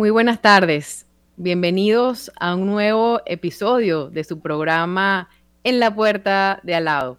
Muy 0.00 0.08
buenas 0.08 0.40
tardes. 0.40 1.06
Bienvenidos 1.36 2.32
a 2.40 2.54
un 2.54 2.64
nuevo 2.64 3.20
episodio 3.26 4.08
de 4.08 4.24
su 4.24 4.40
programa 4.40 5.28
En 5.62 5.78
la 5.78 5.94
Puerta 5.94 6.58
de 6.62 6.74
Al 6.74 6.86
lado. 6.86 7.18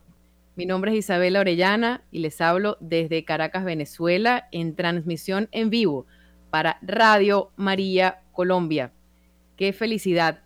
Mi 0.56 0.66
nombre 0.66 0.90
es 0.90 0.98
Isabela 0.98 1.42
Orellana 1.42 2.02
y 2.10 2.22
les 2.22 2.42
hablo 2.42 2.78
desde 2.80 3.24
Caracas, 3.24 3.66
Venezuela, 3.66 4.48
en 4.52 4.76
transmisión 4.76 5.48
en 5.52 5.70
vivo 5.70 6.08
para 6.50 6.80
Radio 6.82 7.52
María 7.56 8.22
Colombia. 8.32 8.92
Qué 9.58 9.74
felicidad 9.74 10.40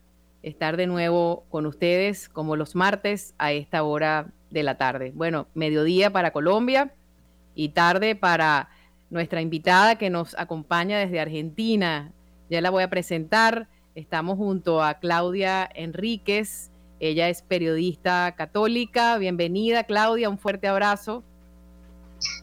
estar 0.43 0.75
de 0.75 0.87
nuevo 0.87 1.45
con 1.47 1.65
ustedes 1.65 2.27
como 2.27 2.57
los 2.57 2.75
martes 2.75 3.33
a 3.37 3.53
esta 3.53 3.83
hora 3.83 4.27
de 4.49 4.63
la 4.63 4.77
tarde. 4.77 5.13
Bueno, 5.15 5.47
mediodía 5.53 6.11
para 6.11 6.31
Colombia 6.31 6.91
y 7.55 7.69
tarde 7.69 8.13
para 8.13 8.67
nuestra 9.09 9.39
invitada 9.39 9.95
que 9.95 10.09
nos 10.09 10.37
acompaña 10.37 10.99
desde 10.99 11.21
Argentina. 11.21 12.11
Ya 12.49 12.61
la 12.61 12.69
voy 12.69 12.83
a 12.83 12.89
presentar. 12.89 13.67
Estamos 13.95 14.37
junto 14.37 14.83
a 14.83 14.95
Claudia 14.95 15.69
Enríquez. 15.73 16.71
Ella 16.99 17.29
es 17.29 17.41
periodista 17.41 18.35
católica. 18.37 19.17
Bienvenida, 19.17 19.83
Claudia. 19.83 20.29
Un 20.29 20.37
fuerte 20.37 20.67
abrazo. 20.67 21.23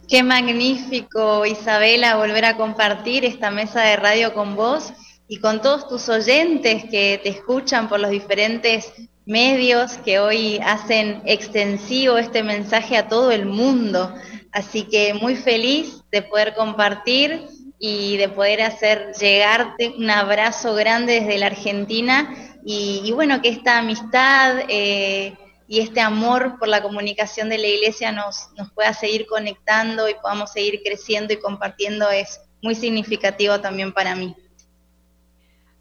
Qué 0.07 0.21
magnífico, 0.21 1.45
Isabela, 1.45 2.17
volver 2.17 2.45
a 2.45 2.57
compartir 2.57 3.25
esta 3.25 3.49
mesa 3.49 3.81
de 3.81 3.95
radio 3.95 4.33
con 4.33 4.55
vos 4.55 4.93
y 5.27 5.39
con 5.39 5.61
todos 5.61 5.87
tus 5.87 6.09
oyentes 6.09 6.83
que 6.83 7.19
te 7.23 7.29
escuchan 7.29 7.87
por 7.87 7.99
los 7.99 8.11
diferentes 8.11 8.93
medios 9.25 9.93
que 9.99 10.19
hoy 10.19 10.59
hacen 10.63 11.21
extensivo 11.25 12.17
este 12.17 12.43
mensaje 12.43 12.97
a 12.97 13.07
todo 13.07 13.31
el 13.31 13.45
mundo. 13.45 14.13
Así 14.51 14.83
que 14.83 15.13
muy 15.13 15.35
feliz 15.35 16.03
de 16.11 16.21
poder 16.21 16.53
compartir 16.53 17.47
y 17.85 18.15
de 18.15 18.29
poder 18.29 18.61
hacer 18.61 19.11
llegarte 19.19 19.93
un 19.97 20.09
abrazo 20.09 20.73
grande 20.73 21.19
desde 21.19 21.37
la 21.37 21.47
Argentina 21.47 22.33
y, 22.63 23.11
bueno, 23.11 23.41
que 23.41 23.49
esta 23.49 23.79
amistad 23.79 24.59
eh, 24.69 25.33
y 25.67 25.81
este 25.81 25.99
amor 25.99 26.57
por 26.59 26.69
la 26.69 26.81
comunicación 26.81 27.49
de 27.49 27.57
la 27.57 27.67
iglesia 27.67 28.13
nos, 28.13 28.51
nos 28.57 28.71
pueda 28.71 28.93
seguir 28.93 29.25
conectando 29.25 30.07
y 30.07 30.13
podamos 30.13 30.53
seguir 30.53 30.79
creciendo 30.81 31.33
y 31.33 31.41
compartiendo 31.41 32.09
es 32.09 32.39
muy 32.61 32.73
significativo 32.73 33.59
también 33.59 33.91
para 33.91 34.15
mí. 34.15 34.33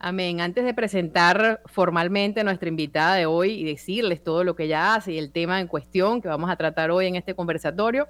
Amén. 0.00 0.40
Antes 0.40 0.64
de 0.64 0.74
presentar 0.74 1.62
formalmente 1.66 2.40
a 2.40 2.44
nuestra 2.44 2.68
invitada 2.68 3.14
de 3.14 3.26
hoy 3.26 3.52
y 3.52 3.62
decirles 3.62 4.24
todo 4.24 4.42
lo 4.42 4.56
que 4.56 4.64
ella 4.64 4.96
hace 4.96 5.12
y 5.12 5.18
el 5.18 5.30
tema 5.30 5.60
en 5.60 5.68
cuestión 5.68 6.20
que 6.20 6.26
vamos 6.26 6.50
a 6.50 6.56
tratar 6.56 6.90
hoy 6.90 7.06
en 7.06 7.14
este 7.14 7.36
conversatorio, 7.36 8.08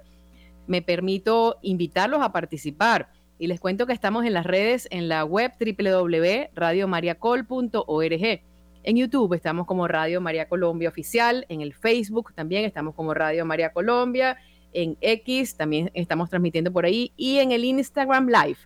me 0.65 0.81
permito 0.81 1.59
invitarlos 1.61 2.23
a 2.23 2.31
participar. 2.31 3.09
Y 3.39 3.47
les 3.47 3.59
cuento 3.59 3.87
que 3.87 3.93
estamos 3.93 4.25
en 4.25 4.33
las 4.33 4.45
redes, 4.45 4.87
en 4.91 5.09
la 5.09 5.25
web 5.25 5.51
www.radiomariacol.org. 5.59 8.41
En 8.85 8.97
YouTube 8.97 9.33
estamos 9.33 9.65
como 9.65 9.87
Radio 9.87 10.21
María 10.21 10.49
Colombia 10.49 10.89
Oficial, 10.89 11.45
en 11.49 11.61
el 11.61 11.73
Facebook 11.73 12.33
también 12.33 12.65
estamos 12.65 12.95
como 12.95 13.13
Radio 13.13 13.45
María 13.45 13.71
Colombia, 13.71 14.37
en 14.73 14.97
X 14.99 15.55
también 15.55 15.89
estamos 15.93 16.29
transmitiendo 16.29 16.73
por 16.73 16.85
ahí 16.85 17.13
y 17.15 17.37
en 17.37 17.51
el 17.51 17.63
Instagram 17.63 18.27
Live. 18.27 18.57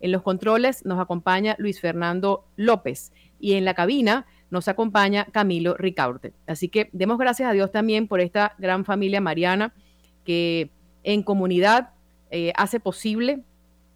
En 0.00 0.12
los 0.12 0.22
controles 0.22 0.84
nos 0.84 1.00
acompaña 1.00 1.56
Luis 1.58 1.80
Fernando 1.80 2.44
López 2.56 3.12
y 3.40 3.54
en 3.54 3.64
la 3.64 3.72
cabina 3.74 4.26
nos 4.50 4.68
acompaña 4.68 5.26
Camilo 5.26 5.76
Ricaurte. 5.76 6.32
Así 6.46 6.68
que 6.68 6.88
demos 6.92 7.18
gracias 7.18 7.50
a 7.50 7.52
Dios 7.52 7.72
también 7.72 8.08
por 8.08 8.20
esta 8.20 8.54
gran 8.58 8.84
familia 8.84 9.20
mariana 9.20 9.74
que 10.24 10.70
en 11.02 11.22
comunidad 11.22 11.90
eh, 12.30 12.52
hace 12.56 12.80
posible, 12.80 13.40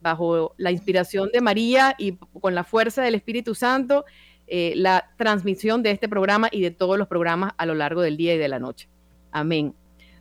bajo 0.01 0.55
la 0.57 0.71
inspiración 0.71 1.31
de 1.33 1.41
María 1.41 1.95
y 1.99 2.13
con 2.41 2.55
la 2.55 2.65
fuerza 2.65 3.03
del 3.03 3.15
Espíritu 3.15 3.55
Santo, 3.55 4.05
eh, 4.47 4.73
la 4.77 5.11
transmisión 5.17 5.83
de 5.83 5.93
este 5.93 6.09
programa 6.09 6.49
y 6.51 6.61
de 6.61 6.71
todos 6.71 6.99
los 6.99 7.09
programas 7.09 7.53
a 7.57 7.67
lo 7.67 7.75
largo 7.75 8.03
del 8.03 8.17
día 8.17 8.35
y 8.35 8.39
de 8.39 8.49
la 8.49 8.59
noche. 8.59 8.89
Amén. 9.31 9.75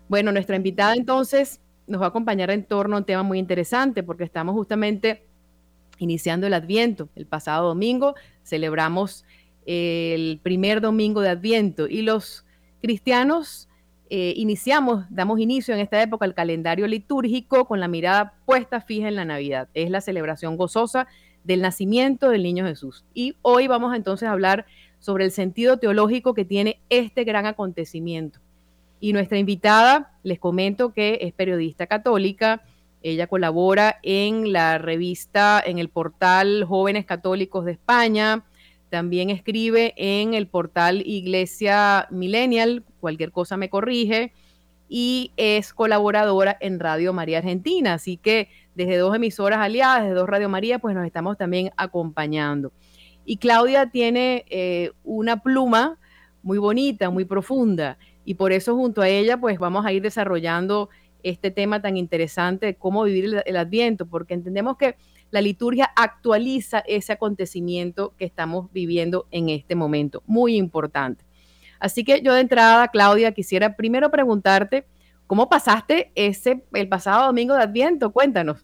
Bueno, 0.07 0.31
nuestra 0.31 0.55
invitada 0.55 0.93
entonces 0.93 1.59
nos 1.87 2.01
va 2.01 2.05
a 2.05 2.09
acompañar 2.09 2.51
en 2.51 2.63
torno 2.63 2.95
a 2.95 2.99
un 2.99 3.05
tema 3.05 3.23
muy 3.23 3.39
interesante 3.39 4.03
porque 4.03 4.23
estamos 4.23 4.53
justamente 4.53 5.25
iniciando 5.97 6.47
el 6.47 6.53
Adviento. 6.53 7.09
El 7.15 7.25
pasado 7.25 7.69
domingo 7.69 8.15
celebramos 8.43 9.25
el 9.65 10.39
primer 10.41 10.81
domingo 10.81 11.21
de 11.21 11.29
Adviento 11.29 11.87
y 11.87 12.01
los 12.01 12.45
cristianos 12.81 13.69
eh, 14.13 14.33
iniciamos, 14.35 15.05
damos 15.09 15.39
inicio 15.39 15.73
en 15.73 15.79
esta 15.79 16.01
época 16.01 16.25
al 16.25 16.33
calendario 16.33 16.85
litúrgico 16.85 17.63
con 17.63 17.79
la 17.79 17.87
mirada 17.87 18.33
puesta 18.45 18.81
fija 18.81 19.07
en 19.07 19.15
la 19.15 19.23
Navidad. 19.23 19.69
Es 19.73 19.89
la 19.89 20.01
celebración 20.01 20.57
gozosa 20.57 21.07
del 21.45 21.61
nacimiento 21.61 22.29
del 22.29 22.43
niño 22.43 22.65
Jesús. 22.65 23.05
Y 23.13 23.37
hoy 23.41 23.67
vamos 23.67 23.95
entonces 23.95 24.27
a 24.27 24.33
hablar 24.33 24.65
sobre 24.99 25.23
el 25.23 25.31
sentido 25.31 25.77
teológico 25.77 26.33
que 26.33 26.43
tiene 26.43 26.81
este 26.89 27.23
gran 27.23 27.45
acontecimiento. 27.45 28.41
Y 28.99 29.13
nuestra 29.13 29.37
invitada, 29.37 30.11
les 30.23 30.39
comento 30.39 30.91
que 30.91 31.19
es 31.21 31.31
periodista 31.31 31.87
católica, 31.87 32.63
ella 33.01 33.27
colabora 33.27 33.99
en 34.03 34.51
la 34.51 34.77
revista, 34.77 35.63
en 35.65 35.79
el 35.79 35.87
portal 35.87 36.65
Jóvenes 36.65 37.05
Católicos 37.05 37.63
de 37.63 37.71
España, 37.71 38.43
también 38.89 39.29
escribe 39.29 39.93
en 39.95 40.33
el 40.33 40.47
portal 40.47 41.01
Iglesia 41.05 42.07
Millennial, 42.11 42.83
cualquier 43.01 43.33
cosa 43.33 43.57
me 43.57 43.69
corrige, 43.69 44.31
y 44.87 45.31
es 45.35 45.73
colaboradora 45.73 46.57
en 46.59 46.79
Radio 46.79 47.11
María 47.13 47.39
Argentina. 47.39 47.93
Así 47.93 48.17
que 48.17 48.49
desde 48.75 48.97
dos 48.97 49.15
emisoras 49.15 49.59
aliadas, 49.59 50.03
desde 50.03 50.15
dos 50.15 50.29
Radio 50.29 50.47
María, 50.47 50.79
pues 50.79 50.95
nos 50.95 51.05
estamos 51.05 51.37
también 51.37 51.71
acompañando. 51.75 52.71
Y 53.25 53.37
Claudia 53.37 53.89
tiene 53.89 54.45
eh, 54.49 54.91
una 55.03 55.41
pluma 55.43 55.97
muy 56.43 56.57
bonita, 56.57 57.09
muy 57.09 57.25
profunda, 57.25 57.97
y 58.25 58.35
por 58.35 58.51
eso 58.51 58.75
junto 58.75 59.01
a 59.01 59.09
ella, 59.09 59.37
pues 59.37 59.59
vamos 59.59 59.85
a 59.85 59.91
ir 59.91 60.01
desarrollando 60.01 60.89
este 61.23 61.51
tema 61.51 61.81
tan 61.81 61.97
interesante 61.97 62.65
de 62.65 62.75
cómo 62.75 63.03
vivir 63.03 63.43
el 63.45 63.57
Adviento, 63.57 64.05
porque 64.05 64.33
entendemos 64.33 64.77
que 64.77 64.95
la 65.29 65.41
liturgia 65.41 65.89
actualiza 65.95 66.79
ese 66.79 67.13
acontecimiento 67.13 68.13
que 68.17 68.25
estamos 68.25 68.71
viviendo 68.73 69.27
en 69.31 69.49
este 69.49 69.75
momento. 69.75 70.23
Muy 70.25 70.57
importante. 70.57 71.23
Así 71.81 72.03
que 72.03 72.21
yo 72.21 72.33
de 72.33 72.41
entrada, 72.41 72.87
Claudia, 72.89 73.33
quisiera 73.33 73.75
primero 73.75 74.11
preguntarte, 74.11 74.85
¿cómo 75.25 75.49
pasaste 75.49 76.11
ese 76.15 76.63
el 76.73 76.87
pasado 76.87 77.25
domingo 77.25 77.55
de 77.55 77.63
Adviento? 77.63 78.11
Cuéntanos. 78.11 78.63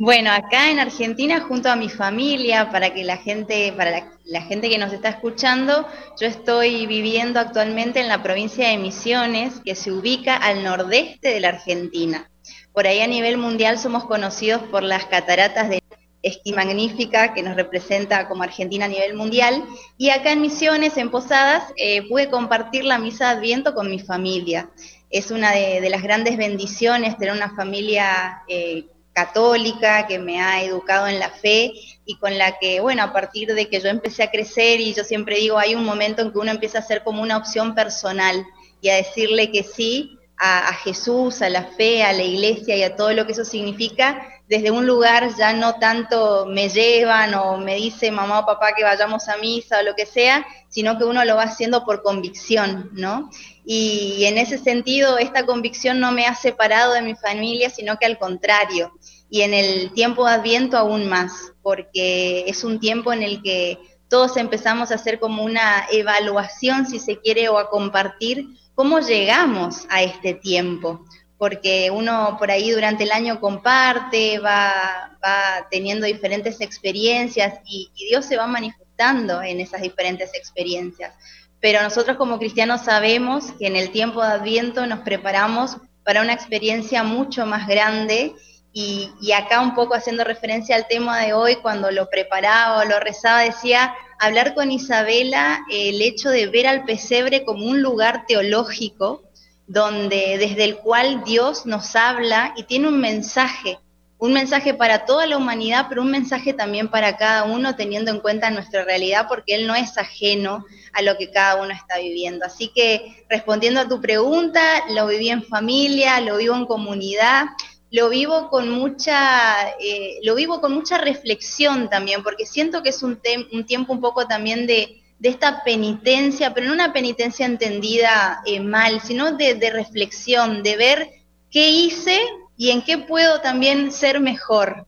Bueno, 0.00 0.30
acá 0.30 0.70
en 0.70 0.78
Argentina, 0.78 1.40
junto 1.40 1.68
a 1.68 1.74
mi 1.74 1.88
familia, 1.88 2.70
para 2.70 2.94
que 2.94 3.02
la 3.02 3.16
gente, 3.16 3.74
para 3.76 3.90
la, 3.90 4.12
la, 4.26 4.42
gente 4.42 4.70
que 4.70 4.78
nos 4.78 4.92
está 4.92 5.08
escuchando, 5.08 5.88
yo 6.20 6.28
estoy 6.28 6.86
viviendo 6.86 7.40
actualmente 7.40 7.98
en 7.98 8.06
la 8.06 8.22
provincia 8.22 8.68
de 8.68 8.78
Misiones, 8.78 9.60
que 9.64 9.74
se 9.74 9.90
ubica 9.90 10.36
al 10.36 10.62
nordeste 10.62 11.30
de 11.30 11.40
la 11.40 11.48
Argentina. 11.48 12.30
Por 12.72 12.86
ahí 12.86 13.00
a 13.00 13.08
nivel 13.08 13.38
mundial 13.38 13.76
somos 13.76 14.04
conocidos 14.04 14.62
por 14.70 14.84
las 14.84 15.06
cataratas 15.06 15.68
de 15.68 15.82
Esqui 16.22 16.52
Magnífica, 16.52 17.32
que 17.32 17.42
nos 17.42 17.56
representa 17.56 18.28
como 18.28 18.42
Argentina 18.42 18.86
a 18.86 18.88
nivel 18.88 19.14
mundial. 19.14 19.64
Y 19.96 20.10
acá 20.10 20.32
en 20.32 20.40
Misiones, 20.40 20.96
en 20.96 21.10
Posadas, 21.10 21.64
eh, 21.76 22.08
pude 22.08 22.28
compartir 22.30 22.84
la 22.84 22.98
misa 22.98 23.26
de 23.26 23.36
Adviento 23.38 23.74
con 23.74 23.90
mi 23.90 23.98
familia. 23.98 24.70
Es 25.10 25.30
una 25.30 25.52
de, 25.52 25.88
las 25.88 26.02
grandes 26.02 26.36
bendiciones 26.36 27.16
tener 27.16 27.34
una 27.34 27.54
familia 27.54 28.42
eh, 28.48 28.86
católica 29.12 30.06
que 30.06 30.18
me 30.18 30.40
ha 30.40 30.62
educado 30.62 31.08
en 31.08 31.18
la 31.18 31.30
fe 31.30 31.72
y 32.04 32.16
con 32.18 32.38
la 32.38 32.58
que, 32.58 32.80
bueno, 32.80 33.02
a 33.02 33.12
partir 33.12 33.52
de 33.54 33.68
que 33.68 33.80
yo 33.80 33.88
empecé 33.88 34.22
a 34.22 34.30
crecer 34.30 34.80
y 34.80 34.94
yo 34.94 35.04
siempre 35.04 35.36
digo, 35.36 35.58
hay 35.58 35.74
un 35.74 35.84
momento 35.84 36.22
en 36.22 36.30
que 36.30 36.38
uno 36.38 36.50
empieza 36.50 36.78
a 36.78 36.82
ser 36.82 37.02
como 37.02 37.22
una 37.22 37.36
opción 37.36 37.74
personal 37.74 38.46
y 38.80 38.90
a 38.90 38.96
decirle 38.96 39.50
que 39.50 39.62
sí 39.62 40.18
a, 40.38 40.72
Jesús, 40.72 41.42
a 41.42 41.50
la 41.50 41.64
fe, 41.64 42.04
a 42.04 42.12
la 42.12 42.22
iglesia 42.22 42.76
y 42.76 42.82
a 42.82 42.94
todo 42.94 43.12
lo 43.12 43.26
que 43.26 43.32
eso 43.32 43.44
significa, 43.44 44.24
desde 44.48 44.70
un 44.70 44.86
lugar 44.86 45.30
ya 45.36 45.52
no 45.52 45.74
tanto 45.74 46.46
me 46.46 46.70
llevan 46.70 47.34
o 47.34 47.58
me 47.58 47.74
dice 47.74 48.10
mamá 48.10 48.40
o 48.40 48.46
papá 48.46 48.72
que 48.74 48.82
vayamos 48.82 49.28
a 49.28 49.36
misa 49.36 49.80
o 49.80 49.82
lo 49.82 49.94
que 49.94 50.06
sea, 50.06 50.46
sino 50.68 50.96
que 50.96 51.04
uno 51.04 51.24
lo 51.24 51.36
va 51.36 51.42
haciendo 51.42 51.84
por 51.84 52.02
convicción, 52.02 52.88
¿no? 52.94 53.30
Y 53.66 54.24
en 54.24 54.38
ese 54.38 54.56
sentido, 54.56 55.18
esta 55.18 55.44
convicción 55.44 56.00
no 56.00 56.12
me 56.12 56.26
ha 56.26 56.34
separado 56.34 56.94
de 56.94 57.02
mi 57.02 57.14
familia, 57.14 57.68
sino 57.68 57.98
que 57.98 58.06
al 58.06 58.18
contrario. 58.18 58.92
Y 59.28 59.42
en 59.42 59.52
el 59.52 59.92
tiempo 59.92 60.24
de 60.24 60.32
Adviento 60.32 60.78
aún 60.78 61.06
más, 61.06 61.52
porque 61.62 62.44
es 62.46 62.64
un 62.64 62.80
tiempo 62.80 63.12
en 63.12 63.22
el 63.22 63.42
que 63.42 63.78
todos 64.08 64.38
empezamos 64.38 64.90
a 64.90 64.94
hacer 64.94 65.20
como 65.20 65.44
una 65.44 65.86
evaluación, 65.92 66.86
si 66.86 66.98
se 66.98 67.18
quiere, 67.20 67.50
o 67.50 67.58
a 67.58 67.68
compartir 67.68 68.46
cómo 68.74 69.00
llegamos 69.00 69.84
a 69.90 70.02
este 70.02 70.32
tiempo 70.32 71.04
porque 71.38 71.90
uno 71.92 72.36
por 72.36 72.50
ahí 72.50 72.72
durante 72.72 73.04
el 73.04 73.12
año 73.12 73.40
comparte, 73.40 74.40
va, 74.40 75.16
va 75.24 75.68
teniendo 75.70 76.04
diferentes 76.04 76.60
experiencias 76.60 77.60
y, 77.64 77.90
Dios 77.94 78.26
se 78.26 78.36
va 78.36 78.46
manifestando 78.46 79.40
en 79.42 79.60
esas 79.60 79.80
diferentes 79.80 80.34
experiencias. 80.34 81.14
Pero 81.60 81.82
nosotros 81.82 82.16
como 82.16 82.38
cristianos 82.38 82.82
sabemos 82.82 83.52
que 83.58 83.68
en 83.68 83.76
el 83.76 83.90
tiempo 83.90 84.20
de 84.20 84.32
Adviento 84.32 84.86
nos 84.86 85.00
preparamos 85.00 85.76
para 86.04 86.22
una 86.22 86.32
experiencia 86.32 87.04
mucho 87.04 87.46
más 87.46 87.68
grande 87.68 88.34
y, 88.72 89.12
y, 89.20 89.32
acá 89.32 89.60
un 89.60 89.74
poco 89.74 89.94
haciendo 89.94 90.24
referencia 90.24 90.74
al 90.74 90.88
tema 90.88 91.20
de 91.20 91.32
hoy, 91.32 91.56
cuando 91.56 91.90
lo 91.90 92.10
preparaba 92.10 92.80
o 92.80 92.84
lo 92.84 93.00
rezaba, 93.00 93.42
decía, 93.42 93.94
hablar 94.18 94.54
con 94.54 94.70
Isabela 94.70 95.60
el 95.70 96.02
hecho 96.02 96.30
de 96.30 96.46
ver 96.46 96.66
al 96.66 96.84
pesebre 96.84 97.44
como 97.44 97.64
un 97.64 97.82
lugar 97.82 98.24
teológico, 98.26 99.27
donde 99.68 100.38
desde 100.38 100.64
el 100.64 100.78
cual 100.78 101.22
Dios 101.24 101.66
nos 101.66 101.94
habla 101.94 102.54
y 102.56 102.64
tiene 102.64 102.88
un 102.88 102.98
mensaje, 102.98 103.78
un 104.16 104.32
mensaje 104.32 104.74
para 104.74 105.04
toda 105.04 105.26
la 105.26 105.36
humanidad, 105.36 105.86
pero 105.88 106.02
un 106.02 106.10
mensaje 106.10 106.54
también 106.54 106.88
para 106.88 107.16
cada 107.16 107.44
uno, 107.44 107.76
teniendo 107.76 108.10
en 108.10 108.20
cuenta 108.20 108.50
nuestra 108.50 108.84
realidad, 108.84 109.26
porque 109.28 109.54
Él 109.54 109.66
no 109.66 109.74
es 109.76 109.96
ajeno 109.98 110.64
a 110.94 111.02
lo 111.02 111.16
que 111.18 111.30
cada 111.30 111.62
uno 111.62 111.72
está 111.72 111.98
viviendo. 111.98 112.46
Así 112.46 112.72
que 112.74 113.24
respondiendo 113.28 113.80
a 113.80 113.88
tu 113.88 114.00
pregunta, 114.00 114.60
lo 114.88 115.06
viví 115.06 115.28
en 115.28 115.44
familia, 115.44 116.20
lo 116.20 116.38
vivo 116.38 116.56
en 116.56 116.66
comunidad, 116.66 117.44
lo 117.90 118.08
vivo 118.08 118.48
con 118.48 118.70
mucha, 118.70 119.70
eh, 119.80 120.18
lo 120.22 120.34
vivo 120.34 120.60
con 120.62 120.72
mucha 120.72 120.98
reflexión 120.98 121.90
también, 121.90 122.22
porque 122.22 122.46
siento 122.46 122.82
que 122.82 122.88
es 122.88 123.02
un, 123.02 123.20
un 123.52 123.66
tiempo 123.66 123.92
un 123.92 124.00
poco 124.00 124.26
también 124.26 124.66
de 124.66 125.02
de 125.18 125.28
esta 125.28 125.64
penitencia, 125.64 126.54
pero 126.54 126.66
no 126.66 126.72
una 126.72 126.92
penitencia 126.92 127.44
entendida 127.44 128.40
eh, 128.46 128.60
mal, 128.60 129.00
sino 129.00 129.32
de, 129.32 129.70
reflexión, 129.72 130.62
de 130.62 130.76
ver 130.76 131.10
qué 131.50 131.70
hice 131.70 132.18
y 132.56 132.70
en 132.70 132.82
qué 132.82 132.98
puedo 132.98 133.40
también 133.40 133.90
ser 133.90 134.20
mejor. 134.20 134.86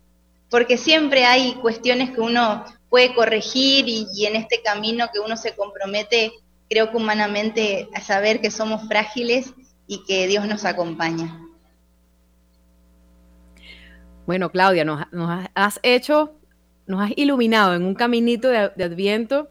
Porque 0.48 0.76
siempre 0.76 1.24
hay 1.24 1.54
cuestiones 1.54 2.10
que 2.10 2.20
uno 2.20 2.64
puede 2.88 3.14
corregir 3.14 3.88
y, 3.88 4.06
y 4.14 4.26
en 4.26 4.36
este 4.36 4.62
camino 4.62 5.08
que 5.12 5.20
uno 5.20 5.36
se 5.36 5.54
compromete, 5.54 6.32
creo 6.68 6.90
que 6.90 6.96
humanamente 6.96 7.88
a 7.94 8.00
saber 8.00 8.40
que 8.40 8.50
somos 8.50 8.86
frágiles 8.88 9.52
y 9.86 10.04
que 10.04 10.26
Dios 10.28 10.46
nos 10.46 10.64
acompaña. 10.64 11.40
Bueno, 14.26 14.50
Claudia, 14.50 14.84
nos, 14.84 15.04
has 15.54 15.80
hecho, 15.82 16.36
nos 16.86 17.02
has 17.02 17.10
iluminado 17.16 17.74
en 17.74 17.84
un 17.84 17.94
caminito 17.94 18.48
de 18.48 18.84
Adviento 18.84 19.48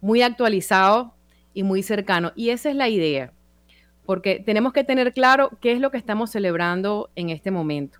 muy 0.00 0.22
actualizado 0.22 1.14
y 1.54 1.62
muy 1.62 1.82
cercano. 1.82 2.32
Y 2.36 2.50
esa 2.50 2.70
es 2.70 2.76
la 2.76 2.88
idea, 2.88 3.32
porque 4.06 4.42
tenemos 4.44 4.72
que 4.72 4.84
tener 4.84 5.12
claro 5.12 5.50
qué 5.60 5.72
es 5.72 5.80
lo 5.80 5.90
que 5.90 5.98
estamos 5.98 6.30
celebrando 6.30 7.10
en 7.16 7.30
este 7.30 7.50
momento. 7.50 7.98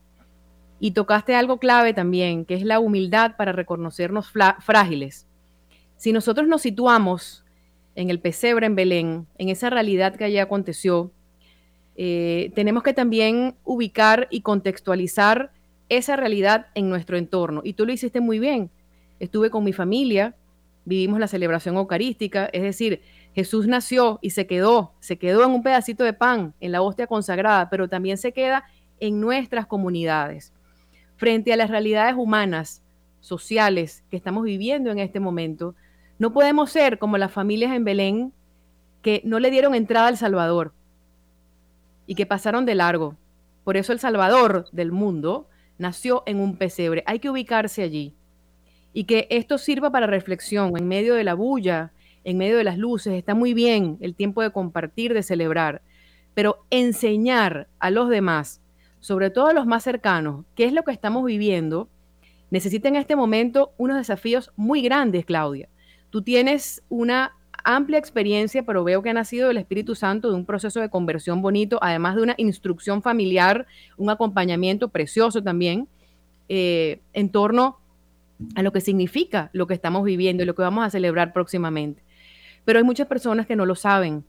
Y 0.80 0.92
tocaste 0.92 1.34
algo 1.34 1.58
clave 1.58 1.92
también, 1.92 2.44
que 2.44 2.54
es 2.54 2.62
la 2.62 2.78
humildad 2.78 3.36
para 3.36 3.52
reconocernos 3.52 4.30
frágiles. 4.60 5.26
Si 5.96 6.12
nosotros 6.12 6.46
nos 6.46 6.62
situamos 6.62 7.44
en 7.96 8.10
el 8.10 8.20
pesebre 8.20 8.66
en 8.66 8.76
Belén, 8.76 9.26
en 9.38 9.48
esa 9.48 9.70
realidad 9.70 10.14
que 10.14 10.24
allí 10.24 10.38
aconteció, 10.38 11.10
eh, 11.96 12.52
tenemos 12.54 12.84
que 12.84 12.94
también 12.94 13.56
ubicar 13.64 14.28
y 14.30 14.42
contextualizar 14.42 15.50
esa 15.88 16.14
realidad 16.14 16.66
en 16.76 16.88
nuestro 16.88 17.16
entorno. 17.16 17.60
Y 17.64 17.72
tú 17.72 17.84
lo 17.84 17.92
hiciste 17.92 18.20
muy 18.20 18.38
bien. 18.38 18.70
Estuve 19.18 19.50
con 19.50 19.64
mi 19.64 19.72
familia, 19.72 20.36
vivimos 20.88 21.20
la 21.20 21.28
celebración 21.28 21.76
eucarística, 21.76 22.46
es 22.46 22.62
decir, 22.62 23.02
Jesús 23.34 23.66
nació 23.68 24.18
y 24.22 24.30
se 24.30 24.46
quedó, 24.46 24.94
se 25.00 25.18
quedó 25.18 25.44
en 25.44 25.50
un 25.50 25.62
pedacito 25.62 26.02
de 26.02 26.14
pan, 26.14 26.54
en 26.60 26.72
la 26.72 26.80
hostia 26.80 27.06
consagrada, 27.06 27.68
pero 27.68 27.88
también 27.88 28.16
se 28.16 28.32
queda 28.32 28.64
en 28.98 29.20
nuestras 29.20 29.66
comunidades. 29.66 30.52
Frente 31.16 31.52
a 31.52 31.56
las 31.56 31.68
realidades 31.68 32.14
humanas, 32.16 32.82
sociales 33.20 34.02
que 34.10 34.16
estamos 34.16 34.44
viviendo 34.44 34.90
en 34.90 34.98
este 34.98 35.20
momento, 35.20 35.74
no 36.18 36.32
podemos 36.32 36.70
ser 36.70 36.98
como 36.98 37.18
las 37.18 37.30
familias 37.30 37.74
en 37.74 37.84
Belén 37.84 38.32
que 39.02 39.20
no 39.24 39.38
le 39.38 39.50
dieron 39.50 39.74
entrada 39.74 40.08
al 40.08 40.16
Salvador 40.16 40.72
y 42.06 42.14
que 42.14 42.26
pasaron 42.26 42.64
de 42.64 42.74
largo. 42.74 43.14
Por 43.62 43.76
eso 43.76 43.92
el 43.92 44.00
Salvador 44.00 44.68
del 44.72 44.90
mundo 44.90 45.48
nació 45.76 46.22
en 46.26 46.40
un 46.40 46.56
pesebre. 46.56 47.04
Hay 47.06 47.18
que 47.18 47.30
ubicarse 47.30 47.82
allí 47.82 48.14
y 48.92 49.04
que 49.04 49.26
esto 49.30 49.58
sirva 49.58 49.90
para 49.90 50.06
reflexión 50.06 50.76
en 50.76 50.88
medio 50.88 51.14
de 51.14 51.24
la 51.24 51.34
bulla, 51.34 51.92
en 52.24 52.38
medio 52.38 52.56
de 52.56 52.64
las 52.64 52.78
luces. 52.78 53.14
Está 53.14 53.34
muy 53.34 53.54
bien 53.54 53.96
el 54.00 54.14
tiempo 54.14 54.42
de 54.42 54.50
compartir, 54.50 55.14
de 55.14 55.22
celebrar, 55.22 55.82
pero 56.34 56.64
enseñar 56.70 57.68
a 57.78 57.90
los 57.90 58.08
demás, 58.08 58.60
sobre 59.00 59.30
todo 59.30 59.46
a 59.46 59.52
los 59.52 59.66
más 59.66 59.82
cercanos, 59.82 60.44
qué 60.54 60.64
es 60.64 60.72
lo 60.72 60.82
que 60.82 60.92
estamos 60.92 61.24
viviendo, 61.24 61.88
necesita 62.50 62.88
en 62.88 62.96
este 62.96 63.16
momento 63.16 63.72
unos 63.76 63.96
desafíos 63.96 64.50
muy 64.56 64.82
grandes, 64.82 65.24
Claudia. 65.24 65.68
Tú 66.10 66.22
tienes 66.22 66.82
una 66.88 67.32
amplia 67.64 67.98
experiencia, 67.98 68.62
pero 68.62 68.84
veo 68.84 69.02
que 69.02 69.10
ha 69.10 69.14
nacido 69.14 69.48
del 69.48 69.58
Espíritu 69.58 69.94
Santo 69.94 70.30
de 70.30 70.36
un 70.36 70.46
proceso 70.46 70.80
de 70.80 70.88
conversión 70.88 71.42
bonito, 71.42 71.78
además 71.82 72.16
de 72.16 72.22
una 72.22 72.34
instrucción 72.38 73.02
familiar, 73.02 73.66
un 73.96 74.10
acompañamiento 74.10 74.88
precioso 74.88 75.42
también, 75.42 75.88
eh, 76.48 77.00
en 77.12 77.30
torno 77.30 77.78
a 78.54 78.62
lo 78.62 78.72
que 78.72 78.80
significa 78.80 79.50
lo 79.52 79.66
que 79.66 79.74
estamos 79.74 80.04
viviendo 80.04 80.42
y 80.42 80.46
lo 80.46 80.54
que 80.54 80.62
vamos 80.62 80.84
a 80.84 80.90
celebrar 80.90 81.32
próximamente. 81.32 82.02
Pero 82.64 82.78
hay 82.78 82.84
muchas 82.84 83.06
personas 83.06 83.46
que 83.46 83.56
no 83.56 83.66
lo 83.66 83.74
saben. 83.74 84.24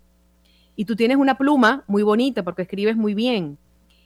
Y 0.75 0.86
tú 0.86 0.96
tienes 0.96 1.18
una 1.18 1.38
pluma 1.38 1.84
muy 1.88 2.04
bonita 2.04 2.44
porque 2.44 2.62
escribes 2.62 2.96
muy 2.96 3.13
bien. 3.13 3.58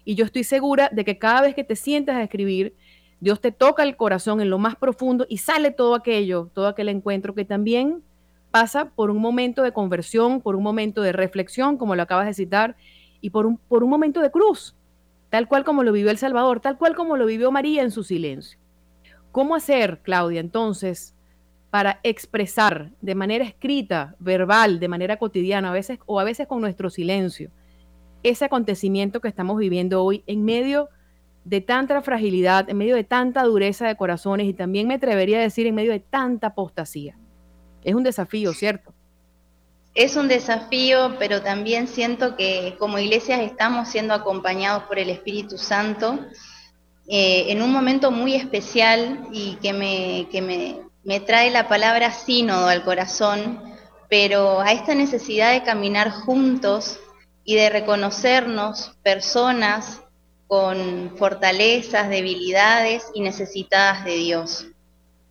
Y 0.05 0.15
yo 0.15 0.25
estoy 0.25 0.43
segura 0.43 0.89
de 0.91 1.05
que 1.05 1.17
cada 1.17 1.41
vez 1.41 1.55
que 1.55 1.63
te 1.63 1.75
sientas 1.75 2.15
a 2.15 2.23
escribir, 2.23 2.75
Dios 3.19 3.39
te 3.39 3.51
toca 3.51 3.83
el 3.83 3.95
corazón 3.95 4.41
en 4.41 4.49
lo 4.49 4.57
más 4.57 4.75
profundo 4.75 5.25
y 5.29 5.37
sale 5.37 5.71
todo 5.71 5.95
aquello, 5.95 6.49
todo 6.53 6.67
aquel 6.67 6.89
encuentro 6.89 7.33
que 7.33 7.45
también 7.45 8.03
pasa 8.51 8.89
por 8.89 9.09
un 9.09 9.17
momento 9.17 9.63
de 9.63 9.71
conversión, 9.71 10.41
por 10.41 10.55
un 10.55 10.63
momento 10.63 11.01
de 11.01 11.11
reflexión, 11.11 11.77
como 11.77 11.95
lo 11.95 12.03
acabas 12.03 12.27
de 12.27 12.33
citar, 12.33 12.75
y 13.21 13.29
por 13.29 13.45
un, 13.45 13.57
por 13.57 13.83
un 13.83 13.89
momento 13.89 14.19
de 14.19 14.29
cruz, 14.29 14.75
tal 15.29 15.47
cual 15.47 15.63
como 15.63 15.83
lo 15.83 15.93
vivió 15.93 16.11
El 16.11 16.17
Salvador, 16.17 16.59
tal 16.59 16.77
cual 16.77 16.95
como 16.95 17.15
lo 17.15 17.25
vivió 17.25 17.51
María 17.51 17.81
en 17.81 17.91
su 17.91 18.03
silencio. 18.03 18.59
¿Cómo 19.33 19.55
hacer, 19.55 19.99
Claudia, 20.03 20.39
entonces, 20.39 21.15
para 21.71 21.99
expresar 22.03 22.91
de 23.01 23.15
manera 23.15 23.43
escrita, 23.43 24.15
verbal, 24.19 24.79
de 24.79 24.87
manera 24.87 25.17
cotidiana, 25.17 25.71
a 25.71 25.73
veces 25.73 25.97
o 26.05 26.19
a 26.19 26.23
veces 26.23 26.45
con 26.45 26.61
nuestro 26.61 26.91
silencio, 26.91 27.49
ese 28.21 28.45
acontecimiento 28.45 29.21
que 29.21 29.27
estamos 29.27 29.57
viviendo 29.57 30.03
hoy 30.03 30.23
en 30.27 30.45
medio 30.45 30.89
de 31.45 31.61
tanta 31.61 31.99
fragilidad, 32.03 32.69
en 32.69 32.77
medio 32.77 32.95
de 32.95 33.05
tanta 33.05 33.41
dureza 33.41 33.87
de 33.87 33.95
corazones 33.95 34.45
y 34.45 34.53
también 34.53 34.87
me 34.87 34.93
atrevería 34.93 35.39
a 35.39 35.41
decir 35.41 35.65
en 35.65 35.73
medio 35.73 35.93
de 35.93 35.99
tanta 35.99 36.47
apostasía? 36.49 37.17
Es 37.83 37.95
un 37.95 38.03
desafío, 38.03 38.53
¿cierto? 38.53 38.93
Es 39.95 40.15
un 40.15 40.27
desafío, 40.27 41.15
pero 41.17 41.41
también 41.41 41.87
siento 41.87 42.35
que 42.35 42.75
como 42.77 42.99
iglesias 42.99 43.41
estamos 43.41 43.87
siendo 43.87 44.13
acompañados 44.13 44.83
por 44.83 44.99
el 44.99 45.09
Espíritu 45.09 45.57
Santo 45.57 46.19
eh, 47.07 47.45
en 47.49 47.61
un 47.61 47.71
momento 47.71 48.11
muy 48.11 48.35
especial 48.35 49.27
y 49.31 49.55
que, 49.55 49.73
me, 49.73 50.27
que 50.31 50.41
me, 50.41 50.79
me 51.03 51.19
trae 51.19 51.51
la 51.51 51.67
palabra 51.67 52.11
sínodo 52.11 52.67
al 52.67 52.83
corazón, 52.83 53.61
pero 54.09 54.61
a 54.61 54.71
esta 54.71 54.95
necesidad 54.95 55.51
de 55.51 55.63
caminar 55.63 56.11
juntos 56.11 56.99
y 57.43 57.55
de 57.55 57.69
reconocernos 57.69 58.93
personas 59.03 60.01
con 60.47 61.15
fortalezas, 61.17 62.09
debilidades 62.09 63.05
y 63.13 63.21
necesitadas 63.21 64.05
de 64.05 64.15
Dios. 64.15 64.67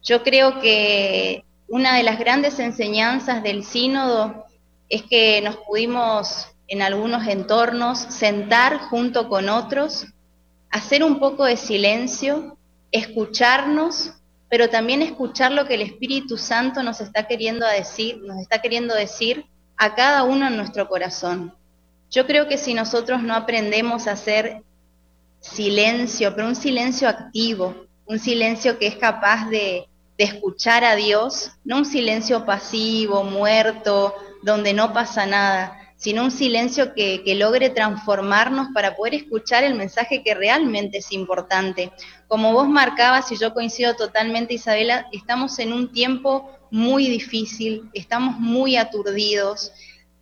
Yo 0.03 0.23
creo 0.23 0.61
que 0.61 1.45
una 1.69 1.97
de 1.97 2.03
las 2.03 2.19
grandes 2.19 2.59
enseñanzas 2.59 3.43
del 3.43 3.65
sínodo 3.65 4.45
es 4.89 5.03
que 5.05 5.41
nos 5.41 5.57
pudimos 5.57 6.49
en 6.69 6.83
algunos 6.83 7.27
entornos 7.29 7.99
sentar 7.99 8.79
junto 8.79 9.29
con 9.29 9.49
otros 9.49 10.07
hacer 10.73 11.05
un 11.05 11.21
poco 11.21 11.45
de 11.45 11.57
silencio, 11.57 12.59
escucharnos, 12.91 14.15
pero 14.49 14.69
también 14.69 15.03
escuchar 15.03 15.53
lo 15.53 15.67
que 15.67 15.75
el 15.75 15.83
Espíritu 15.83 16.37
Santo 16.37 16.83
nos 16.83 17.01
está 17.01 17.27
queriendo 17.27 17.67
decir, 17.67 18.21
nos 18.23 18.41
está 18.41 18.61
queriendo 18.61 18.95
decir 18.95 19.47
a 19.77 19.95
cada 19.95 20.25
uno 20.25 20.49
en 20.49 20.57
nuestro 20.57 20.89
corazón. 20.89 21.55
Yo 22.11 22.27
creo 22.27 22.49
que 22.49 22.59
si 22.59 22.75
nosotros 22.75 23.23
no 23.23 23.35
aprendemos 23.35 24.07
a 24.07 24.17
ser 24.17 24.63
silencio, 25.41 26.35
pero 26.35 26.49
un 26.49 26.57
silencio 26.57 27.09
activo, 27.09 27.87
un 28.07 28.19
silencio 28.19 28.79
que 28.79 28.87
es 28.87 28.97
capaz 28.97 29.49
de, 29.49 29.87
de 30.17 30.25
escuchar 30.25 30.85
a 30.85 30.97
Dios, 30.97 31.53
no 31.65 31.79
un 31.79 31.85
silencio 31.85 32.47
pasivo, 32.47 33.25
muerto, 33.25 34.15
donde 34.43 34.73
no 34.73 34.93
pasa 34.93 35.27
nada, 35.27 35.82
sino 36.03 36.25
un 36.25 36.33
silencio 36.33 36.95
que, 36.95 37.23
logre 37.37 37.71
transformarnos 37.71 38.69
para 38.75 38.97
poder 38.97 39.15
escuchar 39.15 39.63
el 39.63 39.77
mensaje 39.77 40.25
que 40.25 40.35
realmente 40.35 40.99
es 40.99 41.13
importante. 41.13 41.93
Como 42.27 42.53
vos 42.53 42.69
marcabas, 42.69 43.31
y 43.31 43.37
yo 43.37 43.55
coincido 43.55 43.95
totalmente, 43.95 44.55
Isabela, 44.55 45.07
estamos 45.13 45.61
en 45.61 45.73
un 45.73 45.93
tiempo 45.93 46.51
muy 46.73 47.09
difícil, 47.09 47.89
estamos 47.95 48.37
muy 48.41 48.77
aturdidos, 48.77 49.71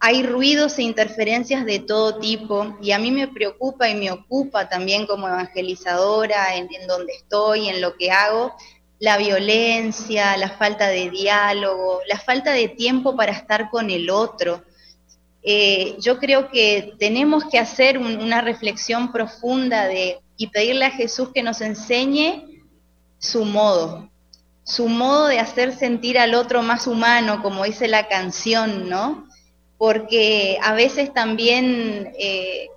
hay 0.00 0.22
ruidos 0.22 0.78
e 0.78 0.82
interferencias 0.82 1.64
de 1.64 1.78
todo 1.78 2.18
tipo 2.18 2.76
y 2.82 2.92
a 2.92 2.98
mí 2.98 3.10
me 3.10 3.28
preocupa 3.28 3.88
y 3.88 3.94
me 3.94 4.10
ocupa 4.10 4.68
también 4.68 5.06
como 5.06 5.28
evangelizadora 5.28 6.56
en, 6.56 6.68
en 6.74 6.86
donde 6.88 7.14
estoy, 7.14 7.70
en 7.70 7.80
lo 7.80 7.96
que 7.96 8.10
hago, 8.10 8.54
la 8.98 9.16
violencia, 9.16 10.36
la 10.36 10.50
falta 10.50 10.88
de 10.88 11.08
diálogo, 11.08 12.00
la 12.06 12.18
falta 12.18 12.52
de 12.52 12.68
tiempo 12.68 13.16
para 13.16 13.32
estar 13.32 13.70
con 13.70 13.88
el 13.88 14.10
otro. 14.10 14.62
Eh, 15.42 15.96
yo 16.00 16.18
creo 16.18 16.50
que 16.50 16.94
tenemos 16.98 17.44
que 17.44 17.58
hacer 17.58 17.98
una 17.98 18.42
reflexión 18.42 19.10
profunda 19.10 19.86
de, 19.86 20.18
y 20.36 20.48
pedirle 20.48 20.84
a 20.84 20.90
Jesús 20.90 21.30
que 21.34 21.42
nos 21.42 21.60
enseñe 21.60 22.62
su 23.18 23.44
modo, 23.44 24.10
su 24.64 24.88
modo 24.88 25.26
de 25.26 25.38
hacer 25.38 25.74
sentir 25.74 26.18
al 26.18 26.34
otro 26.34 26.62
más 26.62 26.86
humano, 26.86 27.42
como 27.42 27.64
dice 27.64 27.88
la 27.88 28.08
canción, 28.08 28.88
¿no? 28.88 29.26
Porque 29.78 30.58
a 30.62 30.74
veces 30.74 31.12
también 31.14 32.12
eh, 32.18 32.68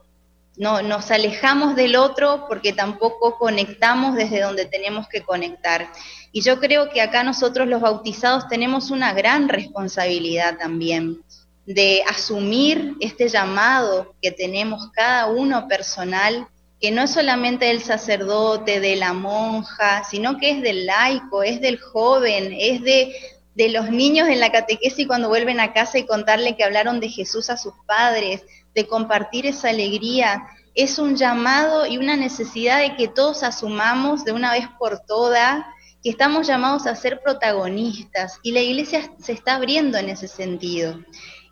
no, 0.55 0.81
nos 0.81 1.11
alejamos 1.11 1.75
del 1.75 1.97
otro 1.97 2.45
porque 2.47 2.71
tampoco 2.71 3.37
conectamos 3.37 4.15
desde 4.15 4.41
donde 4.41 4.65
tenemos 4.65 5.09
que 5.09 5.21
conectar. 5.21 5.89
Y 6.31 6.41
yo 6.41 6.59
creo 6.59 6.89
que 6.89 7.01
acá 7.01 7.23
nosotros 7.23 7.67
los 7.67 7.81
bautizados 7.81 8.47
tenemos 8.47 8.89
una 8.89 9.13
gran 9.13 9.49
responsabilidad 9.49 10.57
también 10.57 11.21
de 11.65 12.03
asumir 12.07 12.95
este 12.99 13.29
llamado 13.29 14.15
que 14.21 14.31
tenemos 14.31 14.89
cada 14.91 15.27
uno 15.27 15.67
personal, 15.67 16.47
que 16.79 16.91
no 16.91 17.03
es 17.03 17.11
solamente 17.11 17.65
del 17.65 17.81
sacerdote, 17.81 18.81
de 18.81 18.97
la 18.97 19.13
monja, 19.13 20.03
sino 20.03 20.37
que 20.37 20.51
es 20.51 20.61
del 20.61 20.85
laico, 20.85 21.41
es 21.43 21.61
del 21.61 21.79
joven, 21.79 22.53
es 22.57 22.81
de, 22.81 23.15
de 23.55 23.69
los 23.69 23.89
niños 23.89 24.27
en 24.27 24.41
la 24.41 24.51
catequesis 24.51 25.07
cuando 25.07 25.29
vuelven 25.29 25.61
a 25.61 25.71
casa 25.71 25.97
y 25.97 26.05
contarle 26.05 26.57
que 26.57 26.65
hablaron 26.65 26.99
de 26.99 27.07
Jesús 27.07 27.49
a 27.49 27.57
sus 27.57 27.73
padres, 27.87 28.43
de 28.75 28.85
compartir 28.85 29.45
esa 29.45 29.69
alegría. 29.69 30.43
Es 30.75 30.99
un 30.99 31.15
llamado 31.15 31.85
y 31.85 31.97
una 31.97 32.17
necesidad 32.17 32.79
de 32.79 32.97
que 32.97 33.07
todos 33.07 33.43
asumamos 33.43 34.25
de 34.25 34.33
una 34.33 34.51
vez 34.51 34.67
por 34.77 34.99
todas 35.05 35.63
que 36.03 36.09
estamos 36.09 36.47
llamados 36.47 36.85
a 36.85 36.95
ser 36.95 37.21
protagonistas 37.21 38.39
y 38.43 38.51
la 38.51 38.59
iglesia 38.59 39.09
se 39.21 39.31
está 39.31 39.55
abriendo 39.55 39.97
en 39.97 40.09
ese 40.09 40.27
sentido 40.27 40.99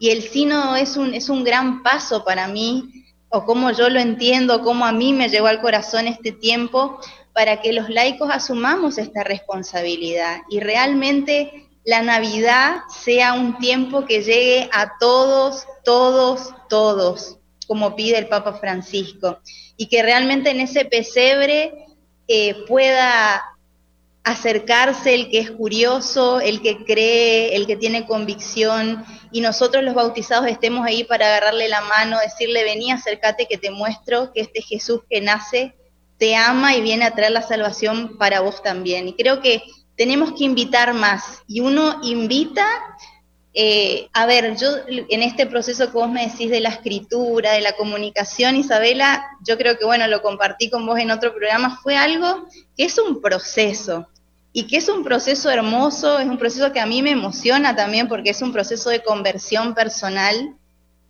y 0.02 0.10
el 0.10 0.24
sínodo 0.24 0.76
es 0.78 0.98
un, 0.98 1.14
es 1.14 1.30
un 1.30 1.44
gran 1.44 1.84
paso 1.84 2.26
para 2.26 2.48
mí, 2.48 3.06
o 3.30 3.46
como 3.46 3.70
yo 3.70 3.88
lo 3.88 4.00
entiendo, 4.00 4.64
como 4.64 4.84
a 4.84 4.92
mí 4.92 5.14
me 5.14 5.30
llegó 5.30 5.46
al 5.46 5.62
corazón 5.62 6.08
este 6.08 6.32
tiempo, 6.32 7.00
para 7.34 7.62
que 7.62 7.72
los 7.72 7.88
laicos 7.88 8.32
asumamos 8.34 8.98
esta 8.98 9.24
responsabilidad 9.24 10.42
y 10.50 10.60
realmente 10.60 11.70
la 11.86 12.02
Navidad 12.02 12.78
sea 13.04 13.34
un 13.34 13.60
tiempo 13.60 14.06
que 14.06 14.24
llegue 14.24 14.68
a 14.74 14.94
todos, 15.00 15.68
todos, 15.86 16.52
todos, 16.68 17.38
como 17.68 17.96
pide 17.96 18.18
el 18.18 18.28
Papa 18.28 18.54
Francisco, 18.54 19.38
y 19.78 19.86
que 19.86 20.02
realmente 20.02 20.50
en 20.50 20.62
ese 20.62 20.84
pesebre 20.84 21.76
eh, 22.28 22.56
pueda 22.68 23.44
acercarse 24.24 25.14
el 25.14 25.30
que 25.30 25.38
es 25.38 25.52
curioso, 25.52 26.40
el 26.40 26.64
que 26.64 26.86
cree, 26.86 27.56
el 27.56 27.68
que 27.68 27.76
tiene 27.76 28.08
convicción, 28.08 29.06
y 29.32 29.42
nosotros 29.42 29.84
los 29.84 29.96
bautizados 29.96 30.48
estemos 30.48 30.86
ahí 30.86 31.04
para 31.04 31.28
agarrarle 31.28 31.70
la 31.70 31.82
mano, 31.82 32.20
decirle, 32.20 32.64
vení, 32.64 32.92
acércate 32.92 33.48
que 33.48 33.58
te 33.58 33.72
muestro 33.72 34.32
que 34.34 34.42
este 34.42 34.62
Jesús 34.62 35.02
que 35.10 35.22
nace 35.22 35.76
te 36.18 36.36
ama 36.36 36.76
y 36.76 36.82
viene 36.82 37.06
a 37.06 37.16
traer 37.16 37.32
la 37.32 37.42
salvación 37.42 38.18
para 38.18 38.42
vos 38.42 38.62
también. 38.62 39.08
Y 39.08 39.14
creo 39.14 39.42
que 39.42 39.64
tenemos 39.96 40.34
que 40.34 40.44
invitar 40.44 40.94
más, 40.94 41.42
y 41.48 41.62
uno 41.62 42.00
invita, 42.04 42.68
eh, 43.54 44.08
a 44.14 44.26
ver, 44.26 44.56
yo 44.56 44.70
en 44.88 45.24
este 45.24 45.46
proceso 45.46 45.88
que 45.88 45.94
vos 45.94 46.10
me 46.10 46.28
decís 46.28 46.50
de 46.50 46.60
la 46.60 46.70
escritura, 46.70 47.54
de 47.54 47.62
la 47.62 47.74
comunicación, 47.74 48.56
Isabela, 48.56 49.26
yo 49.46 49.58
creo 49.58 49.78
que, 49.78 49.86
bueno, 49.86 50.08
lo 50.08 50.22
compartí 50.22 50.70
con 50.70 50.86
vos 50.86 51.00
en 51.00 51.12
otro 51.12 51.34
programa, 51.34 51.80
fue 51.82 51.98
algo 51.98 52.48
que 52.78 52.84
es 52.84 52.98
un 52.98 53.22
proceso 53.22 54.08
y 54.54 54.64
que 54.68 54.78
es 54.78 54.90
un 54.90 55.04
proceso 55.04 55.50
hermoso, 55.50 56.20
es 56.20 56.28
un 56.28 56.38
proceso 56.38 56.72
que 56.72 56.80
a 56.80 56.86
mí 56.86 57.02
me 57.02 57.12
emociona 57.12 57.76
también 57.76 58.08
porque 58.08 58.32
es 58.32 58.42
un 58.42 58.52
proceso 58.52 58.90
de 58.90 59.02
conversión 59.02 59.74
personal, 59.74 60.56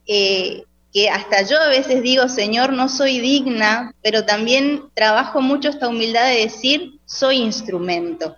eh, 0.06 0.64
que 0.94 1.10
hasta 1.10 1.42
yo 1.44 1.60
a 1.60 1.70
veces 1.70 2.04
digo, 2.04 2.28
Señor, 2.28 2.74
no 2.74 2.90
soy 2.90 3.20
digna, 3.20 3.96
pero 4.04 4.26
también 4.26 4.84
trabajo 4.94 5.42
mucho 5.42 5.70
esta 5.70 5.88
humildad 5.88 6.28
de 6.28 6.42
decir, 6.42 7.00
soy 7.06 7.38
instrumento. 7.38 8.36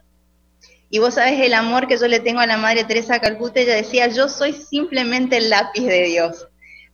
Y 0.90 1.00
vos 1.00 1.16
sabes 1.16 1.42
el 1.42 1.56
amor 1.56 1.88
que 1.88 1.98
yo 1.98 2.08
le 2.08 2.20
tengo 2.20 2.40
a 2.40 2.46
la 2.46 2.58
Madre 2.58 2.84
Teresa 2.84 3.20
Calcuta, 3.20 3.60
ella 3.60 3.76
decía, 3.76 4.08
yo 4.08 4.30
soy 4.30 4.54
simplemente 4.54 5.38
el 5.38 5.50
lápiz 5.50 5.86
de 5.86 6.04
Dios. 6.04 6.48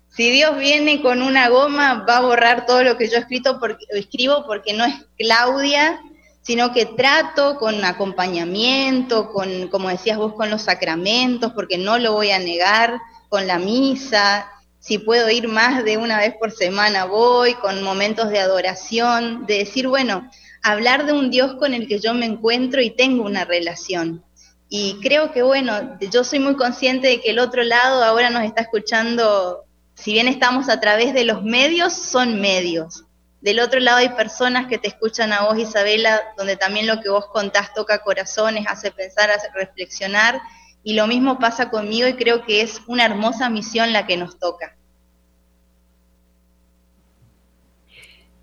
Si 0.07 0.31
Dios 0.31 0.57
viene 0.57 1.01
con 1.01 1.21
una 1.21 1.49
goma, 1.49 2.05
va 2.07 2.17
a 2.17 2.21
borrar 2.21 2.65
todo 2.65 2.83
lo 2.83 2.97
que 2.97 3.09
yo 3.09 3.17
escrito 3.17 3.59
porque, 3.59 3.85
escribo 3.89 4.45
porque 4.47 4.73
no 4.73 4.85
es 4.85 4.95
Claudia, 5.17 5.99
sino 6.41 6.73
que 6.73 6.85
trato 6.85 7.57
con 7.57 7.83
acompañamiento, 7.83 9.31
con, 9.31 9.67
como 9.67 9.89
decías 9.89 10.17
vos, 10.17 10.33
con 10.33 10.49
los 10.49 10.63
sacramentos, 10.63 11.51
porque 11.53 11.77
no 11.77 11.99
lo 11.99 12.13
voy 12.13 12.31
a 12.31 12.39
negar, 12.39 12.99
con 13.29 13.45
la 13.45 13.59
misa, 13.59 14.49
si 14.79 14.97
puedo 14.97 15.29
ir 15.29 15.47
más 15.47 15.83
de 15.83 15.97
una 15.97 16.17
vez 16.17 16.33
por 16.39 16.51
semana 16.51 17.05
voy, 17.05 17.53
con 17.55 17.83
momentos 17.83 18.29
de 18.29 18.39
adoración, 18.39 19.45
de 19.45 19.59
decir, 19.59 19.87
bueno, 19.87 20.29
hablar 20.63 21.05
de 21.05 21.13
un 21.13 21.29
Dios 21.29 21.55
con 21.55 21.73
el 21.73 21.87
que 21.87 21.99
yo 21.99 22.13
me 22.13 22.25
encuentro 22.25 22.81
y 22.81 22.89
tengo 22.89 23.23
una 23.23 23.45
relación. 23.45 24.23
Y 24.69 24.95
creo 25.01 25.31
que, 25.31 25.41
bueno, 25.41 25.97
yo 26.11 26.23
soy 26.23 26.39
muy 26.39 26.55
consciente 26.55 27.07
de 27.07 27.21
que 27.21 27.31
el 27.31 27.39
otro 27.39 27.63
lado 27.63 28.03
ahora 28.03 28.29
nos 28.29 28.43
está 28.43 28.61
escuchando, 28.61 29.65
si 29.95 30.13
bien 30.13 30.27
estamos 30.27 30.69
a 30.69 30.79
través 30.79 31.13
de 31.13 31.25
los 31.25 31.43
medios, 31.43 31.93
son 31.93 32.39
medios. 32.39 33.03
Del 33.41 33.59
otro 33.59 33.79
lado 33.79 33.99
hay 33.99 34.09
personas 34.09 34.67
que 34.67 34.77
te 34.77 34.89
escuchan 34.89 35.31
a 35.31 35.43
vos, 35.43 35.57
Isabela, 35.57 36.21
donde 36.37 36.57
también 36.57 36.87
lo 36.87 36.99
que 36.99 37.09
vos 37.09 37.27
contás 37.27 37.73
toca 37.73 37.99
corazones, 37.99 38.65
hace 38.67 38.91
pensar, 38.91 39.31
hace 39.31 39.47
reflexionar, 39.53 40.41
y 40.83 40.93
lo 40.93 41.07
mismo 41.07 41.39
pasa 41.39 41.69
conmigo 41.69 42.07
y 42.07 42.13
creo 42.13 42.43
que 42.43 42.61
es 42.61 42.81
una 42.87 43.05
hermosa 43.05 43.49
misión 43.49 43.93
la 43.93 44.05
que 44.05 44.17
nos 44.17 44.39
toca. 44.39 44.75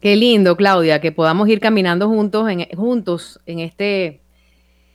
Qué 0.00 0.16
lindo, 0.16 0.56
Claudia, 0.56 1.00
que 1.00 1.12
podamos 1.12 1.48
ir 1.48 1.60
caminando 1.60 2.08
juntos 2.08 2.48
en, 2.48 2.66
juntos 2.76 3.40
en 3.44 3.60
este, 3.60 4.20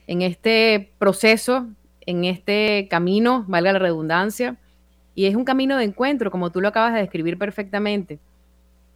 en 0.08 0.22
este 0.22 0.94
proceso, 0.98 1.68
en 2.06 2.26
este 2.26 2.88
camino, 2.90 3.46
valga 3.48 3.74
la 3.74 3.80
redundancia, 3.80 4.58
y 5.14 5.26
es 5.26 5.36
un 5.36 5.46
camino 5.46 5.78
de 5.78 5.84
encuentro, 5.84 6.32
como 6.32 6.52
tú 6.52 6.62
lo 6.62 6.70
acabas 6.70 6.94
de 6.94 7.02
describir 7.02 7.38
perfectamente. 7.38 8.20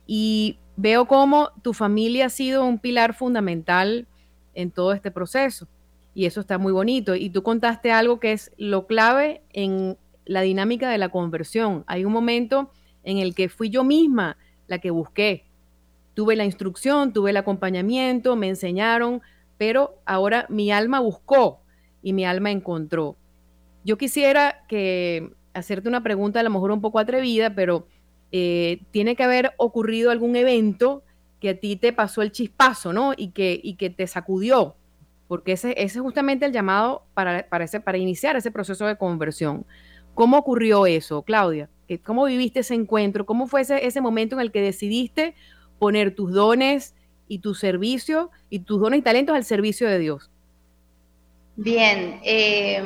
Y 0.08 0.60
veo 0.78 1.06
cómo 1.06 1.50
tu 1.62 1.74
familia 1.74 2.28
ha 2.28 2.30
sido 2.30 2.66
un 2.66 2.80
pilar 2.80 3.14
fundamental 3.14 4.08
en 4.54 4.72
todo 4.72 4.94
este 4.94 5.12
proceso. 5.12 5.68
Y 6.14 6.26
eso 6.26 6.40
está 6.40 6.58
muy 6.58 6.72
bonito. 6.72 7.16
Y 7.16 7.30
tú 7.30 7.44
contaste 7.44 7.92
algo 7.92 8.20
que 8.20 8.32
es 8.32 8.52
lo 8.58 8.88
clave 8.88 9.42
en 9.52 9.98
la 10.26 10.42
dinámica 10.42 10.90
de 10.90 10.98
la 10.98 11.10
conversión. 11.10 11.84
Hay 11.88 12.06
un 12.06 12.14
momento 12.14 12.72
en 13.04 13.18
el 13.18 13.36
que 13.36 13.50
fui 13.50 13.70
yo 13.70 13.84
misma 13.84 14.38
la 14.68 14.80
que 14.80 14.92
busqué. 14.92 15.46
Tuve 16.14 16.36
la 16.36 16.46
instrucción, 16.46 17.14
tuve 17.14 17.32
el 17.32 17.38
acompañamiento, 17.38 18.36
me 18.36 18.48
enseñaron, 18.48 19.22
pero 19.58 20.00
ahora 20.06 20.46
mi 20.50 20.72
alma 20.72 21.00
buscó 21.00 21.62
y 22.02 22.14
mi 22.14 22.26
alma 22.26 22.52
encontró. 22.52 23.18
Yo 23.84 23.98
quisiera 23.98 24.64
que 24.68 25.32
hacerte 25.54 25.90
una 25.90 26.04
pregunta 26.04 26.40
a 26.40 26.44
lo 26.44 26.50
mejor 26.50 26.72
un 26.72 26.82
poco 26.82 27.00
atrevida, 27.00 27.54
pero 27.54 27.88
eh, 28.38 28.82
tiene 28.92 29.16
que 29.16 29.24
haber 29.24 29.54
ocurrido 29.56 30.12
algún 30.12 30.36
evento 30.36 31.04
que 31.40 31.52
a 31.52 31.58
ti 31.58 31.78
te 31.78 31.94
pasó 31.94 32.22
el 32.22 32.34
chispazo, 32.34 32.92
¿no? 32.92 33.14
Y 33.16 33.30
que, 33.30 33.58
y 33.64 33.76
que 33.76 33.90
te 33.90 34.08
sacudió, 34.08 34.76
porque 35.30 35.54
ese, 35.54 35.72
ese 35.72 36.00
es 36.00 36.02
justamente 36.02 36.46
el 36.46 36.52
llamado 36.52 37.06
para, 37.14 37.48
para, 37.48 37.66
para 37.66 37.98
iniciar 37.98 38.36
ese 38.36 38.52
proceso 38.52 38.86
de 38.88 38.98
conversión. 38.98 39.66
¿Cómo 40.14 40.38
ocurrió 40.38 40.86
eso, 40.86 41.22
Claudia? 41.22 41.70
¿Cómo 42.04 42.26
viviste 42.26 42.60
ese 42.60 42.74
encuentro? 42.74 43.26
¿Cómo 43.26 43.48
fue 43.48 43.62
ese, 43.62 43.88
ese 43.88 44.02
momento 44.02 44.36
en 44.36 44.42
el 44.42 44.52
que 44.52 44.60
decidiste 44.60 45.34
poner 45.80 46.14
tus 46.14 46.34
dones 46.34 46.94
y 47.30 47.40
tu 47.40 47.54
servicio 47.54 48.32
y 48.50 48.60
tus 48.60 48.82
dones 48.82 49.00
y 49.00 49.04
talentos 49.04 49.34
al 49.34 49.46
servicio 49.46 49.88
de 49.88 50.00
Dios? 50.00 50.30
Bien, 51.56 52.20
eh, 52.26 52.84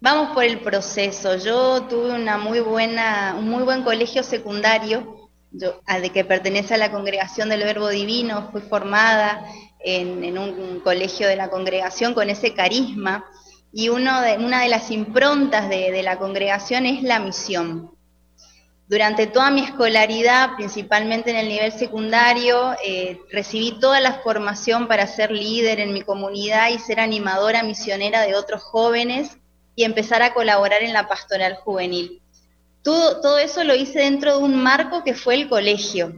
Vamos 0.00 0.34
por 0.34 0.44
el 0.44 0.60
proceso. 0.60 1.36
Yo 1.36 1.84
tuve 1.84 2.12
una 2.12 2.36
muy 2.36 2.60
buena, 2.60 3.34
un 3.38 3.48
muy 3.48 3.62
buen 3.62 3.82
colegio 3.82 4.22
secundario 4.22 5.30
yo, 5.50 5.80
de 6.00 6.10
que 6.10 6.22
pertenece 6.22 6.74
a 6.74 6.78
la 6.78 6.92
congregación 6.92 7.48
del 7.48 7.64
Verbo 7.64 7.88
Divino, 7.88 8.50
fui 8.52 8.60
formada 8.60 9.42
en, 9.80 10.36
un 10.36 10.80
colegio 10.80 11.26
de 11.28 11.36
la 11.36 11.48
congregación 11.48 12.12
con 12.12 12.28
ese 12.28 12.52
carisma, 12.52 13.24
y 13.72 13.88
uno 13.88 14.20
de, 14.20 14.36
una 14.36 14.62
de 14.62 14.68
las 14.68 14.90
improntas 14.90 15.68
de 15.70 16.02
la 16.02 16.18
congregación 16.18 16.84
es 16.84 17.02
la 17.02 17.18
misión. 17.18 17.90
Durante 18.88 19.26
toda 19.26 19.50
mi 19.50 19.62
escolaridad, 19.62 20.56
principalmente 20.56 21.30
en 21.30 21.36
el 21.36 21.48
nivel 21.48 21.72
secundario, 21.72 22.74
eh, 22.84 23.18
recibí 23.32 23.80
toda 23.80 24.00
la 24.00 24.20
formación 24.20 24.88
para 24.88 25.06
ser 25.06 25.32
líder 25.32 25.80
en 25.80 25.92
mi 25.92 26.02
comunidad 26.02 26.68
y 26.68 26.78
ser 26.78 27.00
animadora 27.00 27.62
misionera 27.62 28.20
de 28.22 28.34
otros 28.34 28.62
jóvenes 28.62 29.38
y 29.76 29.84
empezar 29.84 30.22
a 30.22 30.34
colaborar 30.34 30.82
en 30.82 30.92
la 30.92 31.06
pastoral 31.06 31.54
juvenil. 31.54 32.20
Todo, 32.82 33.20
todo 33.20 33.38
eso 33.38 33.62
lo 33.62 33.76
hice 33.76 34.00
dentro 34.00 34.38
de 34.38 34.44
un 34.44 34.60
marco 34.60 35.04
que 35.04 35.14
fue 35.14 35.34
el 35.34 35.48
colegio. 35.48 36.12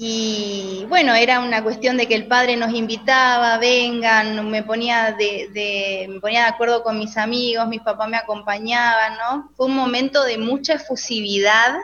Y 0.00 0.86
bueno, 0.88 1.12
era 1.14 1.40
una 1.40 1.64
cuestión 1.64 1.96
de 1.96 2.06
que 2.06 2.14
el 2.14 2.28
padre 2.28 2.56
nos 2.56 2.72
invitaba, 2.72 3.58
vengan, 3.58 4.48
me 4.48 4.62
ponía 4.62 5.12
de, 5.12 6.06
me 6.08 6.20
ponía 6.20 6.42
de 6.42 6.50
acuerdo 6.50 6.84
con 6.84 6.98
mis 6.98 7.16
amigos, 7.16 7.66
mis 7.66 7.80
papás 7.80 8.08
me 8.08 8.16
acompañaban, 8.16 9.14
¿no? 9.18 9.50
Fue 9.56 9.66
un 9.66 9.74
momento 9.74 10.22
de 10.22 10.38
mucha 10.38 10.74
efusividad 10.74 11.74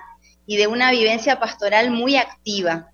y 0.47 0.57
de 0.57 0.69
una 0.69 0.93
vivencia 0.93 1.41
pastoral 1.41 1.91
muy 1.91 2.17
activa. 2.17 2.93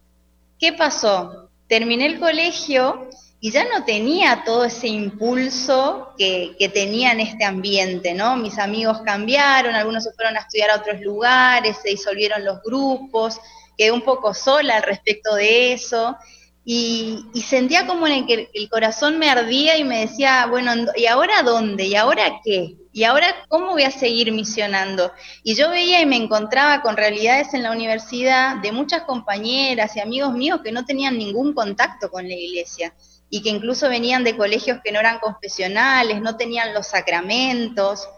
¿Qué 0.58 0.72
pasó? 0.72 1.50
Terminé 1.68 2.06
el 2.06 2.18
colegio 2.18 3.10
y 3.42 3.50
ya 3.50 3.64
no 3.64 3.84
tenía 3.84 4.42
todo 4.44 4.66
ese 4.66 4.88
impulso 4.88 6.12
que, 6.18 6.54
tenía 6.74 7.12
en 7.12 7.20
este 7.20 7.44
ambiente, 7.44 8.12
¿no? 8.12 8.36
Mis 8.36 8.58
amigos 8.58 9.00
cambiaron, 9.00 9.74
algunos 9.74 10.04
se 10.04 10.12
fueron 10.12 10.36
a 10.36 10.40
estudiar 10.40 10.70
a 10.70 10.76
otros 10.76 11.00
lugares, 11.00 11.78
se 11.82 11.88
disolvieron 11.88 12.44
los 12.44 12.62
grupos, 12.62 13.40
quedé 13.78 13.92
un 13.92 14.02
poco 14.02 14.34
sola 14.34 14.76
al 14.76 14.82
respecto 14.82 15.34
de 15.36 15.72
eso. 15.72 16.18
Y, 16.66 17.24
sentía 17.42 17.86
como 17.86 18.06
en 18.06 18.12
el 18.12 18.26
que 18.26 18.50
el 18.52 18.68
corazón 18.68 19.18
me 19.18 19.30
ardía 19.30 19.78
y 19.78 19.84
me 19.84 20.00
decía, 20.00 20.46
bueno, 20.46 20.72
¿y 20.94 21.06
ahora 21.06 21.42
dónde? 21.42 21.86
¿Y 21.86 21.96
ahora 21.96 22.42
qué? 22.44 22.76
¿Y 22.92 23.04
ahora 23.04 23.34
cómo 23.48 23.70
voy 23.70 23.84
a 23.84 23.90
seguir 23.90 24.32
misionando? 24.32 25.12
Y 25.42 25.54
yo 25.54 25.70
veía 25.70 26.02
y 26.02 26.06
me 26.06 26.16
encontraba 26.16 26.82
con 26.82 26.98
realidades 26.98 27.54
en 27.54 27.62
la 27.62 27.72
universidad 27.72 28.56
de 28.56 28.72
muchas 28.72 29.04
compañeras 29.04 29.96
y 29.96 30.00
amigos 30.00 30.34
míos 30.34 30.60
que 30.62 30.72
no 30.72 30.84
tenían 30.84 31.16
ningún 31.16 31.54
contacto 31.54 32.10
con 32.10 32.28
la 32.28 32.34
iglesia 32.34 32.92
y 33.30 33.42
que 33.42 33.48
incluso 33.48 33.88
venían 33.88 34.24
de 34.24 34.36
colegios 34.36 34.80
que 34.84 34.90
no 34.90 34.98
eran 34.98 35.20
confesionales, 35.20 36.20
no 36.20 36.36
tenían 36.36 36.74
los 36.74 36.88
sacramentos. 36.88 38.08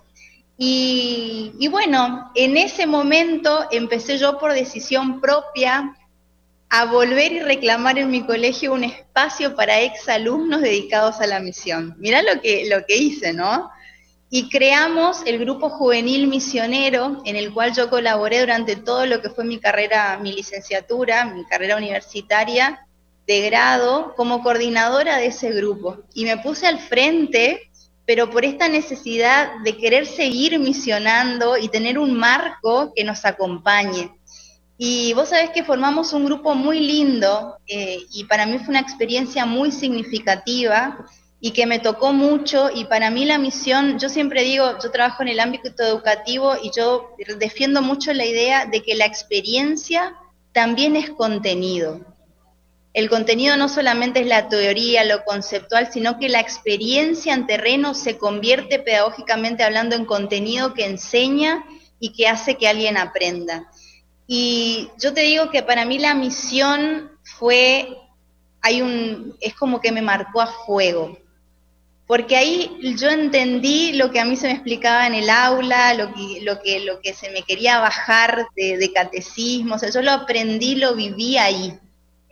Y, 0.56 1.68
bueno, 1.70 2.30
en 2.34 2.56
ese 2.56 2.86
momento 2.86 3.66
empecé 3.70 4.16
yo 4.16 4.38
por 4.38 4.54
decisión 4.54 5.20
propia 5.20 5.94
a 6.70 6.84
volver 6.86 7.32
y 7.32 7.40
reclamar 7.40 7.98
en 7.98 8.10
mi 8.10 8.24
colegio 8.24 8.72
un 8.72 8.84
espacio 8.84 9.54
para 9.54 9.80
exalumnos 9.80 10.62
dedicados 10.62 11.20
a 11.20 11.26
la 11.26 11.40
misión. 11.40 11.94
Mirá 11.98 12.22
lo 12.22 12.40
que, 12.40 12.66
lo 12.70 12.86
que 12.86 12.96
hice, 12.96 13.34
¿no? 13.34 13.70
y 14.34 14.48
creamos 14.48 15.20
el 15.26 15.38
grupo 15.38 15.68
juvenil 15.68 16.26
misionero 16.26 17.20
en 17.26 17.36
el 17.36 17.52
cual 17.52 17.74
yo 17.74 17.90
colaboré 17.90 18.40
durante 18.40 18.76
todo 18.76 19.04
lo 19.04 19.20
que 19.20 19.28
fue 19.28 19.44
mi 19.44 19.58
carrera, 19.60 20.18
mi 20.22 20.32
licenciatura, 20.32 21.26
mi 21.26 21.44
carrera 21.44 21.76
universitaria 21.76 22.86
de 23.26 23.40
grado 23.42 24.14
como 24.16 24.42
coordinadora 24.42 25.18
de 25.18 25.26
ese 25.26 25.50
grupo. 25.50 25.98
Y 26.14 26.24
me 26.24 26.38
puse 26.38 26.66
al 26.66 26.78
frente, 26.78 27.70
pero 28.06 28.30
por 28.30 28.44
esta 28.44 28.68
necesidad 28.68 29.52
de 29.64 29.76
querer 29.76 30.06
seguir 30.06 30.58
misionando 30.58 31.56
y 31.56 31.68
tener 31.68 31.98
un 31.98 32.14
marco 32.14 32.92
que 32.94 33.04
nos 33.04 33.24
acompañe. 33.24 34.10
Y 34.76 35.12
vos 35.12 35.28
sabés 35.28 35.50
que 35.50 35.62
formamos 35.62 36.12
un 36.12 36.24
grupo 36.24 36.54
muy 36.54 36.80
lindo 36.80 37.56
eh, 37.68 37.98
y 38.12 38.24
para 38.24 38.46
mí 38.46 38.58
fue 38.58 38.70
una 38.70 38.80
experiencia 38.80 39.46
muy 39.46 39.70
significativa 39.70 41.06
y 41.40 41.52
que 41.52 41.66
me 41.66 41.78
tocó 41.78 42.12
mucho 42.12 42.70
y 42.72 42.84
para 42.86 43.10
mí 43.10 43.24
la 43.24 43.38
misión, 43.38 43.98
yo 43.98 44.08
siempre 44.08 44.42
digo, 44.42 44.78
yo 44.82 44.90
trabajo 44.90 45.22
en 45.22 45.28
el 45.28 45.40
ámbito 45.40 45.82
educativo 45.82 46.54
y 46.62 46.70
yo 46.74 47.10
defiendo 47.38 47.82
mucho 47.82 48.12
la 48.12 48.24
idea 48.24 48.66
de 48.66 48.82
que 48.82 48.94
la 48.94 49.06
experiencia 49.06 50.16
también 50.52 50.96
es 50.96 51.10
contenido. 51.10 52.00
El 52.94 53.08
contenido 53.08 53.56
no 53.56 53.68
solamente 53.68 54.20
es 54.20 54.26
la 54.26 54.48
teoría, 54.48 55.04
lo 55.04 55.24
conceptual, 55.24 55.90
sino 55.92 56.18
que 56.18 56.28
la 56.28 56.40
experiencia 56.40 57.32
en 57.32 57.46
terreno 57.46 57.94
se 57.94 58.18
convierte 58.18 58.78
pedagógicamente 58.78 59.62
hablando 59.64 59.96
en 59.96 60.04
contenido 60.04 60.74
que 60.74 60.84
enseña 60.84 61.64
y 61.98 62.12
que 62.12 62.28
hace 62.28 62.56
que 62.56 62.68
alguien 62.68 62.98
aprenda. 62.98 63.70
Y 64.26 64.90
yo 64.98 65.14
te 65.14 65.22
digo 65.22 65.50
que 65.50 65.62
para 65.62 65.84
mí 65.84 65.98
la 65.98 66.14
misión 66.14 67.10
fue, 67.22 67.96
hay 68.60 68.82
un, 68.82 69.36
es 69.40 69.54
como 69.54 69.80
que 69.80 69.92
me 69.92 70.02
marcó 70.02 70.40
a 70.40 70.46
fuego 70.46 71.16
porque 72.12 72.36
ahí 72.36 72.78
yo 72.98 73.08
entendí 73.08 73.94
lo 73.94 74.10
que 74.10 74.20
a 74.20 74.26
mí 74.26 74.36
se 74.36 74.46
me 74.46 74.52
explicaba 74.52 75.06
en 75.06 75.14
el 75.14 75.30
aula, 75.30 75.94
lo 75.94 76.12
que, 76.12 76.40
lo 76.42 76.60
que, 76.60 76.80
lo 76.80 77.00
que 77.00 77.14
se 77.14 77.30
me 77.30 77.42
quería 77.42 77.78
bajar 77.78 78.44
de, 78.54 78.92
catecismo, 78.92 79.76
o 79.76 79.78
sea, 79.78 79.88
yo 79.88 80.02
lo 80.02 80.10
aprendí, 80.10 80.74
lo 80.74 80.94
viví 80.94 81.38
ahí, 81.38 81.72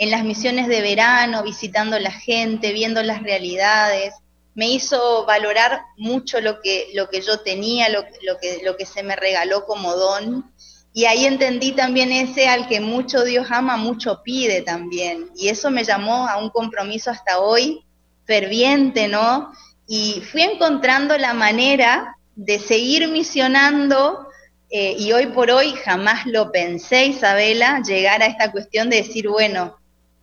en 0.00 0.10
las 0.10 0.24
misiones 0.24 0.66
de 0.66 0.80
verano, 0.80 1.42
visitando 1.42 1.98
la 1.98 2.10
gente, 2.10 2.72
viendo 2.72 3.02
las 3.02 3.22
realidades, 3.22 4.14
me 4.54 4.70
hizo 4.70 5.26
valorar 5.26 5.82
mucho 5.98 6.40
lo 6.40 6.62
que, 6.62 6.88
lo 6.94 7.10
que 7.10 7.20
yo 7.20 7.40
tenía, 7.40 7.90
lo, 7.90 8.04
lo, 8.26 8.38
que, 8.38 8.62
lo 8.64 8.78
que 8.78 8.86
se 8.86 9.02
me 9.02 9.14
regaló 9.14 9.66
como 9.66 9.94
don, 9.94 10.50
y 10.94 11.04
ahí 11.04 11.26
entendí 11.26 11.72
también 11.72 12.12
ese 12.12 12.48
al 12.48 12.66
que 12.66 12.80
mucho 12.80 13.24
Dios 13.24 13.48
ama, 13.50 13.76
mucho 13.76 14.22
pide 14.24 14.62
también, 14.62 15.28
y 15.36 15.50
eso 15.50 15.70
me 15.70 15.84
llamó 15.84 16.26
a 16.26 16.38
un 16.38 16.48
compromiso 16.48 17.10
hasta 17.10 17.38
hoy 17.38 17.84
ferviente, 18.24 19.06
¿no? 19.06 19.52
Y 19.86 20.22
fui 20.32 20.40
encontrando 20.40 21.18
la 21.18 21.34
manera 21.34 22.16
de 22.36 22.58
seguir 22.58 23.06
misionando 23.08 24.28
eh, 24.70 24.96
y 24.98 25.12
hoy 25.12 25.26
por 25.26 25.50
hoy 25.50 25.74
jamás 25.84 26.24
lo 26.24 26.50
pensé, 26.50 27.04
Isabela, 27.04 27.82
llegar 27.82 28.22
a 28.22 28.26
esta 28.26 28.50
cuestión 28.50 28.88
de 28.88 28.96
decir, 29.02 29.28
bueno, 29.28 29.76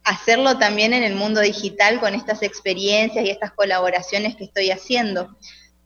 hacerlo 0.07 0.57
también 0.57 0.93
en 0.93 1.03
el 1.03 1.15
mundo 1.15 1.41
digital 1.41 1.99
con 1.99 2.15
estas 2.15 2.41
experiencias 2.41 3.25
y 3.25 3.29
estas 3.29 3.51
colaboraciones 3.51 4.35
que 4.35 4.45
estoy 4.45 4.71
haciendo. 4.71 5.35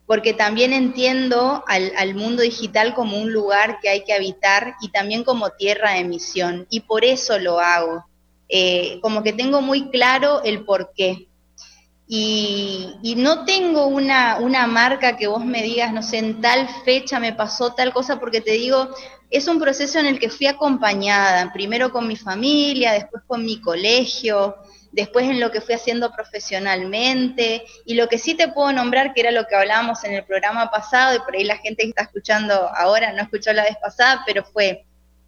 Porque 0.05 0.33
también 0.33 0.73
entiendo 0.73 1.63
al, 1.67 2.15
mundo 2.15 2.43
digital 2.43 2.93
como 2.93 3.17
un 3.17 3.33
lugar 3.33 3.79
que 3.81 3.89
hay 3.89 4.03
que 4.03 4.13
habitar 4.13 4.75
y 4.81 4.89
también 4.89 5.23
como 5.23 5.51
tierra 5.51 5.93
de 5.93 6.03
misión. 6.03 6.67
Y 6.69 6.81
por 6.81 7.03
eso 7.03 7.39
lo 7.39 7.59
hago. 7.59 8.05
Eh, 8.49 8.99
como 9.01 9.23
que 9.23 9.33
tengo 9.33 9.61
muy 9.61 9.89
claro 9.89 10.43
el 10.43 10.65
por 10.65 10.91
qué. 10.95 11.27
Y, 12.07 13.15
no 13.17 13.45
tengo 13.45 13.85
una, 13.85 14.37
una, 14.39 14.67
marca 14.67 15.15
que 15.15 15.27
vos 15.27 15.45
me 15.45 15.63
digas, 15.63 15.93
no 15.93 16.03
sé, 16.03 16.17
en 16.17 16.41
tal 16.41 16.67
fecha 16.83 17.21
me 17.21 17.31
pasó 17.31 17.73
tal 17.73 17.93
cosa, 17.93 18.19
porque 18.19 18.41
te 18.41 18.51
digo, 18.51 18.89
es 19.31 19.47
un 19.47 19.59
proceso 19.59 19.97
en 19.97 20.05
el 20.05 20.19
que 20.19 20.29
fui 20.29 20.45
acompañada, 20.45 21.51
primero 21.53 21.91
con 21.91 22.07
mi 22.07 22.17
familia, 22.17 22.91
después 22.91 23.23
con 23.25 23.45
mi 23.45 23.61
colegio, 23.61 24.57
después 24.91 25.29
en 25.29 25.39
lo 25.39 25.51
que 25.51 25.61
fui 25.61 25.73
haciendo 25.73 26.11
profesionalmente, 26.11 27.63
y 27.85 27.93
lo 27.93 28.09
que 28.09 28.17
sí 28.17 28.35
te 28.35 28.49
puedo 28.49 28.73
nombrar, 28.73 29.13
que 29.13 29.21
era 29.21 29.31
lo 29.31 29.47
que 29.47 29.55
hablábamos 29.55 30.03
en 30.03 30.13
el 30.13 30.25
programa 30.25 30.69
pasado, 30.69 31.15
y 31.15 31.19
por 31.19 31.35
ahí 31.35 31.45
la 31.45 31.57
gente 31.57 31.83
que 31.83 31.89
está 31.89 32.03
escuchando 32.03 32.53
ahora 32.75 33.13
no 33.13 33.21
escuchó 33.21 33.53
la 33.53 33.63
vez 33.63 33.77
pasada, 33.81 34.21
pero 34.25 34.43
fue 34.43 34.85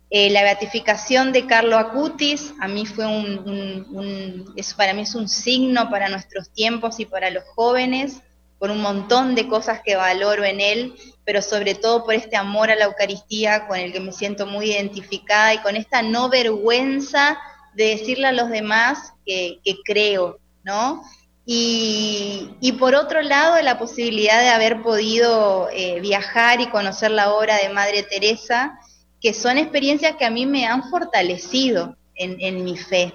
eh, 0.10 0.30
la 0.30 0.44
beatificación 0.44 1.32
de 1.32 1.48
Carlo 1.48 1.78
Acutis, 1.78 2.54
a 2.60 2.68
mí 2.68 2.86
fue 2.86 3.08
un, 3.08 4.54
para 4.76 4.94
mí 4.94 5.04
es 5.04 5.16
un 5.16 5.30
signo 5.30 5.90
para 5.90 6.10
nuestros 6.10 6.52
tiempos 6.52 7.00
y 7.00 7.06
para 7.06 7.30
los 7.30 7.46
jóvenes, 7.56 8.22
por 8.64 8.72
un 8.72 8.80
montón 8.80 9.36
de 9.36 9.50
cosas 9.50 9.82
que 9.84 9.98
valoro 9.98 10.46
en 10.46 10.62
él, 10.62 10.96
pero 11.26 11.42
sobre 11.42 11.76
todo 11.76 12.06
por 12.06 12.14
este 12.14 12.38
amor 12.38 12.72
a 12.72 12.78
la 12.78 12.86
Eucaristía 12.86 13.68
con 13.68 13.78
el 13.78 13.92
que 13.92 14.00
me 14.00 14.14
siento 14.14 14.46
muy 14.46 14.72
identificada 14.72 15.54
y 15.54 15.58
con 15.58 15.76
esta 15.76 16.02
no 16.02 16.30
vergüenza 16.30 17.38
de 17.74 17.90
decirle 17.90 18.28
a 18.28 18.32
los 18.32 18.48
demás 18.48 19.12
que, 19.26 19.60
creo, 19.84 20.40
¿no? 20.64 21.04
Y, 21.46 22.74
por 22.80 22.96
otro 22.96 23.22
lado, 23.22 23.62
la 23.62 23.78
posibilidad 23.78 24.40
de 24.40 24.52
haber 24.52 24.82
podido 24.82 25.68
eh, 25.74 26.00
viajar 26.00 26.62
y 26.62 26.68
conocer 26.68 27.12
la 27.12 27.34
obra 27.34 27.58
de 27.58 27.68
Madre 27.68 28.04
Teresa, 28.04 28.80
que 29.20 29.34
son 29.34 29.58
experiencias 29.58 30.16
que 30.16 30.24
a 30.24 30.32
mí 30.32 30.46
me 30.46 30.68
han 30.68 30.90
fortalecido 30.90 31.98
en, 32.16 32.64
mi 32.64 32.78
fe 32.78 33.12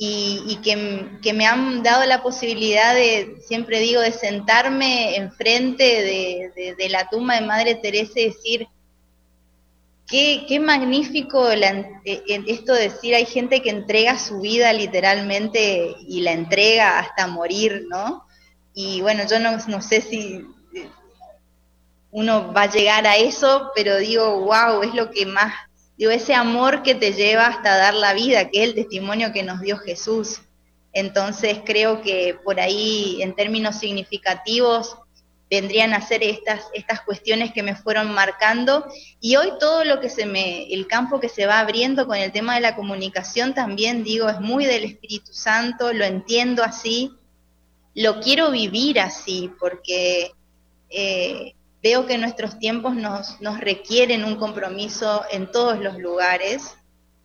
y, 0.00 0.60
que, 0.62 1.32
me 1.32 1.46
han 1.46 1.82
dado 1.82 2.06
la 2.06 2.22
posibilidad 2.22 2.94
de, 2.94 3.38
siempre 3.44 3.80
digo, 3.80 4.00
de 4.00 4.12
sentarme 4.12 5.16
enfrente 5.16 6.52
de, 6.54 6.88
la 6.88 7.08
tumba 7.08 7.34
de 7.34 7.46
Madre 7.46 7.74
Teresa 7.74 8.20
y 8.20 8.26
decir, 8.26 8.68
qué, 10.06 10.60
magnífico 10.60 11.48
esto 11.50 12.74
de 12.74 12.82
decir, 12.82 13.16
hay 13.16 13.26
gente 13.26 13.60
que 13.60 13.70
entrega 13.70 14.16
su 14.18 14.40
vida 14.40 14.72
literalmente 14.72 15.96
y 16.06 16.20
la 16.20 16.30
entrega 16.30 17.00
hasta 17.00 17.26
morir, 17.26 17.86
¿no? 17.90 18.24
Y 18.74 19.00
bueno, 19.00 19.24
yo 19.28 19.40
no, 19.40 19.58
no 19.66 19.82
sé 19.82 20.00
si 20.00 20.46
uno 22.12 22.52
va 22.52 22.62
a 22.62 22.70
llegar 22.70 23.04
a 23.04 23.16
eso, 23.16 23.72
pero 23.74 23.96
digo, 23.96 24.42
wow, 24.42 24.82
es 24.82 24.94
lo 24.94 25.10
que 25.10 25.26
más 25.26 25.52
digo, 25.98 26.10
ese 26.12 26.34
amor 26.34 26.82
que 26.82 26.94
te 26.94 27.12
lleva 27.12 27.46
hasta 27.46 27.76
dar 27.76 27.92
la 27.92 28.14
vida, 28.14 28.48
que 28.48 28.62
es 28.62 28.68
el 28.68 28.74
testimonio 28.74 29.32
que 29.32 29.42
nos 29.42 29.60
dio 29.60 29.76
Jesús. 29.76 30.40
Entonces 30.92 31.58
creo 31.66 32.00
que 32.00 32.38
por 32.44 32.60
ahí, 32.60 33.20
en 33.20 33.34
términos 33.34 33.76
significativos, 33.76 34.96
vendrían 35.50 35.94
a 35.94 36.00
ser 36.00 36.22
estas, 36.22 36.66
estas 36.72 37.00
cuestiones 37.00 37.52
que 37.52 37.62
me 37.62 37.74
fueron 37.74 38.12
marcando. 38.12 38.86
Y 39.20 39.36
hoy 39.36 39.52
todo 39.58 39.84
lo 39.84 40.00
que 40.00 40.08
se 40.08 40.26
me, 40.26 40.72
el 40.72 40.86
campo 40.86 41.20
que 41.20 41.28
se 41.28 41.46
va 41.46 41.60
abriendo 41.60 42.06
con 42.06 42.16
el 42.16 42.32
tema 42.32 42.54
de 42.54 42.60
la 42.60 42.76
comunicación 42.76 43.54
también, 43.54 44.04
digo, 44.04 44.28
es 44.28 44.40
muy 44.40 44.66
del 44.66 44.84
Espíritu 44.84 45.32
Santo, 45.32 45.92
lo 45.92 46.04
entiendo 46.04 46.62
así, 46.62 47.12
lo 47.94 48.20
quiero 48.20 48.50
vivir 48.50 49.00
así, 49.00 49.50
porque 49.58 50.32
eh, 50.90 51.54
veo 51.88 52.04
que 52.04 52.18
nuestros 52.18 52.58
tiempos 52.58 52.94
nos, 52.94 53.38
requieren 53.60 54.22
un 54.24 54.36
compromiso 54.36 55.24
en 55.30 55.50
todos 55.50 55.78
los 55.78 55.96
lugares 55.98 56.74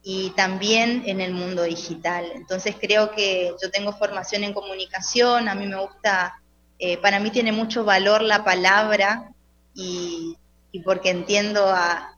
y 0.01 0.29
también 0.37 1.03
en 1.05 1.19
el 1.19 1.33
mundo 1.33 1.63
digital. 1.63 2.31
Entonces 2.33 2.77
creo 2.79 3.11
que 3.11 3.53
yo 3.61 3.69
tengo 3.71 3.91
formación 3.91 4.45
en 4.45 4.53
comunicación, 4.53 5.49
a 5.49 5.55
mí 5.55 5.67
me 5.67 5.75
gusta 5.75 6.33
eh, 6.79 6.97
para 6.97 7.19
mí 7.19 7.29
tiene 7.29 7.51
mucho 7.51 7.83
valor 7.83 8.21
la 8.21 8.45
palabra 8.45 9.31
y, 9.73 10.37
porque 10.85 11.09
entiendo 11.09 11.67
a, 11.67 12.17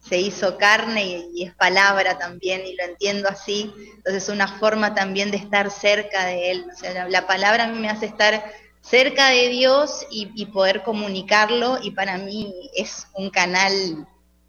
se 0.00 0.18
hizo 0.18 0.58
carne 0.58 1.28
y, 1.34 1.44
es 1.44 1.54
palabra 1.54 2.18
también 2.18 2.66
y 2.66 2.74
lo 2.74 2.82
entiendo 2.82 3.28
así, 3.28 3.72
entonces 3.96 4.24
es 4.24 4.28
una 4.28 4.48
forma 4.48 4.92
también 4.94 5.30
de 5.30 5.36
estar 5.36 5.70
cerca 5.70 6.24
de 6.26 6.50
Él. 6.50 6.66
La, 7.08 7.28
palabra 7.28 7.64
a 7.64 7.68
mí 7.68 7.78
me 7.78 7.90
hace 7.90 8.06
estar 8.06 8.44
cerca 8.88 9.30
de 9.30 9.48
Dios 9.48 10.06
y, 10.10 10.46
poder 10.46 10.82
comunicarlo 10.82 11.78
y 11.82 11.90
para 11.90 12.18
mí 12.18 12.54
es 12.76 13.08
un 13.14 13.30
canal 13.30 13.72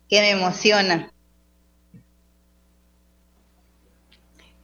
que 0.08 0.22
me 0.22 0.32
emociona. 0.32 1.12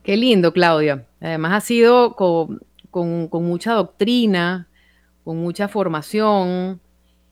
Qué 0.04 0.16
lindo, 0.16 0.54
Claudia. 0.54 1.08
Además 1.20 1.54
ha 1.54 1.66
sido 1.66 2.16
con, 2.16 2.62
con, 2.92 3.28
con 3.28 3.46
mucha 3.46 3.74
doctrina, 3.74 4.68
con 5.24 5.38
mucha 5.38 5.68
formación. 5.68 6.80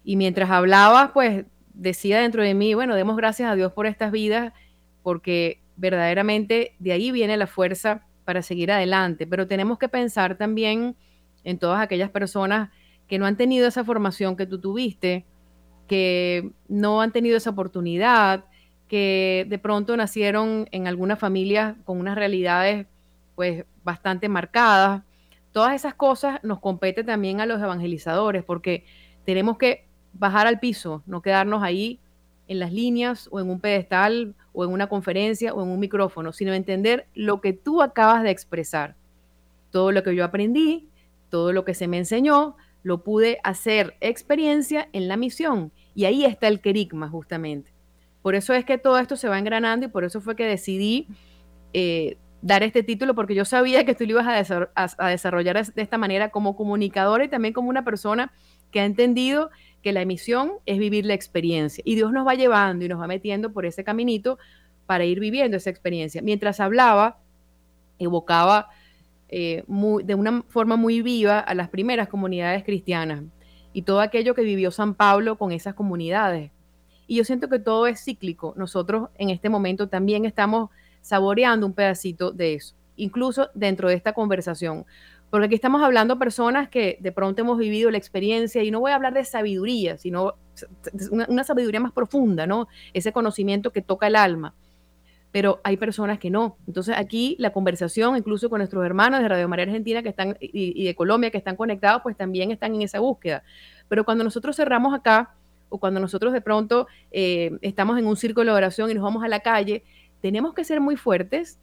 Y 0.04 0.16
mientras 0.16 0.50
hablabas, 0.50 1.12
pues 1.12 1.46
decía 1.74 2.22
dentro 2.22 2.42
de 2.42 2.54
mí, 2.54 2.74
bueno, 2.74 2.96
demos 2.96 3.18
gracias 3.18 3.52
a 3.52 3.56
Dios 3.56 3.72
por 3.74 3.86
estas 3.86 4.12
vidas, 4.12 4.52
porque 5.04 5.62
verdaderamente 5.76 6.76
de 6.80 6.94
ahí 6.94 7.12
viene 7.12 7.38
la 7.38 7.48
fuerza 7.48 8.08
para 8.26 8.42
seguir 8.42 8.72
adelante. 8.72 9.28
Pero 9.28 9.48
tenemos 9.48 9.78
que 9.78 9.90
pensar 9.90 10.38
también 10.38 10.96
en 11.44 11.58
todas 11.58 11.82
aquellas 11.82 12.10
personas 12.10 12.70
que 13.08 13.20
no 13.20 13.26
han 13.26 13.38
tenido 13.38 13.68
esa 13.68 13.84
formación 13.84 14.36
que 14.36 14.46
tú 14.46 14.60
tuviste, 14.60 15.26
que 15.88 16.52
no 16.68 17.02
han 17.02 17.12
tenido 17.12 17.38
esa 17.38 17.50
oportunidad, 17.50 18.46
que 18.88 19.46
de 19.50 19.60
pronto 19.60 19.96
nacieron 19.98 20.68
en 20.72 20.88
alguna 20.88 21.16
familia 21.16 21.78
con 21.86 22.00
unas 22.00 22.16
realidades 22.16 22.88
pues 23.36 23.66
bastante 23.84 24.30
marcadas 24.30 25.04
Todas 25.52 25.76
esas 25.76 25.94
cosas 25.94 26.40
nos 26.44 26.60
compete 26.60 27.04
también 27.04 27.42
a 27.42 27.46
los 27.46 27.62
evangelizadores 27.62 28.44
porque 28.44 28.86
tenemos 29.26 29.58
que 29.58 29.86
bajar 30.14 30.48
al 30.48 30.60
piso, 30.60 31.04
no 31.06 31.22
quedarnos 31.22 31.62
ahí 31.62 32.00
en 32.48 32.60
las 32.60 32.72
líneas 32.72 33.28
o 33.32 33.40
en 33.40 33.50
un 33.50 33.60
pedestal 33.60 34.34
o 34.54 34.64
en 34.64 34.72
una 34.72 34.88
conferencia 34.88 35.54
o 35.54 35.62
en 35.62 35.70
un 35.70 35.80
micrófono, 35.80 36.32
sino 36.32 36.54
entender 36.54 37.06
lo 37.16 37.42
que 37.42 37.52
tú 37.54 37.82
acabas 37.82 38.24
de 38.24 38.32
expresar. 38.32 38.96
Todo 39.72 39.92
lo 39.92 40.04
que 40.04 40.16
yo 40.16 40.24
aprendí, 40.24 40.88
todo 41.32 41.52
lo 41.54 41.66
que 41.66 41.74
se 41.74 41.88
me 41.88 41.98
enseñó, 41.98 42.56
lo 42.84 43.04
pude 43.04 43.40
hacer 43.44 43.96
experiencia 44.02 44.88
en 44.94 45.08
la 45.08 45.18
misión. 45.18 45.72
Y 45.96 46.06
ahí 46.06 46.26
está 46.26 46.48
el 46.48 46.62
querigma, 46.62 47.10
justamente. 47.10 47.72
Por 48.22 48.36
eso 48.36 48.54
es 48.54 48.66
que 48.66 48.78
todo 48.78 49.00
esto 49.00 49.16
se 49.16 49.28
va 49.28 49.40
engranando 49.40 49.88
y 49.88 49.90
por 49.90 50.04
eso 50.04 50.22
fue 50.22 50.36
que 50.36 50.46
decidí 50.46 51.08
eh, 51.74 52.18
dar 52.42 52.64
este 52.64 52.84
título 52.84 53.16
porque 53.16 53.36
yo 53.36 53.46
sabía 53.46 53.86
que 53.86 53.96
tú 53.96 54.06
lo 54.06 54.12
ibas 54.12 54.52
a, 54.76 55.10
desarrollar 55.10 55.66
de 55.66 55.82
esta 55.82 55.98
manera 55.98 56.30
como 56.30 56.56
comunicadora 56.56 57.24
y 57.24 57.30
también 57.30 57.54
como 57.54 57.70
una 57.70 57.84
persona 57.84 58.32
que 58.72 58.80
ha 58.80 58.86
entendido 58.86 59.50
que 59.82 59.92
la 59.92 60.02
emisión 60.02 60.54
es 60.66 60.78
vivir 60.78 61.06
la 61.06 61.14
experiencia 61.14 61.84
y 61.86 61.96
Dios 61.96 62.12
nos 62.12 62.26
va 62.26 62.36
llevando 62.36 62.86
y 62.86 62.88
nos 62.88 63.02
va 63.02 63.08
metiendo 63.08 63.52
por 63.52 63.66
ese 63.66 63.84
caminito 63.84 64.38
para 64.86 65.06
ir 65.06 65.20
viviendo 65.20 65.58
esa 65.58 65.70
experiencia. 65.70 66.22
Mientras 66.22 66.60
hablaba, 66.60 67.18
evocaba 67.98 68.70
eh, 69.32 69.64
de 70.04 70.16
una 70.16 70.44
forma 70.50 70.76
muy 70.76 71.02
viva 71.02 71.40
a 71.40 71.56
las 71.56 71.70
primeras 71.70 72.10
comunidades 72.10 72.64
cristianas 72.64 73.24
y 73.74 73.84
todo 73.84 74.02
aquello 74.02 74.36
que 74.36 74.44
vivió 74.44 74.72
San 74.72 74.94
Pablo 74.94 75.38
con 75.38 75.52
esas 75.52 75.74
comunidades. 75.74 76.52
Y 77.08 77.16
yo 77.16 77.24
siento 77.24 77.50
que 77.50 77.60
todo 77.60 77.88
es 77.88 78.04
cíclico. 78.04 78.54
Nosotros 78.58 79.10
en 79.18 79.30
este 79.30 79.50
momento 79.50 79.88
también 79.88 80.26
estamos 80.26 80.70
saboreando 81.02 81.66
un 81.66 81.74
pedacito 81.74 82.32
de 82.32 82.56
eso, 82.56 82.76
incluso 82.96 83.50
dentro 83.54 83.90
de 83.90 83.96
esta 83.96 84.14
conversación. 84.14 84.86
Porque 85.30 85.46
aquí 85.46 85.56
estamos 85.56 85.82
hablando 85.82 86.20
personas 86.20 86.68
que 86.68 86.98
de 87.00 87.12
pronto 87.14 87.42
hemos 87.42 87.58
vivido 87.58 87.90
la 87.90 87.98
experiencia 87.98 88.64
y 88.64 88.72
no 88.72 88.82
voy 88.82 88.92
a 88.92 88.96
hablar 88.96 89.14
de 89.14 89.24
sabiduría, 89.24 89.98
sino 89.98 90.36
una, 91.10 91.44
sabiduría 91.46 91.80
más 91.80 91.94
profunda, 91.94 92.46
¿no? 92.46 92.68
Ese 92.94 93.14
conocimiento 93.14 93.72
que 93.72 93.82
toca 93.82 94.08
el 94.08 94.18
alma. 94.18 94.54
Pero 95.32 95.62
hay 95.64 95.78
personas 95.78 96.20
que 96.20 96.30
no. 96.30 96.58
Entonces 96.68 96.96
aquí 96.98 97.36
la 97.40 97.52
conversación, 97.52 98.18
incluso 98.18 98.50
con 98.50 98.60
nuestros 98.60 98.86
hermanos 98.86 99.22
de 99.22 99.28
Radio 99.30 99.48
María 99.48 99.64
Argentina 99.64 100.04
que 100.04 100.10
están 100.10 100.38
y, 100.40 100.84
de 100.84 100.96
Colombia 100.96 101.32
que 101.32 101.38
están 101.38 101.56
conectados, 101.56 102.02
pues 102.04 102.18
también 102.18 102.52
están 102.52 102.76
en 102.76 102.82
esa 102.82 103.00
búsqueda. 103.00 103.44
Pero 103.88 104.04
cuando 104.04 104.24
nosotros 104.24 104.56
cerramos 104.56 104.94
acá 104.94 105.34
o 105.70 105.78
cuando 105.78 106.00
nosotros 106.00 106.34
de 106.34 106.42
pronto 106.42 106.88
eh, 107.12 107.58
estamos 107.62 107.98
en 107.98 108.06
un 108.06 108.18
círculo 108.18 108.52
de 108.52 108.58
oración 108.58 108.92
y 108.92 108.94
nos 108.94 109.04
vamos 109.04 109.24
a 109.24 109.30
la 109.30 109.40
calle, 109.40 109.84
tenemos 110.22 110.54
que 110.54 110.64
ser 110.64 110.82
muy 110.82 110.98
fuertes 110.98 111.60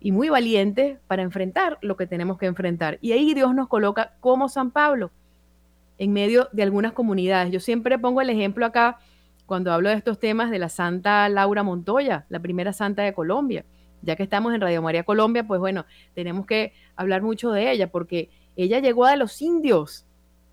y 0.00 0.12
muy 0.12 0.28
valientes 0.30 0.98
para 1.06 1.22
enfrentar 1.22 1.78
lo 1.82 1.96
que 1.96 2.06
tenemos 2.06 2.38
que 2.38 2.46
enfrentar. 2.46 2.98
Y 3.00 3.12
ahí 3.12 3.34
Dios 3.34 3.54
nos 3.54 3.68
coloca 3.68 4.14
como 4.20 4.48
San 4.48 4.70
Pablo 4.70 5.10
en 5.98 6.12
medio 6.12 6.48
de 6.52 6.62
algunas 6.62 6.92
comunidades. 6.92 7.52
Yo 7.52 7.60
siempre 7.60 7.98
pongo 7.98 8.22
el 8.22 8.30
ejemplo 8.30 8.64
acá 8.64 8.98
cuando 9.50 9.72
hablo 9.72 9.88
de 9.88 9.96
estos 9.96 10.20
temas 10.20 10.52
de 10.52 10.60
la 10.60 10.68
Santa 10.68 11.28
Laura 11.28 11.64
Montoya, 11.64 12.24
la 12.28 12.38
primera 12.38 12.72
santa 12.72 13.02
de 13.02 13.12
Colombia. 13.12 13.64
Ya 14.00 14.14
que 14.14 14.22
estamos 14.22 14.54
en 14.54 14.60
Radio 14.60 14.80
María 14.80 15.02
Colombia, 15.02 15.44
pues 15.44 15.58
bueno, 15.58 15.86
tenemos 16.14 16.46
que 16.46 16.72
hablar 16.94 17.20
mucho 17.20 17.50
de 17.50 17.72
ella 17.72 17.90
porque 17.90 18.30
ella 18.54 18.78
llegó 18.78 19.06
a 19.06 19.16
los 19.16 19.42
indios, 19.42 20.06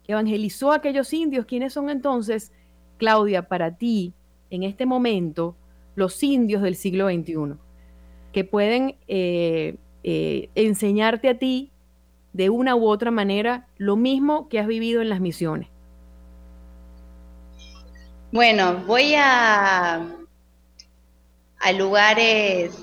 evangelizó 0.07 0.71
a 0.71 0.77
aquellos 0.77 1.13
indios. 1.13 1.45
¿Quiénes 1.45 1.73
son 1.73 1.91
entonces, 1.91 2.51
Claudia, 2.97 3.47
para 3.47 3.77
ti 3.77 4.15
en 4.49 4.63
este 4.63 4.87
momento? 4.87 5.55
los 5.97 6.21
indios 6.21 6.61
del 6.61 6.75
siglo 6.75 7.07
XXI, 7.09 7.55
que 8.31 8.43
pueden 8.43 8.97
eh, 9.07 9.77
eh, 10.03 10.49
enseñarte 10.53 11.27
a 11.27 11.39
ti 11.39 11.71
de 12.33 12.51
una 12.51 12.75
u 12.75 12.85
otra 12.87 13.09
manera 13.09 13.67
lo 13.77 13.95
mismo 13.95 14.47
que 14.47 14.59
has 14.59 14.67
vivido 14.67 15.01
en 15.01 15.09
las 15.09 15.21
misiones. 15.21 15.69
Bueno, 18.29 18.83
voy 18.85 19.15
a, 19.15 20.05
lugares, 21.77 22.75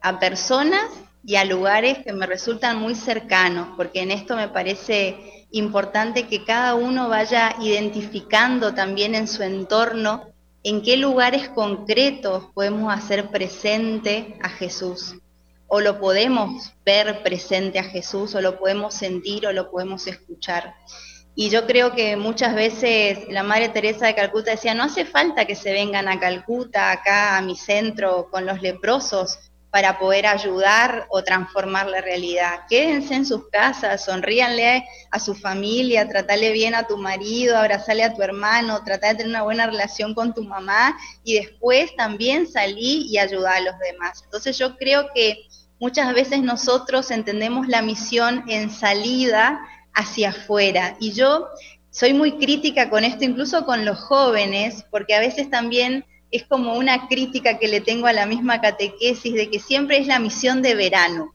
a 0.00 0.18
personas 0.18 0.90
y 1.24 1.36
a 1.36 1.44
lugares 1.44 1.98
que 2.04 2.12
me 2.12 2.26
resultan 2.26 2.80
muy 2.80 2.96
cercanos, 2.96 3.68
porque 3.76 4.00
en 4.00 4.10
esto 4.10 4.34
me 4.34 4.48
parece 4.48 5.46
importante 5.52 6.26
que 6.26 6.44
cada 6.44 6.74
uno 6.74 7.08
vaya 7.08 7.54
identificando 7.60 8.74
también 8.74 9.14
en 9.14 9.28
su 9.28 9.44
entorno 9.44 10.24
en 10.64 10.82
qué 10.82 10.96
lugares 10.96 11.48
concretos 11.48 12.46
podemos 12.52 12.92
hacer 12.92 13.30
presente 13.30 14.36
a 14.42 14.48
Jesús. 14.48 15.14
O 15.68 15.80
lo 15.80 16.00
podemos 16.00 16.72
ver 16.84 17.22
presente 17.22 17.78
a 17.78 17.84
Jesús, 17.84 18.34
o 18.34 18.40
lo 18.40 18.58
podemos 18.58 18.94
sentir, 18.94 19.46
o 19.46 19.52
lo 19.52 19.70
podemos 19.70 20.08
escuchar. 20.08 20.74
Y 21.40 21.50
yo 21.50 21.68
creo 21.68 21.94
que 21.94 22.16
muchas 22.16 22.52
veces 22.52 23.20
la 23.28 23.44
Madre 23.44 23.68
Teresa 23.68 24.06
de 24.06 24.16
Calcuta 24.16 24.50
decía, 24.50 24.74
no 24.74 24.82
hace 24.82 25.04
falta 25.04 25.44
que 25.44 25.54
se 25.54 25.72
vengan 25.72 26.08
a 26.08 26.18
Calcuta, 26.18 26.90
acá 26.90 27.36
a 27.36 27.42
mi 27.42 27.54
centro, 27.54 28.28
con 28.28 28.44
los 28.44 28.60
leprosos, 28.60 29.38
para 29.70 30.00
poder 30.00 30.26
ayudar 30.26 31.06
o 31.10 31.22
transformar 31.22 31.86
la 31.86 32.00
realidad. 32.00 32.62
Quédense 32.68 33.14
en 33.14 33.24
sus 33.24 33.48
casas, 33.50 34.04
sonríanle 34.04 34.84
a 35.12 35.20
su 35.20 35.36
familia, 35.36 36.08
tratale 36.08 36.50
bien 36.50 36.74
a 36.74 36.88
tu 36.88 36.96
marido, 36.96 37.56
abrazale 37.56 38.02
a 38.02 38.14
tu 38.14 38.20
hermano, 38.20 38.82
trata 38.82 39.06
de 39.06 39.14
tener 39.14 39.30
una 39.30 39.44
buena 39.44 39.66
relación 39.66 40.14
con 40.14 40.34
tu 40.34 40.42
mamá 40.42 40.98
y 41.22 41.34
después 41.34 41.94
también 41.94 42.48
salí 42.48 43.06
y 43.08 43.18
ayudar 43.18 43.58
a 43.58 43.60
los 43.60 43.78
demás. 43.78 44.22
Entonces 44.24 44.58
yo 44.58 44.76
creo 44.76 45.06
que 45.14 45.46
muchas 45.78 46.12
veces 46.14 46.42
nosotros 46.42 47.12
entendemos 47.12 47.68
la 47.68 47.80
misión 47.80 48.42
en 48.48 48.70
salida 48.70 49.60
hacia 49.98 50.30
afuera 50.30 50.96
y 51.00 51.12
yo 51.12 51.48
soy 51.90 52.14
muy 52.14 52.38
crítica 52.38 52.90
con 52.90 53.02
esto, 53.02 53.24
incluso 53.24 53.66
con 53.66 53.84
los 53.84 53.98
jóvenes, 53.98 54.84
porque 54.90 55.14
a 55.14 55.20
veces 55.20 55.50
también 55.50 56.04
es 56.30 56.44
como 56.44 56.74
una 56.74 57.08
crítica 57.08 57.58
que 57.58 57.66
le 57.66 57.80
tengo 57.80 58.06
a 58.06 58.12
la 58.12 58.26
misma 58.26 58.60
catequesis 58.60 59.34
de 59.34 59.50
que 59.50 59.58
siempre 59.58 59.98
es 59.98 60.06
la 60.06 60.20
misión 60.20 60.62
de 60.62 60.74
verano. 60.74 61.34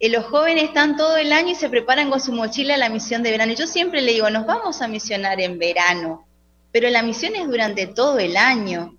Eh, 0.00 0.10
los 0.10 0.24
jóvenes 0.26 0.64
están 0.64 0.96
todo 0.96 1.16
el 1.16 1.32
año 1.32 1.52
y 1.52 1.54
se 1.54 1.70
preparan 1.70 2.10
con 2.10 2.20
su 2.20 2.32
mochila 2.32 2.74
a 2.74 2.78
la 2.78 2.90
misión 2.90 3.22
de 3.22 3.30
verano. 3.30 3.54
Yo 3.54 3.66
siempre 3.66 4.02
le 4.02 4.12
digo, 4.12 4.28
nos 4.28 4.44
vamos 4.44 4.82
a 4.82 4.88
misionar 4.88 5.40
en 5.40 5.58
verano, 5.58 6.26
pero 6.72 6.90
la 6.90 7.02
misión 7.02 7.34
es 7.36 7.46
durante 7.46 7.86
todo 7.86 8.18
el 8.18 8.36
año. 8.36 8.96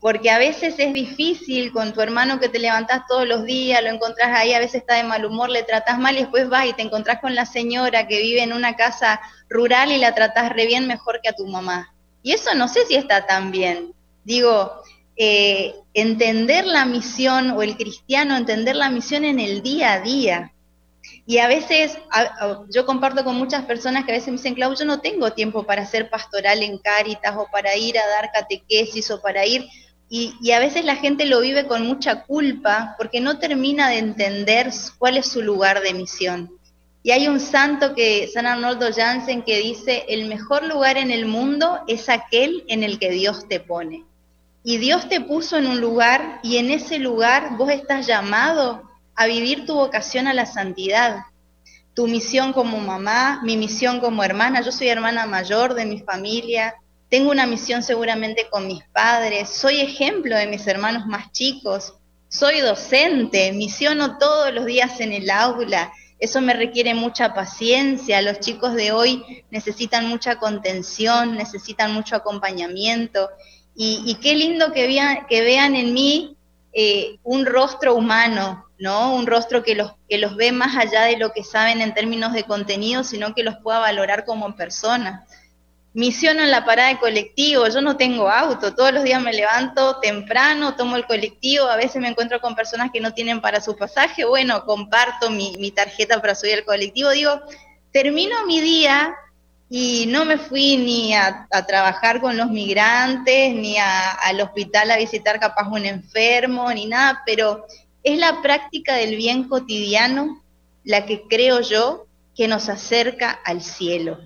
Porque 0.00 0.30
a 0.30 0.38
veces 0.38 0.74
es 0.78 0.92
difícil 0.92 1.72
con 1.72 1.92
tu 1.92 2.00
hermano 2.00 2.38
que 2.38 2.48
te 2.48 2.60
levantás 2.60 3.02
todos 3.08 3.26
los 3.26 3.44
días, 3.44 3.82
lo 3.82 3.90
encontrás 3.90 4.30
ahí, 4.32 4.52
a 4.52 4.60
veces 4.60 4.82
está 4.82 4.94
de 4.94 5.02
mal 5.02 5.24
humor, 5.24 5.50
le 5.50 5.64
tratás 5.64 5.98
mal 5.98 6.16
y 6.16 6.20
después 6.20 6.48
vas 6.48 6.66
y 6.66 6.72
te 6.72 6.82
encontrás 6.82 7.20
con 7.20 7.34
la 7.34 7.46
señora 7.46 8.06
que 8.06 8.22
vive 8.22 8.42
en 8.42 8.52
una 8.52 8.76
casa 8.76 9.20
rural 9.48 9.90
y 9.90 9.98
la 9.98 10.14
tratás 10.14 10.50
re 10.50 10.66
bien 10.66 10.86
mejor 10.86 11.20
que 11.20 11.30
a 11.30 11.34
tu 11.34 11.46
mamá. 11.46 11.92
Y 12.22 12.32
eso 12.32 12.54
no 12.54 12.68
sé 12.68 12.86
si 12.86 12.94
está 12.94 13.26
tan 13.26 13.50
bien. 13.50 13.92
Digo, 14.22 14.82
eh, 15.16 15.74
entender 15.94 16.64
la 16.64 16.84
misión 16.84 17.50
o 17.50 17.62
el 17.62 17.76
cristiano, 17.76 18.36
entender 18.36 18.76
la 18.76 18.90
misión 18.90 19.24
en 19.24 19.40
el 19.40 19.62
día 19.62 19.94
a 19.94 20.00
día. 20.00 20.52
Y 21.26 21.38
a 21.38 21.48
veces, 21.48 21.98
yo 22.70 22.86
comparto 22.86 23.24
con 23.24 23.36
muchas 23.36 23.64
personas 23.64 24.04
que 24.04 24.12
a 24.12 24.14
veces 24.14 24.28
me 24.28 24.36
dicen, 24.36 24.54
Clau, 24.54 24.74
yo 24.74 24.84
no 24.84 25.00
tengo 25.00 25.32
tiempo 25.32 25.64
para 25.64 25.82
hacer 25.82 26.08
pastoral 26.08 26.62
en 26.62 26.78
Cáritas 26.78 27.36
o 27.36 27.48
para 27.50 27.76
ir 27.76 27.98
a 27.98 28.06
dar 28.06 28.30
catequesis 28.32 29.10
o 29.10 29.20
para 29.20 29.44
ir 29.44 29.68
y, 30.10 30.52
a 30.52 30.58
veces 30.58 30.84
la 30.84 30.96
gente 30.96 31.26
lo 31.26 31.40
vive 31.40 31.66
con 31.66 31.86
mucha 31.86 32.22
culpa 32.22 32.94
porque 32.96 33.20
no 33.20 33.38
termina 33.38 33.88
de 33.90 33.98
entender 33.98 34.70
cuál 34.98 35.18
es 35.18 35.26
su 35.26 35.42
lugar 35.42 35.82
de 35.82 35.92
misión. 35.92 36.50
Y 37.02 37.10
hay 37.10 37.28
un 37.28 37.40
santo 37.40 37.94
que, 37.94 38.28
San 38.32 38.46
Arnoldo 38.46 38.88
Jansen, 38.94 39.42
que 39.42 39.58
dice, 39.58 40.06
el 40.08 40.26
mejor 40.26 40.64
lugar 40.64 40.96
en 40.96 41.10
el 41.10 41.26
mundo 41.26 41.80
es 41.86 42.08
aquel 42.08 42.64
en 42.68 42.82
el 42.82 42.98
que 42.98 43.10
Dios 43.10 43.46
te 43.48 43.60
pone. 43.60 44.04
Y 44.64 44.78
Dios 44.78 45.08
te 45.08 45.20
puso 45.20 45.56
en 45.56 45.66
un 45.66 45.80
lugar 45.80 46.40
y 46.42 46.56
en 46.56 46.70
ese 46.70 46.98
lugar 46.98 47.56
vos 47.56 47.70
estás 47.70 48.06
llamado 48.06 48.82
a 49.14 49.26
vivir 49.26 49.66
tu 49.66 49.74
vocación 49.74 50.26
a 50.26 50.34
la 50.34 50.46
santidad. 50.46 51.20
Tu 51.94 52.06
misión 52.06 52.52
como 52.52 52.78
mamá, 52.78 53.40
mi 53.42 53.56
misión 53.56 54.00
como 54.00 54.24
hermana, 54.24 54.62
yo 54.62 54.72
soy 54.72 54.88
hermana 54.88 55.26
mayor 55.26 55.74
de 55.74 55.86
mi 55.86 56.00
familia, 56.00 56.74
tengo 57.08 57.30
una 57.30 57.46
misión 57.46 57.82
seguramente 57.82 58.48
con 58.50 58.66
mis 58.66 58.84
padres, 58.92 59.48
soy 59.48 59.80
ejemplo 59.80 60.36
de 60.36 60.46
mis 60.46 60.66
hermanos 60.66 61.06
más 61.06 61.32
chicos, 61.32 61.94
soy 62.28 62.60
docente, 62.60 63.52
misiono 63.52 64.18
todos 64.18 64.52
los 64.52 64.66
días 64.66 65.00
en 65.00 65.12
el 65.12 65.30
aula, 65.30 65.90
eso 66.18 66.40
me 66.40 66.52
requiere 66.52 66.94
mucha 66.94 67.32
paciencia, 67.32 68.20
los 68.20 68.40
chicos 68.40 68.74
de 68.74 68.92
hoy 68.92 69.44
necesitan 69.50 70.06
mucha 70.08 70.38
contención, 70.38 71.36
necesitan 71.36 71.94
mucho 71.94 72.16
acompañamiento. 72.16 73.30
Y, 73.80 74.16
qué 74.20 74.34
lindo 74.34 74.72
que 74.72 74.88
vean, 74.88 75.26
que 75.28 75.40
vean 75.42 75.76
en 75.76 75.94
mí 75.94 76.36
eh, 76.72 77.20
un 77.22 77.46
rostro 77.46 77.94
humano, 77.94 78.66
¿no? 78.80 79.14
Un 79.14 79.28
rostro 79.28 79.62
que 79.62 79.76
los, 79.76 79.92
que 80.08 80.18
los 80.18 80.34
ve 80.34 80.50
más 80.50 80.76
allá 80.76 81.02
de 81.02 81.16
lo 81.16 81.30
que 81.30 81.44
saben 81.44 81.80
en 81.80 81.94
términos 81.94 82.32
de 82.32 82.42
contenido, 82.42 83.04
sino 83.04 83.36
que 83.36 83.44
los 83.44 83.54
pueda 83.58 83.78
valorar 83.78 84.24
como 84.24 84.56
personas 84.56 85.22
misiono 85.98 86.44
en 86.44 86.52
la 86.52 86.64
parada 86.64 86.90
de 86.90 86.98
colectivo, 87.00 87.66
yo 87.66 87.80
no 87.80 87.96
tengo 87.96 88.30
auto, 88.30 88.72
todos 88.72 88.92
los 88.92 89.02
días 89.02 89.20
me 89.20 89.32
levanto 89.32 89.98
temprano, 89.98 90.76
tomo 90.76 90.94
el 90.94 91.04
colectivo, 91.06 91.66
a 91.66 91.74
veces 91.74 92.00
me 92.00 92.06
encuentro 92.06 92.40
con 92.40 92.54
personas 92.54 92.92
que 92.92 93.00
no 93.00 93.14
tienen 93.14 93.40
para 93.40 93.60
su 93.60 93.74
pasaje, 93.74 94.24
bueno, 94.24 94.64
comparto 94.64 95.28
mi, 95.28 95.72
tarjeta 95.72 96.20
para 96.20 96.36
subir 96.36 96.54
al 96.54 96.64
colectivo, 96.64 97.10
digo, 97.10 97.40
termino 97.90 98.46
mi 98.46 98.60
día 98.60 99.12
y 99.68 100.06
no 100.06 100.24
me 100.24 100.38
fui 100.38 100.76
ni 100.76 101.14
a, 101.14 101.48
trabajar 101.66 102.20
con 102.20 102.36
los 102.36 102.48
migrantes, 102.48 103.52
ni 103.56 103.76
al 103.78 104.40
hospital 104.40 104.92
a 104.92 104.98
visitar 104.98 105.40
capaz 105.40 105.66
un 105.66 105.84
enfermo, 105.84 106.72
ni 106.72 106.86
nada, 106.86 107.24
pero 107.26 107.66
es 108.04 108.16
la 108.18 108.40
práctica 108.40 108.94
del 108.94 109.16
bien 109.16 109.48
cotidiano 109.48 110.44
la 110.84 111.06
que 111.06 111.22
creo 111.28 111.60
yo 111.60 112.06
que 112.36 112.46
nos 112.46 112.68
acerca 112.68 113.32
al 113.44 113.62
cielo. 113.62 114.20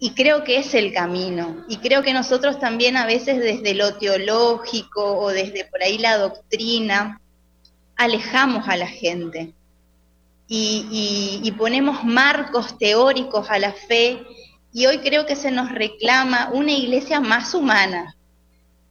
Y 0.00 0.10
creo 0.10 0.44
que 0.44 0.58
es 0.58 0.74
el 0.74 0.92
camino. 0.92 1.64
Y 1.68 1.78
creo 1.78 2.02
que 2.02 2.12
nosotros 2.12 2.60
también 2.60 2.96
a 2.96 3.06
veces 3.06 3.38
desde 3.38 3.74
lo 3.74 3.96
teológico 3.96 5.18
o 5.18 5.30
desde 5.30 5.64
por 5.64 5.82
ahí 5.82 5.98
la 5.98 6.18
doctrina, 6.18 7.20
alejamos 7.96 8.68
a 8.68 8.76
la 8.76 8.86
gente 8.86 9.54
y, 10.48 11.52
ponemos 11.58 12.04
marcos 12.04 12.78
teóricos 12.78 13.50
a 13.50 13.58
la 13.58 13.72
fe. 13.72 14.24
Y 14.72 14.86
hoy 14.86 14.98
creo 14.98 15.26
que 15.26 15.36
se 15.36 15.50
nos 15.50 15.70
reclama 15.72 16.50
una 16.52 16.72
iglesia 16.72 17.20
más 17.20 17.54
humana, 17.54 18.16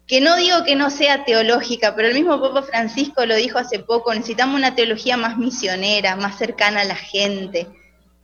que 0.05 0.21
no 0.21 0.35
digo 0.37 0.63
que 0.63 0.75
no 0.75 0.89
sea 0.89 1.25
teológica, 1.25 1.95
pero 1.95 2.07
el 2.07 2.13
mismo 2.13 2.39
Papa 2.39 2.63
Francisco 2.63 3.25
lo 3.25 3.35
dijo 3.35 3.57
hace 3.57 3.79
poco, 3.79 4.13
necesitamos 4.13 4.55
una 4.55 4.75
teología 4.75 5.17
más 5.17 5.37
misionera, 5.37 6.15
más 6.15 6.37
cercana 6.37 6.81
a 6.81 6.85
la 6.85 6.95
gente, 6.95 7.67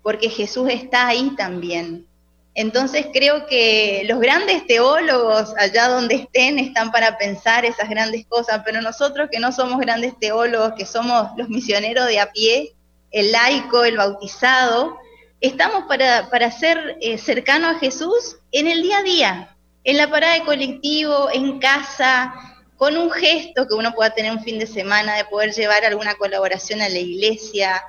porque 0.02 0.30
Jesús 0.30 0.70
está 0.70 1.08
ahí 1.08 1.32
también. 1.38 2.08
Entonces 2.56 3.08
creo 3.12 3.48
que 3.48 4.04
los 4.08 4.20
grandes 4.20 4.68
teólogos, 4.68 5.54
allá 5.58 5.88
donde 5.88 6.16
estén, 6.16 6.60
están 6.60 6.92
para 6.92 7.18
pensar 7.18 7.66
esas 7.66 7.90
grandes 7.90 8.28
cosas, 8.28 8.62
pero 8.64 8.82
nosotros 8.82 9.30
que 9.32 9.40
no 9.40 9.52
somos 9.52 9.80
grandes 9.80 10.18
teólogos, 10.20 10.74
que 10.78 10.86
somos 10.86 11.32
los 11.36 11.50
misioneros 11.50 12.08
de 12.08 12.20
a 12.20 12.32
pie, 12.32 12.76
el 13.12 13.32
laico, 13.32 13.84
el 13.84 13.98
bautizado, 13.98 14.98
estamos 15.42 15.86
para, 15.88 16.30
para 16.30 16.52
ser 16.52 16.98
eh, 17.02 17.18
cercanos 17.18 17.76
a 17.76 17.80
Jesús 17.80 18.38
en 18.52 18.68
el 18.68 18.84
día 18.84 19.00
a 19.00 19.04
día, 19.04 19.56
en 19.84 19.98
la 19.98 20.10
parada 20.10 20.36
de 20.36 20.44
colectivo, 20.44 21.30
en 21.34 21.60
casa, 21.60 22.34
con 22.78 22.98
un 22.98 23.10
gesto 23.10 23.68
que 23.68 23.74
uno 23.74 23.94
pueda 23.94 24.12
tener 24.12 24.32
un 24.32 24.44
fin 24.44 24.60
de 24.60 24.68
semana 24.68 25.16
de 25.16 25.26
poder 25.26 25.54
llevar 25.54 25.86
alguna 25.86 26.16
colaboración 26.16 26.82
a 26.82 26.90
la 26.90 27.00
iglesia, 27.00 27.82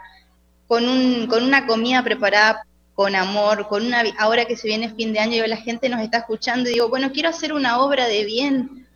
con, 0.67 0.89
un, 0.89 1.27
con 1.27 1.43
una 1.43 1.67
comida 1.67 2.03
preparada 2.03 2.65
con 2.95 3.17
amor, 3.17 3.69
con 3.69 3.85
una 3.85 4.05
ahora 4.19 4.45
que 4.45 4.57
se 4.57 4.69
viene 4.69 4.95
fin 4.95 5.13
de 5.13 5.19
año 5.19 5.45
y 5.45 5.49
la 5.49 5.57
gente 5.57 5.89
nos 5.89 6.01
está 6.01 6.19
escuchando 6.19 6.69
y 6.71 6.75
digo, 6.75 6.89
bueno, 6.89 7.11
quiero 7.13 7.29
hacer 7.29 7.53
una 7.53 7.81
obra 7.81 8.07
de 8.07 8.25
bien. 8.25 8.87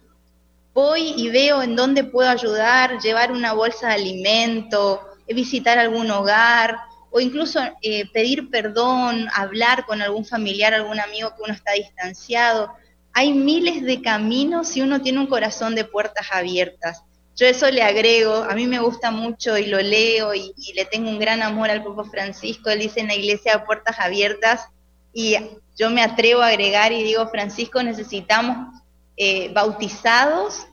Voy 0.73 1.15
y 1.17 1.29
veo 1.31 1.63
en 1.63 1.75
dónde 1.75 2.05
puedo 2.05 2.31
ayudar, 2.31 3.01
llevar 3.01 3.33
una 3.33 3.53
bolsa 3.53 3.89
de 3.89 3.95
alimento, 3.95 5.01
visitar 5.27 5.79
algún 5.79 6.11
hogar 6.11 6.79
o 7.11 7.21
incluso 7.21 7.61
eh, 7.83 8.09
pedir 8.13 8.51
perdón, 8.51 9.29
hablar 9.35 9.85
con 9.87 10.01
algún 10.03 10.25
familiar, 10.25 10.75
algún 10.75 11.01
amigo 11.01 11.31
que 11.31 11.43
uno 11.43 11.55
está 11.55 11.73
distanciado. 11.73 12.73
Hay 13.13 13.33
miles 13.33 13.83
de 13.83 14.01
caminos 14.01 14.69
si 14.69 14.83
uno 14.83 15.01
tiene 15.01 15.19
un 15.19 15.27
corazón 15.27 15.75
de 15.75 15.85
puertas 15.85 16.29
abiertas. 16.31 17.03
Yo 17.39 17.47
eso 17.47 17.71
le 17.71 17.83
agrego, 17.83 18.35
a 18.35 18.55
mí 18.57 18.67
me 18.67 18.81
gusta 18.81 19.13
mucho 19.13 19.57
y 19.57 19.67
lo 19.67 19.81
leo 19.81 20.35
y, 20.35 20.53
le 20.75 20.85
tengo 20.87 21.09
un 21.09 21.21
gran 21.21 21.41
amor 21.41 21.71
al 21.71 21.85
Papa 21.85 22.03
Francisco, 22.11 22.69
él 22.69 22.81
dice 22.81 22.99
en 22.99 23.07
la 23.07 23.15
iglesia 23.15 23.65
puertas 23.65 24.01
abiertas 24.01 24.67
y 25.13 25.37
yo 25.77 25.89
me 25.89 26.03
atrevo 26.03 26.43
a 26.43 26.49
agregar 26.49 26.91
y 26.91 27.05
digo, 27.05 27.29
Francisco, 27.29 27.81
necesitamos 27.81 28.75
eh, 29.17 29.53
bautizados 29.53 30.67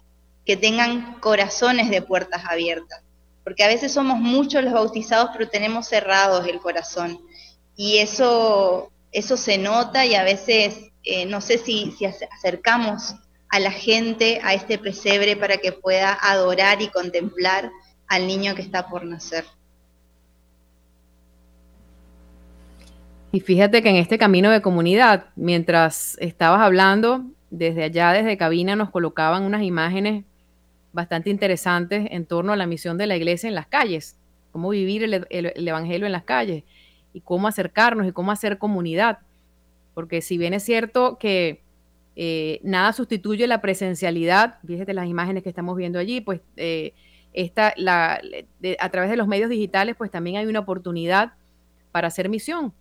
que 0.43 0.57
tengan 0.57 1.19
corazones 1.19 1.91
de 1.91 2.01
puertas 2.01 2.43
abiertas, 2.49 3.03
porque 3.43 3.63
a 3.63 3.67
veces 3.67 3.93
somos 3.93 4.17
muchos 4.17 4.63
los 4.63 4.73
bautizados 4.73 5.29
pero 5.33 5.47
tenemos 5.47 5.87
cerrados 5.87 6.47
el 6.47 6.59
corazón 6.59 7.19
y 7.75 7.99
eso, 7.99 8.91
eso 9.11 9.37
se 9.37 9.59
nota 9.59 10.03
y 10.07 10.15
a 10.15 10.23
veces 10.23 10.79
eh, 11.03 11.27
no 11.27 11.41
sé 11.41 11.59
si, 11.59 11.91
si 11.91 12.05
acercamos 12.05 13.13
a 13.55 13.59
la 13.61 13.71
gente 13.71 14.41
a 14.43 14.53
este 14.53 14.77
pesebre 14.77 15.37
para 15.37 15.55
que 15.55 15.71
pueda 15.71 16.17
adorar 16.21 16.81
y 16.81 16.89
contemplar 16.89 17.71
al 18.05 18.27
niño 18.27 18.53
que 18.53 18.61
está 18.61 18.89
por 18.89 19.05
nacer. 19.05 19.45
Y 23.31 23.39
fíjate 23.39 23.81
que 23.81 23.87
en 23.87 23.95
este 23.95 24.17
camino 24.17 24.51
de 24.51 24.61
comunidad, 24.61 25.27
mientras 25.37 26.17
estabas 26.19 26.59
hablando, 26.59 27.23
desde 27.49 27.85
allá, 27.85 28.11
desde 28.11 28.35
cabina, 28.35 28.75
nos 28.75 28.89
colocaban 28.89 29.43
unas 29.43 29.63
imágenes 29.63 30.25
bastante 30.91 31.29
interesantes 31.29 32.09
en 32.11 32.25
torno 32.25 32.51
a 32.51 32.57
la 32.57 32.67
misión 32.67 32.97
de 32.97 33.07
la 33.07 33.15
iglesia 33.15 33.47
en 33.47 33.55
las 33.55 33.67
calles, 33.67 34.17
cómo 34.51 34.67
vivir 34.67 35.01
el, 35.01 35.27
el 35.29 35.67
Evangelio 35.67 36.05
en 36.05 36.11
las 36.11 36.25
calles 36.25 36.65
y 37.13 37.21
cómo 37.21 37.47
acercarnos 37.47 38.05
y 38.05 38.11
cómo 38.11 38.33
hacer 38.33 38.57
comunidad. 38.57 39.19
Porque 39.93 40.21
si 40.21 40.37
bien 40.37 40.53
es 40.53 40.63
cierto 40.63 41.17
que 41.17 41.64
eh, 42.15 42.59
nada 42.63 42.93
sustituye 42.93 43.47
la 43.47 43.61
presencialidad. 43.61 44.59
Fíjate 44.65 44.93
las 44.93 45.07
imágenes 45.07 45.43
que 45.43 45.49
estamos 45.49 45.75
viendo 45.75 45.99
allí, 45.99 46.21
pues 46.21 46.41
eh, 46.55 46.93
la, 47.77 48.21
a 48.79 48.89
través 48.89 49.09
de 49.09 49.17
los 49.17 49.27
medios 49.27 49.49
digitales, 49.49 49.95
pues 49.97 50.11
también 50.11 50.37
hay 50.37 50.45
una 50.45 50.59
oportunidad 50.59 51.33
para 51.91 52.07
hacer 52.07 52.29
misión. 52.29 52.73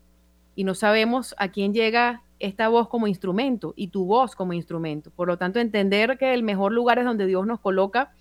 Y 0.55 0.65
no 0.65 0.75
sabemos 0.75 1.35
a 1.39 1.49
quién 1.49 1.75
llega 1.75 2.23
esta 2.39 2.69
voz 2.69 2.89
como 2.89 3.07
instrumento 3.07 3.75
y 3.77 3.89
tu 3.89 4.05
voz 4.05 4.37
como 4.37 4.53
instrumento. 4.53 5.11
Por 5.11 5.29
lo 5.29 5.37
tanto, 5.37 5.59
entender 5.59 6.19
que 6.19 6.35
el 6.35 6.43
mejor 6.43 6.73
lugar 6.73 6.99
es 6.99 7.05
donde 7.05 7.27
Dios 7.27 7.47
nos 7.47 7.59
coloca, 7.59 8.13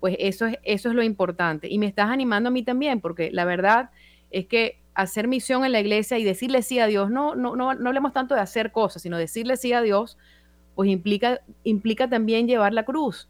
pues 0.00 0.16
eso 0.18 0.46
es, 0.46 0.58
eso 0.62 0.88
es 0.90 0.94
lo 0.94 1.02
importante. 1.02 1.68
Y 1.68 1.78
me 1.78 1.86
estás 1.86 2.10
animando 2.10 2.48
a 2.48 2.52
mí 2.52 2.62
también, 2.62 3.00
porque 3.00 3.30
la 3.32 3.44
verdad 3.44 3.90
es 4.30 4.46
que 4.46 4.78
hacer 4.94 5.26
misión 5.26 5.64
en 5.64 5.72
la 5.72 5.80
iglesia 5.80 6.18
y 6.18 6.24
decirle 6.24 6.62
sí 6.62 6.78
a 6.78 6.86
Dios, 6.86 7.10
no, 7.10 7.34
no, 7.34 7.56
no, 7.56 7.74
no 7.74 7.88
hablemos 7.88 8.12
tanto 8.12 8.34
de 8.34 8.40
hacer 8.40 8.70
cosas, 8.70 9.02
sino 9.02 9.18
decirle 9.18 9.56
sí 9.56 9.72
a 9.72 9.80
Dios, 9.80 10.18
pues 10.74 10.90
implica, 10.90 11.40
implica 11.62 12.08
también 12.08 12.46
llevar 12.46 12.72
la 12.72 12.84
cruz, 12.84 13.28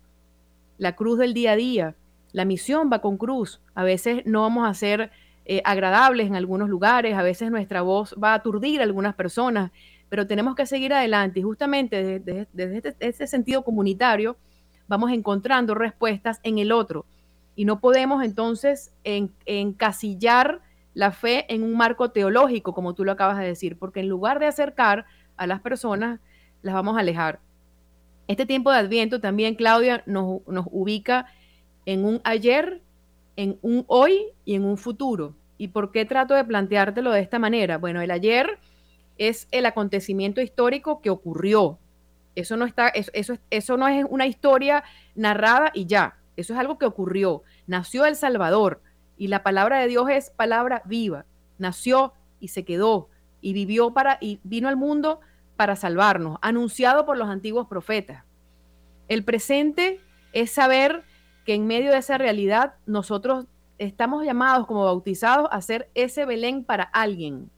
la 0.78 0.96
cruz 0.96 1.18
del 1.18 1.34
día 1.34 1.52
a 1.52 1.56
día. 1.56 1.94
La 2.32 2.44
misión 2.44 2.90
va 2.92 3.00
con 3.00 3.16
cruz. 3.16 3.60
A 3.74 3.84
veces 3.84 4.22
no 4.26 4.42
vamos 4.42 4.68
a 4.68 4.74
ser 4.74 5.12
eh, 5.46 5.60
agradables 5.66 6.26
en 6.26 6.36
algunos 6.36 6.70
lugares, 6.70 7.14
a 7.14 7.22
veces 7.22 7.50
nuestra 7.50 7.82
voz 7.82 8.14
va 8.22 8.32
a 8.32 8.36
aturdir 8.36 8.80
a 8.80 8.84
algunas 8.84 9.14
personas, 9.14 9.72
pero 10.08 10.26
tenemos 10.26 10.54
que 10.54 10.64
seguir 10.64 10.94
adelante 10.94 11.40
y 11.40 11.42
justamente 11.42 12.18
desde, 12.18 12.48
este, 12.78 12.96
este, 13.00 13.26
sentido 13.26 13.62
comunitario 13.62 14.38
vamos 14.88 15.12
encontrando 15.12 15.74
respuestas 15.74 16.40
en 16.44 16.58
el 16.58 16.72
otro 16.72 17.04
y 17.56 17.66
no 17.66 17.78
podemos 17.78 18.24
entonces 18.24 18.90
encasillar 19.04 20.62
la 20.94 21.12
fe 21.12 21.44
en 21.52 21.62
un 21.62 21.76
marco 21.76 22.10
teológico, 22.10 22.72
como 22.72 22.94
tú 22.94 23.04
lo 23.04 23.12
acabas 23.12 23.38
de 23.38 23.44
decir, 23.44 23.76
porque 23.78 24.00
en 24.00 24.08
lugar 24.08 24.38
de 24.38 24.46
acercar 24.46 25.04
a 25.36 25.46
las 25.46 25.60
personas, 25.60 26.20
las 26.64 26.74
vamos 26.74 26.96
a 26.96 27.00
alejar. 27.00 27.38
Este 28.26 28.46
tiempo 28.46 28.72
de 28.72 28.78
Adviento 28.78 29.20
también, 29.20 29.54
Claudia, 29.54 30.02
nos, 30.06 30.40
nos 30.48 30.66
ubica 30.70 31.26
en 31.84 32.04
un 32.04 32.20
ayer, 32.24 32.80
en 33.36 33.58
un 33.60 33.84
hoy 33.86 34.32
y 34.46 34.54
en 34.54 34.64
un 34.64 34.78
futuro. 34.78 35.34
¿Y 35.58 35.68
por 35.68 35.92
qué 35.92 36.06
trato 36.06 36.34
de 36.34 36.44
planteártelo 36.44 37.12
de 37.12 37.20
esta 37.20 37.38
manera? 37.38 37.76
Bueno, 37.76 38.00
el 38.00 38.10
ayer 38.10 38.58
es 39.18 39.46
el 39.50 39.66
acontecimiento 39.66 40.40
histórico 40.40 41.02
que 41.02 41.10
ocurrió. 41.10 41.78
Eso 42.34 42.56
no 42.56 42.64
está, 42.64 42.88
eso, 42.88 43.36
eso, 43.50 43.76
no 43.76 43.86
es 43.86 44.04
una 44.08 44.26
historia 44.26 44.84
narrada 45.14 45.70
y 45.74 45.84
ya. 45.84 46.16
Eso 46.36 46.54
es 46.54 46.58
algo 46.58 46.78
que 46.78 46.86
ocurrió. 46.86 47.42
Nació 47.66 48.06
El 48.06 48.16
Salvador 48.16 48.80
y 49.18 49.28
la 49.28 49.42
palabra 49.42 49.78
de 49.80 49.86
Dios 49.86 50.08
es 50.10 50.30
palabra 50.30 50.82
viva. 50.86 51.26
Nació 51.58 52.14
y 52.40 52.48
se 52.48 52.64
quedó 52.64 53.10
y 53.42 53.52
vivió 53.52 53.92
para 53.92 54.16
y 54.20 54.40
vino 54.42 54.68
al 54.68 54.76
mundo 54.76 55.20
para 55.56 55.76
salvarnos, 55.76 56.38
anunciado 56.42 57.06
por 57.06 57.16
los 57.16 57.28
antiguos 57.28 57.66
profetas. 57.68 58.24
El 59.08 59.24
presente 59.24 60.00
es 60.32 60.50
saber 60.50 61.04
que 61.44 61.54
en 61.54 61.66
medio 61.66 61.92
de 61.92 61.98
esa 61.98 62.18
realidad 62.18 62.74
nosotros 62.86 63.46
estamos 63.78 64.24
llamados 64.24 64.66
como 64.66 64.84
bautizados 64.84 65.48
a 65.50 65.60
ser 65.60 65.90
ese 65.94 66.24
Belén 66.24 66.64
para 66.64 66.84
alguien, 66.84 67.50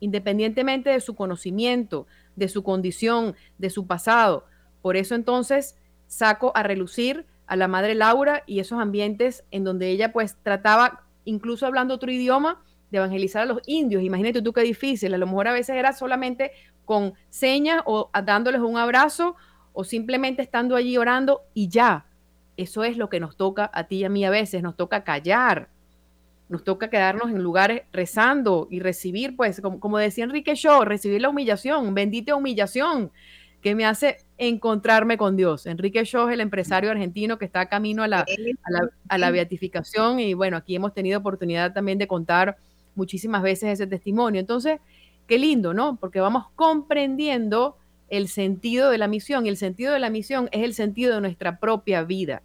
independientemente 0.00 0.90
de 0.90 1.00
su 1.00 1.14
conocimiento, 1.14 2.06
de 2.34 2.48
su 2.48 2.62
condición, 2.62 3.34
de 3.58 3.70
su 3.70 3.86
pasado. 3.86 4.44
Por 4.82 4.96
eso 4.96 5.14
entonces 5.14 5.76
saco 6.06 6.52
a 6.54 6.62
relucir 6.62 7.26
a 7.46 7.56
la 7.56 7.68
madre 7.68 7.94
Laura 7.94 8.42
y 8.46 8.60
esos 8.60 8.80
ambientes 8.80 9.44
en 9.50 9.64
donde 9.64 9.88
ella 9.88 10.12
pues 10.12 10.36
trataba, 10.42 11.04
incluso 11.24 11.66
hablando 11.66 11.94
otro 11.94 12.10
idioma, 12.10 12.62
de 12.90 12.98
evangelizar 12.98 13.42
a 13.42 13.46
los 13.46 13.60
indios. 13.66 14.02
Imagínate 14.02 14.42
tú 14.42 14.52
qué 14.52 14.62
difícil, 14.62 15.12
a 15.14 15.18
lo 15.18 15.26
mejor 15.26 15.48
a 15.48 15.52
veces 15.52 15.76
era 15.76 15.92
solamente 15.92 16.52
con 16.86 17.12
señas 17.28 17.82
o 17.84 18.10
dándoles 18.24 18.62
un 18.62 18.78
abrazo 18.78 19.36
o 19.74 19.84
simplemente 19.84 20.40
estando 20.40 20.74
allí 20.74 20.96
orando 20.96 21.42
y 21.52 21.68
ya. 21.68 22.06
Eso 22.56 22.84
es 22.84 22.96
lo 22.96 23.10
que 23.10 23.20
nos 23.20 23.36
toca 23.36 23.70
a 23.74 23.84
ti 23.84 23.96
y 23.96 24.04
a 24.04 24.08
mí 24.08 24.24
a 24.24 24.30
veces, 24.30 24.62
nos 24.62 24.74
toca 24.76 25.04
callar, 25.04 25.68
nos 26.48 26.64
toca 26.64 26.88
quedarnos 26.88 27.28
en 27.28 27.42
lugares 27.42 27.82
rezando 27.92 28.68
y 28.70 28.80
recibir, 28.80 29.36
pues, 29.36 29.60
como, 29.60 29.98
decía 29.98 30.24
Enrique 30.24 30.54
Shaw, 30.54 30.84
recibir 30.84 31.20
la 31.20 31.28
humillación, 31.28 31.92
bendita 31.92 32.34
humillación 32.34 33.10
que 33.60 33.74
me 33.74 33.84
hace 33.84 34.18
encontrarme 34.38 35.18
con 35.18 35.36
Dios. 35.36 35.66
Enrique 35.66 36.04
Shaw 36.04 36.28
es 36.28 36.34
el 36.34 36.40
empresario 36.40 36.90
argentino 36.90 37.36
que 37.36 37.44
está 37.44 37.66
camino 37.66 38.04
a 38.04 38.08
la, 38.08 38.24
a 39.08 39.18
la 39.18 39.30
beatificación 39.30 40.20
y 40.20 40.32
bueno, 40.34 40.56
aquí 40.56 40.76
hemos 40.76 40.94
tenido 40.94 41.18
oportunidad 41.18 41.74
también 41.74 41.98
de 41.98 42.06
contar 42.06 42.56
muchísimas 42.94 43.42
veces 43.42 43.70
ese 43.70 43.86
testimonio. 43.86 44.40
Entonces, 44.40 44.80
qué 45.26 45.38
lindo, 45.38 45.74
¿no? 45.74 45.96
Porque 45.96 46.20
vamos 46.20 46.46
comprendiendo 46.54 47.76
el 48.08 48.28
sentido 48.28 48.90
de 48.90 48.98
la 48.98 49.08
misión 49.08 49.46
y 49.46 49.48
el 49.48 49.56
sentido 49.56 49.92
de 49.92 49.98
la 49.98 50.10
misión 50.10 50.48
es 50.52 50.62
el 50.62 50.74
sentido 50.74 51.14
de 51.14 51.20
nuestra 51.20 51.58
propia 51.58 52.02
vida. 52.04 52.42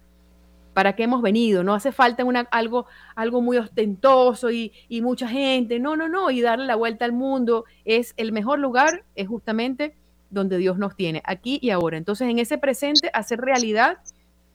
¿Para 0.74 0.96
qué 0.96 1.02
hemos 1.02 1.20
venido? 1.20 1.62
No 1.62 1.74
hace 1.74 1.92
falta 1.92 2.24
algo, 2.50 2.86
algo 3.14 3.42
muy 3.42 3.58
ostentoso 3.58 4.50
y, 4.50 4.72
y 4.88 5.02
mucha 5.02 5.28
gente. 5.28 5.78
No, 5.78 5.96
no, 5.96 6.08
no. 6.08 6.30
Y 6.30 6.40
darle 6.40 6.64
la 6.64 6.76
vuelta 6.76 7.04
al 7.04 7.12
mundo 7.12 7.66
es 7.84 8.14
el 8.16 8.32
mejor 8.32 8.58
lugar, 8.58 9.04
es 9.14 9.28
justamente 9.28 9.94
donde 10.30 10.56
Dios 10.56 10.78
nos 10.78 10.96
tiene, 10.96 11.22
aquí 11.26 11.58
y 11.60 11.68
ahora. 11.70 11.98
Entonces, 11.98 12.28
en 12.30 12.38
ese 12.38 12.56
presente, 12.56 13.10
hacer 13.12 13.38
realidad 13.38 13.98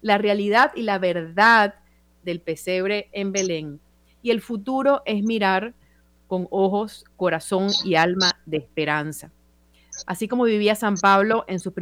la 0.02 0.18
realidad 0.18 0.72
y 0.76 0.84
la 0.84 1.00
verdad 1.00 1.76
del 2.24 2.40
pesebre 2.42 3.10
en 3.12 3.32
Belén. 3.32 3.80
Y 4.22 4.32
el 4.32 4.42
futuro 4.42 5.02
es 5.06 5.24
mirar 5.24 5.74
con 6.28 6.48
ojos, 6.52 7.06
corazón 7.16 7.70
y 7.84 7.96
alma 7.96 8.40
de 8.46 8.58
esperanza 8.58 9.32
así 10.06 10.28
como 10.28 10.44
vivía 10.44 10.76
San 10.76 10.96
Pablo 10.96 11.46
en 11.48 11.60
su 11.60 11.74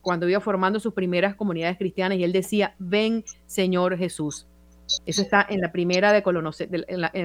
cuando 0.00 0.28
iba 0.28 0.40
formando 0.40 0.80
sus 0.80 0.94
primeras 0.94 1.36
comunidades 1.36 1.78
cristianas 1.78 2.18
y 2.18 2.24
él 2.24 2.32
decía, 2.32 2.74
ven 2.78 3.24
Señor 3.46 3.96
Jesús. 3.96 4.48
Eso 5.06 5.22
está 5.22 5.46
en 5.48 5.60
la 5.60 5.70
primera, 5.70 6.12
de 6.12 6.22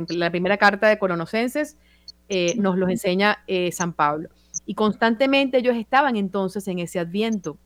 la, 0.09 0.32
primera 0.32 0.57
carta 0.57 0.88
de 0.88 0.99
Colonosenses, 0.99 1.76
eh, 2.30 2.55
nos 2.57 2.78
lo 2.78 2.88
enseña 2.88 3.39
eh, 3.47 3.72
San 3.72 3.93
Pablo. 3.93 4.30
Y 4.68 4.76
constantemente 4.76 5.57
ellos 5.57 5.76
estaban 5.76 6.15
entonces 6.18 6.68
en 6.68 6.80
ese 6.80 6.99
adviento. 6.99 7.57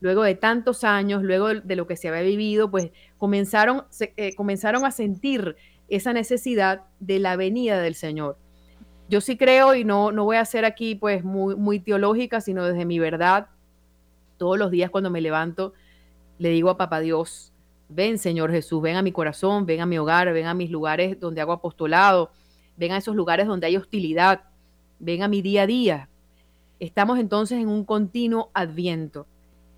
Luego 0.00 0.22
de 0.22 0.34
tantos 0.34 0.82
años, 0.82 1.22
luego 1.22 1.48
de, 1.48 1.76
lo 1.76 1.86
que 1.86 1.96
se 1.96 2.08
había 2.08 2.22
vivido, 2.22 2.70
pues 2.70 2.90
comenzaron, 3.18 3.84
eh, 4.00 4.34
comenzaron 4.34 4.86
a 4.86 4.90
sentir 4.90 5.56
esa 5.88 6.12
necesidad 6.14 6.82
de 7.00 7.18
la 7.18 7.36
venida 7.36 7.80
del 7.80 7.94
Señor 7.94 8.38
yo 9.08 9.20
sí 9.20 9.36
creo 9.36 9.74
y 9.74 9.84
no, 9.84 10.12
no 10.12 10.24
voy 10.24 10.36
a 10.36 10.44
ser 10.44 10.64
aquí 10.64 10.94
pues 10.94 11.24
muy, 11.24 11.56
muy 11.56 11.78
teológica, 11.80 12.40
sino 12.40 12.64
desde 12.64 12.84
mi 12.84 12.98
verdad, 12.98 13.48
todos 14.38 14.58
los 14.58 14.70
días 14.70 14.90
cuando 14.90 15.10
me 15.10 15.20
levanto, 15.20 15.74
le 16.38 16.48
digo 16.50 16.70
a 16.70 16.76
Papá 16.76 17.00
Dios, 17.00 17.52
ven 17.88 18.18
Señor 18.18 18.50
Jesús, 18.50 18.82
ven 18.82 18.96
a 18.96 19.02
mi 19.02 19.12
corazón, 19.12 19.66
ven 19.66 19.80
a 19.80 19.86
mi 19.86 19.98
hogar, 19.98 20.32
ven 20.32 20.46
a 20.46 20.54
mis 20.54 20.70
lugares 20.70 21.20
donde 21.20 21.40
hago 21.40 21.52
apostolado, 21.52 22.30
ven 22.76 22.92
a 22.92 22.96
esos 22.96 23.14
lugares 23.14 23.46
donde 23.46 23.66
hay 23.66 23.76
hostilidad, 23.76 24.44
ven 24.98 25.22
a 25.22 25.28
mi 25.28 25.42
día 25.42 25.62
a 25.62 25.66
día. 25.66 26.08
Estamos 26.80 27.18
entonces 27.18 27.58
en 27.58 27.68
un 27.68 27.84
continuo 27.84 28.50
adviento 28.54 29.26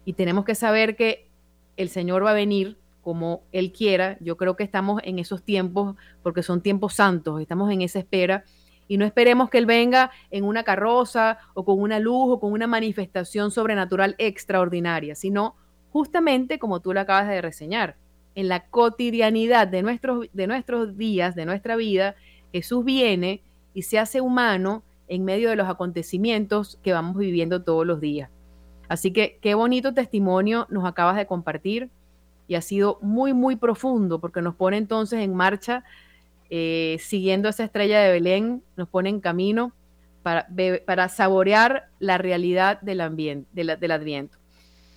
y 0.05 0.15
tenemos 0.15 0.45
que 0.45 0.55
saber 0.55 0.97
que 0.97 1.29
el 1.77 1.89
Señor 1.89 2.25
va 2.25 2.31
a 2.31 2.35
venir 2.35 2.79
como 3.03 3.43
Él 3.53 3.73
quiera. 3.73 4.17
Yo 4.21 4.37
creo 4.37 4.57
que 4.57 4.65
estamos 4.65 5.01
en 5.05 5.19
esos 5.19 5.43
tiempos 5.43 5.97
porque 6.23 6.43
son 6.43 6.63
tiempos 6.63 6.95
santos, 6.95 7.41
estamos 7.41 7.71
en 7.71 7.83
esa 7.83 7.99
espera 7.99 8.45
y 8.89 8.99
no 8.99 9.05
esperemos 9.05 9.51
que 9.51 9.59
Él 9.59 9.67
venga 9.67 10.11
en 10.31 10.45
una 10.45 10.63
carroza 10.63 11.39
o 11.55 11.65
con 11.65 11.81
una 11.81 11.99
luz 11.99 12.35
o 12.35 12.41
con 12.41 12.53
una 12.53 12.67
manifestación 12.67 13.51
sobrenatural 13.51 14.15
extraordinaria, 14.19 15.15
sino 15.15 15.57
justamente 15.91 16.59
como 16.59 16.81
tú 16.81 16.93
lo 16.93 17.01
acabas 17.01 17.29
de 17.29 17.41
reseñar, 17.41 17.97
en 18.35 18.49
la 18.49 18.69
cotidianidad 18.69 19.67
de 19.67 19.83
nuestros, 19.83 20.27
de 20.33 20.47
nuestros 20.47 20.97
días, 20.97 21.35
de 21.35 21.47
nuestra 21.47 21.75
vida, 21.75 22.17
Jesús 22.53 22.85
viene 22.85 23.43
y 23.73 23.83
se 23.83 23.99
hace 23.99 24.21
humano 24.21 24.83
en 25.09 25.25
medio 25.25 25.49
de 25.49 25.57
los 25.57 25.69
acontecimientos 25.69 26.79
que 26.83 26.93
vamos 26.93 27.17
viviendo 27.17 27.63
todos 27.63 27.87
los 27.87 28.01
días. 28.01 28.31
Así 28.89 29.13
que 29.13 29.39
qué 29.41 29.55
bonito 29.55 29.95
testimonio 29.95 30.67
nos 30.71 30.85
acabas 30.85 31.17
de 31.17 31.27
compartir 31.27 31.91
y 32.47 32.55
ha 32.55 32.61
sido 32.61 32.99
muy, 33.01 33.33
muy 33.33 33.57
profundo 33.57 34.21
porque 34.21 34.43
nos 34.43 34.55
pone 34.55 34.77
entonces 34.77 35.21
en 35.21 35.35
marcha 35.35 35.83
eh, 36.51 36.99
siguiendo 37.01 37.49
esa 37.49 37.65
estrella 37.65 38.01
de 38.01 38.13
Belén, 38.13 38.63
nos 38.77 38.89
pone 38.89 39.09
en 39.09 39.21
camino 39.21 39.73
para, 40.23 40.49
para 40.85 41.09
saborear 41.09 41.89
la 41.99 42.19
realidad 42.19 42.81
del, 42.81 43.01
ambiente, 43.01 43.49
del 43.55 43.91
Adviento 43.91 44.39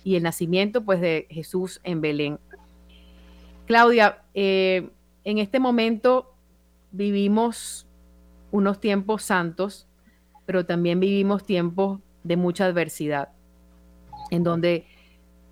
y 0.04 0.16
el 0.16 0.22
nacimiento 0.22 0.84
pues, 0.84 1.00
de 1.00 1.26
Jesús 1.30 1.80
en 1.84 2.00
Belén. 2.00 2.38
Claudia, 3.66 4.22
eh, 4.34 4.90
en 5.24 5.38
este 5.38 5.60
momento 5.60 6.34
vivimos 6.90 7.86
unos 8.50 8.80
tiempos 8.80 9.22
santos, 9.22 9.86
pero 10.46 10.66
también 10.66 10.98
vivimos 10.98 11.44
tiempos 11.44 12.00
de 12.24 12.36
mucha 12.36 12.64
adversidad, 12.66 13.28
en 14.30 14.42
donde 14.42 14.86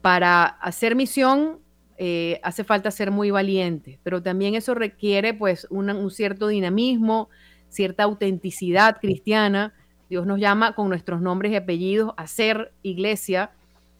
para 0.02 0.44
hacer 0.44 0.96
misión 0.96 1.60
eh, 2.00 2.38
hace 2.44 2.62
falta 2.62 2.92
ser 2.92 3.10
muy 3.10 3.32
valiente, 3.32 3.98
pero 4.04 4.22
también 4.22 4.54
eso 4.54 4.72
requiere 4.72 5.34
pues 5.34 5.66
un 5.68 6.10
cierto 6.12 6.46
dinamismo, 6.46 7.28
cierta 7.68 8.04
autenticidad 8.04 8.98
cristiana. 9.00 9.74
Dios 10.08 10.24
nos 10.24 10.38
llama 10.38 10.76
con 10.76 10.88
nuestros 10.88 11.20
nombres 11.20 11.50
y 11.50 11.56
apellidos 11.56 12.12
a 12.16 12.28
ser 12.28 12.72
iglesia, 12.82 13.50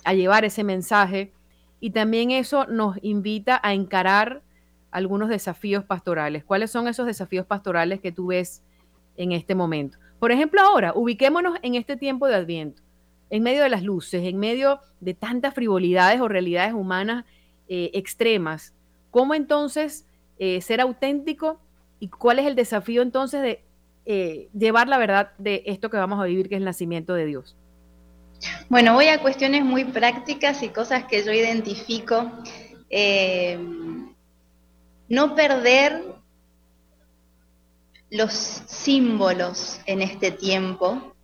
a 0.05 0.15
llevar 0.15 0.45
ese 0.45 0.63
mensaje 0.63 1.33
y 1.81 1.91
también 1.91 2.31
eso 2.31 2.67
nos 2.67 2.97
invita 3.03 3.61
a 3.65 3.75
encarar 3.75 4.43
algunos 4.93 5.29
desafíos 5.29 5.85
pastorales. 5.85 6.45
¿Cuáles 6.45 6.71
son 6.71 6.87
esos 6.87 7.05
desafíos 7.05 7.47
pastorales 7.47 8.01
que 8.01 8.13
tú 8.13 8.29
ves 8.29 8.63
en 9.17 9.33
este 9.33 9.57
momento? 9.57 9.99
Por 10.21 10.31
ejemplo, 10.31 10.61
ahora, 10.61 10.93
ubiquémonos 10.95 11.59
en 11.63 11.75
este 11.75 11.97
tiempo 11.97 12.29
de 12.29 12.37
Adviento, 12.37 12.81
en 13.29 13.43
medio 13.43 13.65
de 13.65 13.69
las 13.69 13.83
luces, 13.83 14.25
en 14.25 14.39
medio 14.39 14.79
de 15.01 15.15
tantas 15.15 15.53
frivolidades 15.53 16.21
o 16.21 16.29
realidades 16.29 16.75
humanas 16.75 17.25
eh, 17.69 17.91
extremas. 17.95 18.73
¿Cómo 19.11 19.35
entonces 19.35 20.07
eh, 20.39 20.61
ser 20.61 20.81
auténtico 20.81 21.61
y 22.01 22.09
cuál 22.09 22.39
es 22.39 22.47
el 22.47 22.55
desafío 22.55 23.03
entonces 23.03 23.43
de 23.43 23.65
eh, 24.07 24.49
llevar 24.57 24.89
la 24.89 24.99
verdad 24.99 25.33
de 25.39 25.63
esto 25.67 25.91
que 25.91 25.97
vamos 25.97 26.21
a 26.21 26.25
vivir, 26.25 26.49
que 26.49 26.55
es 26.55 26.61
el 26.61 26.65
nacimiento 26.65 27.15
de 27.15 27.27
Dios? 27.27 27.57
Bueno, 28.69 28.95
voy 28.95 29.09
a 29.09 29.21
cuestiones 29.21 29.65
muy 29.65 29.85
prácticas 29.85 30.63
y 30.63 30.69
cosas 30.69 31.05
que 31.05 31.25
yo 31.25 31.33
identifico. 31.33 32.31
no 35.09 35.35
perder 35.35 36.05
los 38.11 38.33
símbolos 38.33 39.81
en 39.87 40.03
este 40.03 40.31
tiempo, 40.31 41.15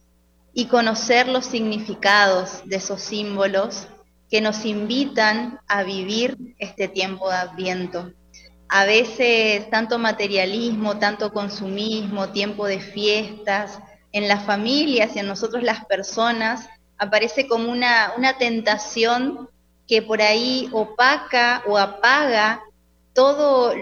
y 0.54 0.66
conocer 0.66 1.28
los 1.28 1.44
significados 1.44 2.62
de 2.64 2.76
esos 2.76 3.02
símbolos 3.02 3.88
que 4.34 4.40
nos 4.40 4.64
invitan 4.64 5.60
a 5.68 5.84
vivir 5.84 6.56
este 6.58 6.88
tiempo 6.88 7.30
de 7.30 7.36
adviento. 7.36 8.12
A 8.68 8.84
veces 8.84 9.70
tanto 9.70 9.96
materialismo, 9.96 10.98
tanto 10.98 11.32
consumismo, 11.32 12.30
tiempo 12.30 12.66
de 12.66 12.80
fiestas, 12.80 13.78
en 14.10 14.26
las 14.26 14.44
familias 14.44 15.14
y 15.14 15.20
en 15.20 15.28
nosotros 15.28 15.62
las 15.62 15.84
personas, 15.84 16.68
aparece 16.98 17.46
como 17.46 17.70
una, 17.70 18.12
una 18.18 18.36
tentación 18.36 19.48
que 19.86 20.02
por 20.02 20.20
ahí 20.20 20.68
opaca 20.72 21.62
o 21.68 21.78
apaga 21.78 22.60
todo, 23.12 23.72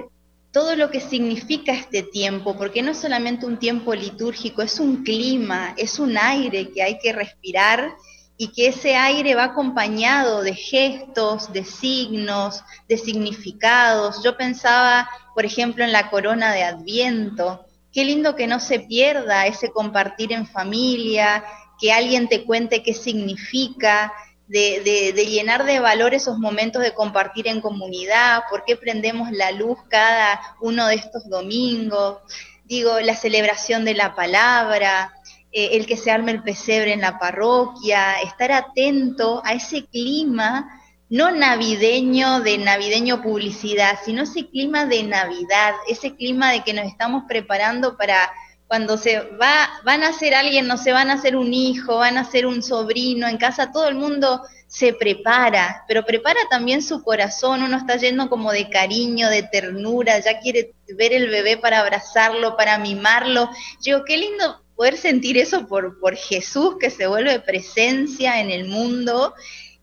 todo 0.51 0.77
lo 0.77 0.91
que 0.91 1.01
significa 1.01 1.73
este 1.73 2.03
tiempo, 2.03 2.59
porque 2.59 2.83
no 2.83 2.91
es 2.91 2.99
solamente 2.99 3.47
un 3.47 3.59
tiempo 3.59 3.95
litúrgico, 3.95 4.61
es 4.61 4.79
un 4.81 5.03
clima, 5.03 5.73
es 5.79 5.99
un 5.99 6.19
aire 6.19 6.69
que 6.73 6.83
hay 6.83 6.99
que 6.99 7.15
respirar 7.15 7.95
y 8.37 8.49
que 8.49 8.69
ese 8.69 8.97
aire 8.97 9.35
va 9.35 9.45
acompañado 9.45 10.43
de 10.43 10.55
gestos, 10.55 11.53
de 11.53 11.65
signos, 11.65 12.63
de 12.89 12.99
significados. 12.99 14.23
Yo 14.25 14.37
pensaba, 14.37 15.09
por 15.35 15.45
ejemplo, 15.45 15.85
en 15.85 15.93
la 15.93 16.11
corona 16.11 16.53
de 16.53 16.65
Adviento. 16.65 17.67
Qué 17.93 18.05
lindo 18.05 18.35
que 18.35 18.47
no 18.47 18.59
se 18.59 18.81
pierda 18.81 19.47
ese 19.47 19.71
compartir 19.71 20.33
en 20.33 20.47
familia, 20.47 21.45
que 21.79 21.93
alguien 21.93 22.29
te 22.29 22.45
cuente 22.45 22.83
qué 22.83 22.95
significa, 22.95 24.13
de, 24.49 25.13
llenar 25.29 25.65
de 25.65 25.81
valor 25.81 26.15
esos 26.15 26.39
momentos 26.39 26.83
de 26.83 26.95
compartir 26.95 27.49
en 27.49 27.61
comunidad, 27.61 28.43
por 28.51 28.65
qué 28.65 28.77
prendemos 28.77 29.31
la 29.33 29.51
luz 29.51 29.79
cada 29.89 30.41
uno 30.61 30.87
de 30.87 30.97
estos 30.97 31.29
domingos, 31.29 32.19
digo, 32.65 33.01
la 33.01 33.17
celebración 33.17 33.85
de 33.85 33.95
la 33.95 34.15
palabra, 34.15 35.15
eh, 35.53 35.71
el 35.73 35.87
que 35.87 35.97
se 35.97 36.11
arme 36.11 36.33
el 36.33 36.43
pesebre 36.43 36.93
en 36.93 37.03
la 37.03 37.19
parroquia, 37.19 38.21
estar 38.23 38.53
atento 38.53 39.43
a 39.45 39.53
ese 39.53 39.85
clima, 39.87 40.81
no 41.11 41.31
navideño 41.31 42.41
de 42.41 42.57
navideño 42.57 43.21
publicidad, 43.21 43.99
sino 44.03 44.23
ese 44.23 44.49
clima 44.49 44.87
de 44.87 45.03
Navidad, 45.03 45.75
ese 45.87 46.17
clima 46.17 46.53
de 46.53 46.65
que 46.65 46.73
nos 46.73 46.87
estamos 46.87 47.25
preparando 47.29 47.99
para 47.99 48.33
cuando 48.67 48.97
se 48.97 49.21
va, 49.21 49.69
van 49.85 50.03
a 50.03 50.15
ser 50.15 50.35
alguien, 50.35 50.67
no 50.67 50.79
se 50.79 50.93
van 50.93 51.11
a 51.11 51.15
hacer 51.15 51.37
un 51.37 51.53
hijo, 51.53 51.97
van 51.99 52.17
a 52.17 52.25
ser 52.25 52.47
un 52.47 52.63
sobrino, 52.63 53.29
en 53.29 53.37
casa 53.37 53.71
todo 53.71 53.87
el 53.89 53.95
mundo 53.95 54.41
se 54.67 54.95
prepara, 54.95 55.85
pero 55.87 56.07
prepara 56.07 56.41
también 56.49 56.81
su 56.81 57.03
corazón, 57.03 57.63
uno 57.63 57.77
está 57.77 57.97
lleno 57.97 58.31
como 58.31 58.51
de 58.51 58.71
cariño, 58.71 59.29
de 59.29 59.43
ternura, 59.43 60.19
ya 60.21 60.41
quiere 60.41 60.73
ver 60.97 61.13
el 61.13 61.29
bebé 61.29 61.59
para 61.59 61.81
abrazarlo, 61.81 62.57
para 62.57 62.79
mimarlo. 62.79 63.51
Yo, 63.83 64.03
qué 64.07 64.17
lindo 64.17 64.62
poder 64.83 64.97
sentir 64.97 65.39
eso 65.39 65.69
por, 65.69 66.01
por 66.01 66.17
Jesús 66.17 66.75
que 66.81 66.91
se 66.91 67.07
vuelve 67.07 67.39
presencia 67.39 68.41
en 68.41 68.51
el 68.51 68.65
mundo 68.65 69.33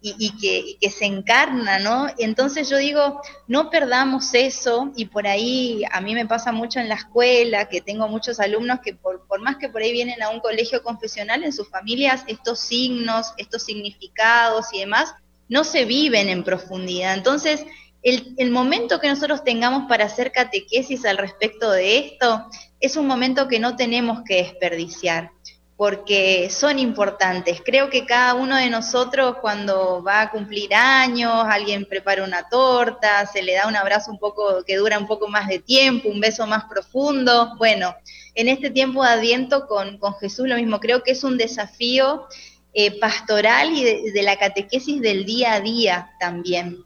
y, 0.02 0.78
que, 0.78 0.89
se 0.89 1.06
encarna, 1.06 1.80
¿no? 1.80 2.08
Entonces 2.18 2.70
yo 2.70 2.76
digo, 2.76 3.22
no 3.47 3.70
perdamos 3.70 4.34
eso 4.34 4.91
y 4.97 5.06
por 5.06 5.26
ahí 5.26 5.84
a 5.89 6.02
mí 6.02 6.14
me 6.16 6.26
pasa 6.26 6.52
mucho 6.52 6.82
en 6.82 6.89
la 6.89 6.95
escuela, 6.95 7.70
que 7.70 7.80
tengo 7.80 8.10
muchos 8.10 8.41
alumnos 8.41 8.82
que 8.84 8.93
por, 8.93 9.26
por 9.26 9.39
más 9.39 9.56
que 9.56 9.70
por 9.70 9.82
ahí 9.82 9.93
vienen 9.93 10.22
a 10.22 10.32
un 10.32 10.41
colegio 10.41 10.84
confesional, 10.84 11.45
en 11.45 11.54
sus 11.54 11.70
familias 11.70 12.26
estos 12.28 12.60
signos, 12.60 13.28
estos 13.38 13.64
significados 13.64 14.66
y 14.74 14.80
demás, 14.80 15.16
no 15.47 15.64
se 15.64 15.86
viven 15.86 16.28
en 16.28 16.43
profundidad. 16.43 17.14
Entonces, 17.14 17.64
el, 18.02 18.52
momento 18.52 19.00
que 19.00 19.10
nosotros 19.10 19.43
tengamos 19.43 19.88
para 19.89 20.06
hacer 20.06 20.32
catequesis 20.32 21.06
al 21.06 21.18
respecto 21.18 21.72
de 21.72 21.97
esto 21.97 22.45
es 22.80 22.95
un 22.95 23.08
momento 23.08 23.47
que 23.47 23.60
no 23.60 23.76
tenemos 23.76 24.22
que 24.26 24.36
desperdiciar 24.36 25.32
porque 25.80 26.50
son 26.50 26.78
importantes. 26.78 27.62
Creo 27.64 27.89
que 27.89 28.06
cada 28.06 28.34
uno 28.34 28.58
de 28.58 28.70
nosotros 28.70 29.38
cuando 29.39 30.04
va 30.04 30.24
a 30.24 30.30
cumplir 30.30 30.76
años, 30.76 31.45
alguien 31.47 31.86
prepara 31.86 32.26
una 32.26 32.50
torta, 32.50 33.26
se 33.26 33.41
le 33.41 33.54
da 33.54 33.66
un 33.66 33.78
abrazo 33.78 34.12
un 34.12 34.20
poco 34.20 34.62
que 34.66 34.76
dura 34.76 35.00
un 35.00 35.08
poco 35.08 35.30
más 35.30 35.47
de 35.47 35.60
tiempo, 35.60 36.10
un 36.10 36.20
beso 36.20 36.45
más 36.45 36.66
profundo. 36.66 37.56
Bueno, 37.58 37.95
en 38.36 38.50
este 38.50 38.70
tiempo 38.72 39.04
de 39.04 39.10
Adviento 39.12 39.68
con, 39.68 39.97
Jesús 40.20 40.50
lo 40.50 40.58
mismo, 40.58 40.82
creo 40.82 41.02
que 41.02 41.12
es 41.12 41.24
un 41.24 41.38
desafío 41.38 42.28
eh, 42.74 43.00
pastoral 43.00 43.72
y 43.72 44.12
de, 44.12 44.22
la 44.22 44.36
catequesis 44.36 45.00
del 45.00 45.24
día 45.24 45.54
a 45.54 45.62
día 45.62 46.12
también. 46.20 46.84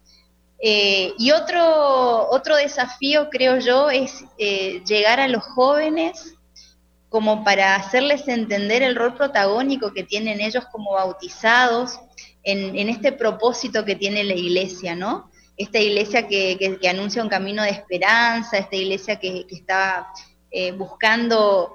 Eh, 0.66 1.12
y 1.18 1.30
otro, 1.30 2.26
otro 2.30 2.56
desafío, 2.56 3.28
creo 3.28 3.58
yo, 3.58 3.90
es 3.90 4.24
eh, 4.38 4.82
llegar 4.86 5.20
a 5.20 5.28
los 5.28 5.44
jóvenes 5.44 6.36
como 7.10 7.44
para 7.44 7.76
hacerles 7.76 8.26
entender 8.28 8.82
el 8.82 8.96
rol 8.96 9.14
protagónico 9.14 9.92
que 9.92 10.04
tienen 10.04 10.40
ellos 10.40 10.64
como 10.72 10.92
bautizados 10.92 12.00
en, 12.44 12.88
este 12.88 13.12
propósito 13.12 13.84
que 13.84 13.94
tiene 13.94 14.24
la 14.24 14.32
iglesia, 14.32 14.94
¿no? 14.96 15.30
Esta 15.58 15.80
iglesia 15.80 16.26
que, 16.26 16.78
anuncia 16.88 17.22
un 17.22 17.28
camino 17.28 17.62
de 17.62 17.68
esperanza, 17.68 18.56
esta 18.56 18.76
iglesia 18.76 19.16
que, 19.16 19.44
está 19.50 20.08
eh, 20.50 20.72
buscando, 20.72 21.74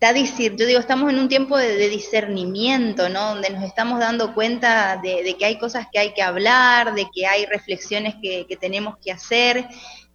está 0.00 0.12
decir, 0.12 0.54
yo 0.56 0.66
digo, 0.66 0.78
estamos 0.78 1.10
en 1.10 1.18
un 1.18 1.28
tiempo 1.28 1.56
de, 1.56 1.88
discernimiento, 1.88 3.08
¿no? 3.08 3.30
Donde 3.34 3.50
nos 3.50 3.64
estamos 3.64 3.98
dando 3.98 4.34
cuenta 4.34 5.00
de, 5.02 5.34
que 5.38 5.44
hay 5.44 5.58
cosas 5.58 5.86
que 5.92 5.98
hay 5.98 6.14
que 6.14 6.22
hablar, 6.22 6.94
de 6.94 7.08
que 7.12 7.26
hay 7.26 7.46
reflexiones 7.46 8.14
que, 8.22 8.46
tenemos 8.60 8.96
que 8.98 9.12
hacer, 9.12 9.66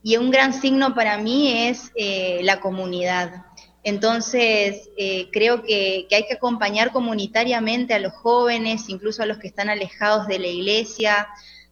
y 0.02 0.18
un 0.18 0.32
gran 0.32 0.54
signo 0.54 0.94
para 0.96 1.18
mí 1.18 1.68
es 1.68 1.92
eh, 1.96 2.40
la 2.44 2.60
comunidad 2.60 3.44
entonces, 3.84 4.90
eh, 4.98 5.30
creo 5.32 5.64
que, 5.64 6.08
hay 6.10 6.26
que 6.26 6.36
acompañar 6.36 6.92
comunitariamente 6.92 7.94
a 7.94 8.00
los 8.00 8.14
jóvenes, 8.14 8.88
incluso 8.88 9.24
a 9.24 9.26
los 9.26 9.40
que 9.40 9.48
están 9.48 9.70
alejados 9.70 10.26
de 10.28 10.40
la 10.40 10.48
iglesia, 10.48 11.28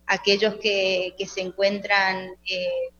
aquellos 0.06 0.56
que, 0.56 1.16
se 1.26 1.42
encuentran 1.42 2.32
eh, 2.46 2.92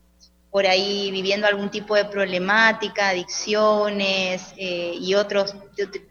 por 0.52 0.66
ahí 0.66 1.10
viviendo 1.10 1.48
algún 1.48 1.70
tipo 1.70 1.96
de 1.96 2.04
problemática, 2.04 3.08
adicciones 3.08 4.54
eh, 4.56 4.94
y 5.00 5.14
otros 5.14 5.56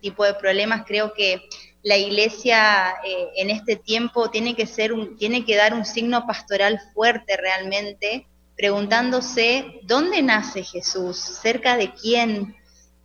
tipo 0.02 0.26
de 0.26 0.34
problemas. 0.34 0.84
Creo 0.86 1.14
que 1.14 1.48
la 1.84 1.96
iglesia 1.96 2.96
en 3.36 3.50
este 3.50 3.78
tiempo 3.78 4.30
tiene 4.30 4.54
que, 4.56 4.66
ser 4.68 4.92
tiene 5.18 5.46
que 5.46 5.56
dar 5.56 5.74
un 5.74 5.86
signo 5.86 6.28
pastoral 6.28 6.80
fuerte 6.94 7.38
realmente, 7.38 8.28
preguntándose 8.58 9.80
dónde 9.84 10.22
nace 10.22 10.64
Jesús, 10.64 11.18
cerca 11.18 11.78
de 11.78 11.94
quién 11.94 12.56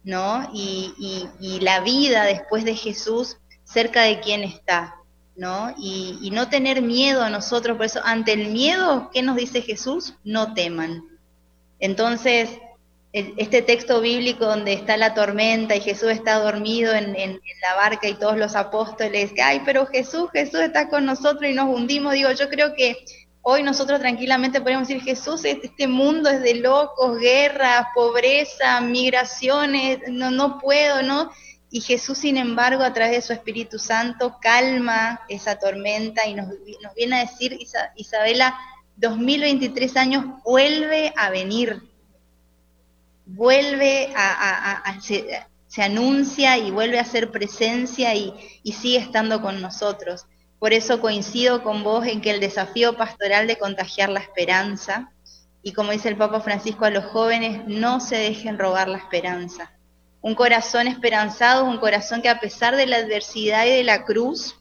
¿no? 0.07 0.49
Y, 0.55 1.59
la 1.61 1.81
vida 1.81 2.25
después 2.25 2.65
de 2.65 2.75
Jesús 2.75 3.37
cerca 3.65 4.03
de 4.03 4.21
quién 4.21 4.45
está, 4.45 4.95
¿no? 5.35 5.75
Y, 5.77 6.31
no 6.33 6.49
tener 6.49 6.81
miedo 6.81 7.23
a 7.23 7.29
nosotros, 7.29 7.77
por 7.77 7.87
eso, 7.87 8.01
ante 8.05 8.33
el 8.33 8.49
miedo, 8.53 9.11
¿qué 9.13 9.23
nos 9.23 9.37
dice 9.37 9.61
Jesús? 9.61 10.15
No 10.25 10.55
teman. 10.55 11.03
Entonces, 11.79 12.51
este 13.13 13.63
texto 13.63 14.01
bíblico 14.01 14.45
donde 14.45 14.75
está 14.75 14.97
la 14.97 15.15
tormenta 15.15 15.75
y 15.75 15.81
Jesús 15.81 16.11
está 16.11 16.35
dormido 16.35 16.93
en, 16.93 17.41
la 17.63 17.75
barca 17.75 18.09
y 18.09 18.15
todos 18.15 18.37
los 18.37 18.55
apóstoles, 18.57 19.33
ay, 19.43 19.63
pero 19.65 19.87
Jesús, 19.87 20.29
Jesús 20.33 20.61
está 20.61 20.89
con 20.89 21.07
nosotros 21.07 21.51
y 21.51 21.55
nos 21.55 21.69
hundimos, 21.75 22.13
digo, 22.13 22.31
yo 22.33 22.49
creo 22.49 22.75
que 22.75 22.97
Hoy 23.49 23.63
nosotros 23.63 24.01
tranquilamente 24.01 24.61
podemos 24.61 24.89
decir, 24.89 25.05
Jesús, 25.05 25.45
este, 25.45 25.87
mundo 25.87 26.29
es 26.29 26.43
de 26.43 26.57
locos, 26.57 27.21
guerras, 27.21 27.87
pobreza, 27.95 28.81
migraciones, 28.81 30.01
no, 30.09 30.33
no 30.33 30.59
puedo, 30.59 31.01
¿no? 31.05 31.31
Y 31.71 31.81
Jesús, 31.81 32.19
sin 32.19 32.39
embargo, 32.39 32.83
a 32.83 32.93
través 32.93 33.15
de 33.15 33.23
su 33.23 33.33
Espíritu 33.33 33.79
Santo, 33.79 34.39
calma 34.43 35.21
esa 35.29 35.61
tormenta 35.61 36.27
y 36.27 36.35
nos, 36.35 36.49
viene 36.97 37.19
a 37.19 37.21
decir, 37.21 37.57
Isabela, 37.95 38.59
2023 38.97 39.97
años 39.97 40.25
vuelve 40.45 41.13
a 41.17 41.31
venir, 41.31 41.83
vuelve 43.27 44.13
a, 44.17 44.99
se, 45.01 45.83
anuncia 45.83 46.57
y 46.57 46.71
vuelve 46.71 46.99
a 46.99 47.05
ser 47.05 47.31
presencia 47.31 48.15
y, 48.15 48.33
y 48.63 48.73
sigue 48.73 48.99
estando 48.99 49.43
con 49.43 49.61
nosotros. 49.61 50.27
Por 50.59 50.73
eso 50.73 51.01
coincido 51.01 51.63
con 51.63 51.83
vos 51.83 52.07
en 52.07 52.23
que 52.23 52.31
el 52.31 52.41
desafío 52.41 52.97
pastoral 52.97 53.47
de 53.47 53.59
contagiar 53.59 54.09
la 54.09 54.21
esperanza, 54.21 55.13
y 55.63 55.73
como 55.73 55.91
dice 55.91 56.09
el 56.09 56.17
Papa 56.17 56.41
Francisco 56.41 56.85
a 56.85 56.91
los 56.91 57.05
jóvenes, 57.07 57.67
no 57.67 58.01
se 58.01 58.17
dejen 58.17 58.59
robar 58.59 58.89
la 58.89 58.99
esperanza. 58.99 59.73
Un 60.23 60.35
corazón 60.35 60.89
esperanzado 60.89 61.65
un 61.65 61.79
corazón 61.79 62.23
que 62.23 62.29
a 62.29 62.41
pesar 62.41 62.77
de 62.77 62.87
la 62.87 62.97
adversidad 62.97 63.67
y 63.67 63.71
de 63.71 63.85
la 63.85 64.05
cruz, 64.05 64.57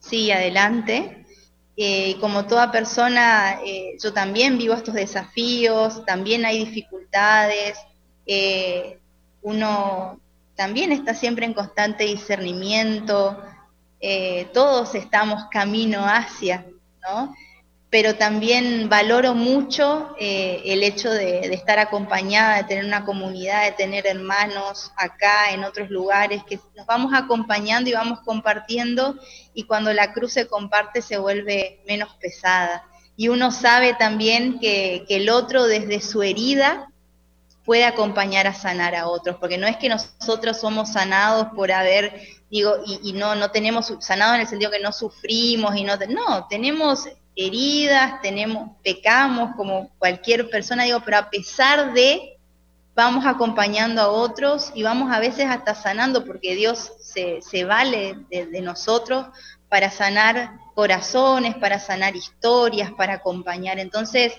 sigue 0.00 0.32
adelante. 0.32 1.21
Eh, 1.76 2.18
como 2.20 2.46
toda 2.46 2.70
persona, 2.70 3.58
eh, 3.64 3.96
yo 4.02 4.12
también 4.12 4.58
vivo 4.58 4.74
estos 4.74 4.94
desafíos, 4.94 6.04
también 6.04 6.44
hay 6.44 6.66
dificultades, 6.66 7.78
eh, 8.26 8.98
uno 9.40 10.20
también 10.54 10.92
está 10.92 11.14
siempre 11.14 11.46
en 11.46 11.54
constante 11.54 12.04
discernimiento, 12.04 13.42
todos 14.52 14.96
estamos 14.96 15.44
camino 15.50 16.04
hacia, 16.04 16.66
¿no? 17.02 17.32
Pero 17.92 18.14
también 18.14 18.88
valoro 18.88 19.34
mucho 19.34 20.16
eh, 20.18 20.62
el 20.64 20.82
hecho 20.82 21.10
de, 21.10 21.40
estar 21.52 21.78
acompañada, 21.78 22.56
de 22.56 22.64
tener 22.64 22.86
una 22.86 23.04
comunidad, 23.04 23.66
de 23.66 23.72
tener 23.72 24.06
hermanos 24.06 24.90
acá, 24.96 25.50
en 25.50 25.62
otros 25.62 25.90
lugares, 25.90 26.42
que 26.44 26.58
nos 26.74 26.86
vamos 26.86 27.12
acompañando 27.14 27.90
y 27.90 27.92
vamos 27.92 28.20
compartiendo, 28.20 29.16
y 29.52 29.64
cuando 29.64 29.92
la 29.92 30.14
cruz 30.14 30.32
se 30.32 30.46
comparte 30.46 31.02
se 31.02 31.18
vuelve 31.18 31.82
menos 31.86 32.14
pesada. 32.14 32.82
Y 33.14 33.28
uno 33.28 33.50
sabe 33.50 33.92
también 33.92 34.58
que, 34.58 35.04
el 35.10 35.28
otro 35.28 35.64
desde 35.64 36.00
su 36.00 36.22
herida 36.22 36.88
puede 37.66 37.84
acompañar 37.84 38.46
a 38.46 38.54
sanar 38.54 38.94
a 38.94 39.06
otros, 39.06 39.36
porque 39.36 39.58
no 39.58 39.66
es 39.66 39.76
que 39.76 39.90
nosotros 39.90 40.58
somos 40.58 40.92
sanados 40.92 41.48
por 41.54 41.70
haber, 41.70 42.22
digo, 42.50 42.72
y, 42.86 43.10
y 43.10 43.12
no, 43.12 43.34
no 43.34 43.50
tenemos 43.50 43.92
sanado 44.00 44.34
en 44.34 44.40
el 44.40 44.48
sentido 44.48 44.70
que 44.70 44.80
no 44.80 44.92
sufrimos 44.92 45.76
y 45.76 45.84
no, 45.84 45.98
no, 46.08 46.46
tenemos 46.48 47.06
heridas, 47.34 48.20
tenemos, 48.20 48.70
pecamos 48.82 49.54
como 49.56 49.90
cualquier 49.98 50.50
persona, 50.50 50.84
digo, 50.84 51.00
pero 51.04 51.18
a 51.18 51.30
pesar 51.30 51.92
de, 51.94 52.36
vamos 52.94 53.24
acompañando 53.24 54.02
a 54.02 54.08
otros 54.08 54.70
y 54.74 54.82
vamos 54.82 55.10
a 55.12 55.20
veces 55.20 55.46
hasta 55.46 55.74
sanando, 55.74 56.24
porque 56.24 56.54
Dios 56.54 56.92
se, 57.00 57.64
vale 57.64 58.16
de, 58.30 58.60
nosotros 58.60 59.26
para 59.68 59.90
sanar 59.90 60.58
corazones, 60.74 61.54
para 61.56 61.78
sanar 61.78 62.16
historias, 62.16 62.92
para 62.92 63.14
acompañar. 63.14 63.78
Entonces, 63.78 64.34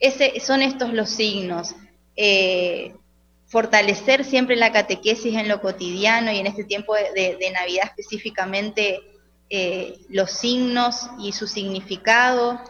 ese, 0.00 0.40
son 0.40 0.62
estos 0.62 0.92
los 0.92 1.10
signos. 1.10 1.74
Eh, 2.16 2.94
fortalecer 3.46 4.24
siempre 4.24 4.56
la 4.56 4.72
catequesis 4.72 5.36
en 5.36 5.48
lo 5.48 5.60
cotidiano 5.60 6.32
y 6.32 6.38
en 6.38 6.46
este 6.48 6.64
tiempo 6.64 6.94
de 6.94 7.50
Navidad 7.52 7.84
específicamente 7.84 9.00
eh, 9.50 9.98
los 10.08 10.30
signos 10.30 11.08
y 11.18 11.32
su 11.32 11.46
significado, 11.46 12.60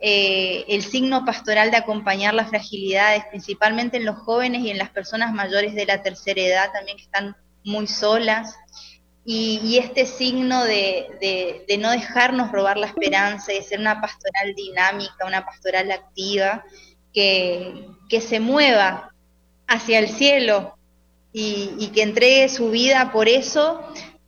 eh, 0.00 0.64
el 0.68 0.82
signo 0.82 1.24
pastoral 1.24 1.70
de 1.70 1.76
acompañar 1.76 2.34
las 2.34 2.50
fragilidades, 2.50 3.24
principalmente 3.30 3.96
en 3.96 4.04
los 4.04 4.16
jóvenes 4.18 4.62
y 4.62 4.70
en 4.70 4.78
las 4.78 4.90
personas 4.90 5.32
mayores 5.32 5.74
de 5.74 5.86
la 5.86 6.02
tercera 6.02 6.40
edad 6.40 6.72
también 6.72 6.96
que 6.96 7.04
están 7.04 7.36
muy 7.64 7.86
solas, 7.86 8.54
y, 9.26 9.78
este 9.78 10.04
signo 10.04 10.64
de, 10.64 11.64
no 11.78 11.90
dejarnos 11.90 12.52
robar 12.52 12.76
la 12.76 12.86
esperanza, 12.86 13.52
de 13.52 13.62
ser 13.62 13.80
una 13.80 14.00
pastoral 14.00 14.54
dinámica, 14.54 15.26
una 15.26 15.46
pastoral 15.46 15.90
activa, 15.90 16.64
que, 17.12 17.86
se 18.20 18.38
mueva 18.40 19.12
hacia 19.66 19.98
el 19.98 20.08
cielo 20.08 20.76
y, 21.32 21.90
que 21.94 22.02
entregue 22.02 22.48
su 22.48 22.70
vida 22.70 23.10
por 23.12 23.28
eso. 23.28 23.80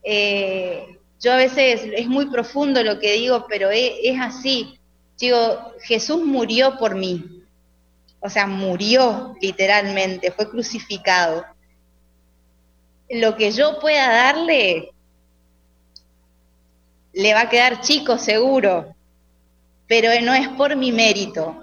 Eh, 0.03 0.96
yo 1.27 1.33
a 1.33 1.39
veces 1.39 1.81
es 1.93 2.07
muy 2.07 2.31
profundo 2.31 2.85
lo 2.85 3.01
que 3.01 3.15
digo, 3.15 3.47
pero 3.49 3.73
e, 3.73 4.09
es, 4.09 4.21
así. 4.21 4.79
Digo, 5.19 5.73
Jesús 5.83 6.25
murió 6.25 6.79
por 6.79 6.95
mí. 6.95 7.43
O 8.21 8.31
sea, 8.31 8.47
murió 8.47 9.35
literalmente, 9.41 10.31
fue 10.31 10.49
crucificado. 10.49 11.45
Lo 13.11 13.35
que 13.35 13.51
yo 13.51 13.81
pueda 13.81 14.07
darle, 14.07 14.93
le 17.13 17.35
va 17.35 17.41
a 17.41 17.49
quedar 17.49 17.81
chico 17.81 18.19
seguro, 18.19 18.95
pero 19.89 20.11
no 20.23 20.33
es 20.33 20.47
por 20.51 20.77
mi 20.77 20.93
mérito, 20.93 21.57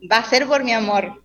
va 0.00 0.18
a 0.18 0.28
ser 0.28 0.46
por 0.46 0.64
mi 0.64 0.74
amor. 0.74 1.22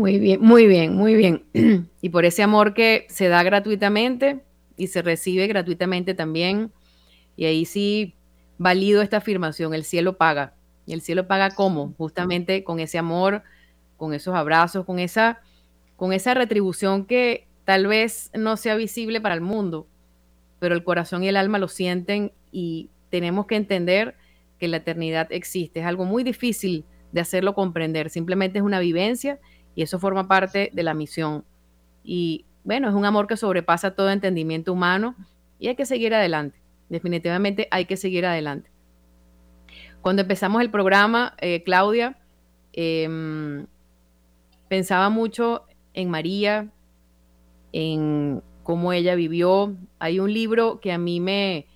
Muy 0.00 0.18
bien, 0.18 0.40
muy 0.40 0.66
bien, 0.66 0.96
muy 0.96 1.14
bien. 1.14 1.44
Y 2.00 2.08
por 2.08 2.24
ese 2.24 2.42
amor 2.42 2.72
que 2.72 3.06
se 3.10 3.28
da 3.28 3.42
gratuitamente 3.42 4.40
y 4.78 4.86
se 4.86 5.02
recibe 5.02 5.46
gratuitamente 5.46 6.14
también. 6.14 6.72
Y 7.36 7.44
ahí 7.44 7.66
sí 7.66 8.14
valido 8.56 9.02
esta 9.02 9.18
afirmación, 9.18 9.74
el 9.74 9.84
cielo 9.84 10.16
paga. 10.16 10.54
¿Y 10.86 10.94
el 10.94 11.02
cielo 11.02 11.26
paga 11.26 11.50
cómo? 11.50 11.92
Justamente 11.98 12.64
con 12.64 12.80
ese 12.80 12.96
amor, 12.96 13.42
con 13.98 14.14
esos 14.14 14.34
abrazos, 14.34 14.86
con 14.86 14.98
esa, 14.98 15.42
con 15.96 16.14
esa 16.14 16.32
retribución 16.32 17.04
que 17.04 17.46
tal 17.66 17.86
vez 17.86 18.30
no 18.32 18.56
sea 18.56 18.76
visible 18.76 19.20
para 19.20 19.34
el 19.34 19.42
mundo, 19.42 19.86
pero 20.60 20.74
el 20.74 20.82
corazón 20.82 21.24
y 21.24 21.28
el 21.28 21.36
alma 21.36 21.58
lo 21.58 21.68
sienten 21.68 22.32
y 22.50 22.88
tenemos 23.10 23.44
que 23.44 23.56
entender 23.56 24.14
que 24.58 24.66
la 24.66 24.78
eternidad 24.78 25.30
existe. 25.30 25.80
Es 25.80 25.86
algo 25.86 26.06
muy 26.06 26.24
difícil 26.24 26.86
de 27.12 27.20
hacerlo 27.20 27.54
comprender, 27.54 28.08
simplemente 28.08 28.60
es 28.60 28.64
una 28.64 28.80
vivencia 28.80 29.38
y 29.74 29.82
eso 29.82 29.98
forma 29.98 30.28
parte 30.28 30.70
de 30.72 30.82
la 30.82 30.94
misión. 30.94 31.44
Y 32.02 32.46
bueno, 32.64 32.88
es 32.88 32.94
un 32.94 33.04
amor 33.04 33.26
que 33.26 33.36
sobrepasa 33.36 33.94
todo 33.94 34.10
entendimiento 34.10 34.72
humano 34.72 35.14
y 35.58 35.68
hay 35.68 35.76
que 35.76 35.86
seguir 35.86 36.14
adelante. 36.14 36.60
Definitivamente 36.88 37.68
hay 37.70 37.84
que 37.84 37.96
seguir 37.96 38.26
adelante. 38.26 38.70
Cuando 40.00 40.22
empezamos 40.22 40.62
el 40.62 40.70
programa, 40.70 41.34
eh, 41.40 41.62
Claudia, 41.62 42.18
em, 42.72 43.66
pensaba 44.68 45.10
mucho 45.10 45.66
en 45.94 46.10
María, 46.10 46.70
en 47.72 48.42
cómo 48.62 48.92
ella 48.92 49.14
vivió. 49.14 49.76
Hay 49.98 50.20
un 50.20 50.32
libro 50.32 50.80
que 50.80 50.92
a 50.92 50.98
mí 50.98 51.20
me, 51.20 51.66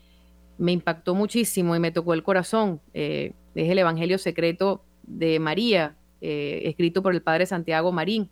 me 0.59 0.72
impactó 0.72 1.14
muchísimo 1.14 1.76
y 1.76 1.80
me 1.80 1.90
tocó 1.90 2.14
el 2.14 2.22
corazón. 2.22 2.80
Eh, 2.95 3.34
es 3.55 3.70
el 3.70 3.78
Evangelio 3.78 4.18
Secreto 4.18 4.84
de 5.03 5.38
María, 5.38 5.97
eh, 6.27 6.70
escrito 6.70 7.03
por 7.03 7.14
el 7.14 7.20
padre 7.20 7.45
Santiago 7.45 7.93
Marín. 7.93 8.31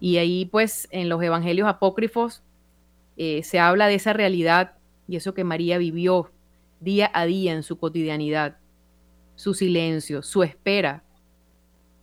Y 0.00 0.18
ahí 0.18 0.44
pues 0.44 0.86
en 0.90 1.08
los 1.08 1.22
evangelios 1.22 1.66
apócrifos 1.66 2.42
eh, 3.16 3.42
se 3.42 3.58
habla 3.58 3.86
de 3.86 3.94
esa 3.94 4.12
realidad 4.12 4.74
y 5.08 5.16
eso 5.16 5.32
que 5.32 5.44
María 5.44 5.78
vivió 5.78 6.30
día 6.80 7.10
a 7.14 7.24
día 7.24 7.54
en 7.54 7.62
su 7.62 7.78
cotidianidad, 7.78 8.58
su 9.34 9.54
silencio, 9.54 10.20
su 10.20 10.42
espera. 10.42 11.02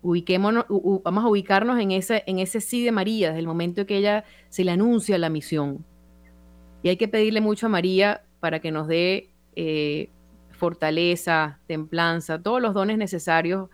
Ubiquémonos, 0.01 0.65
vamos 1.03 1.25
a 1.25 1.27
ubicarnos 1.27 1.79
en 1.79 1.91
ese, 1.91 2.23
en 2.25 2.39
ese 2.39 2.59
sí 2.59 2.83
de 2.83 2.91
María, 2.91 3.27
desde 3.27 3.41
el 3.41 3.47
momento 3.47 3.81
en 3.81 3.87
que 3.87 3.97
ella 3.97 4.25
se 4.49 4.63
le 4.63 4.71
anuncia 4.71 5.19
la 5.19 5.29
misión. 5.29 5.85
Y 6.81 6.89
hay 6.89 6.97
que 6.97 7.07
pedirle 7.07 7.39
mucho 7.39 7.67
a 7.67 7.69
María 7.69 8.23
para 8.39 8.61
que 8.61 8.71
nos 8.71 8.87
dé 8.87 9.29
eh, 9.55 10.09
fortaleza, 10.49 11.59
templanza, 11.67 12.41
todos 12.41 12.59
los 12.59 12.73
dones 12.73 12.97
necesarios 12.97 13.69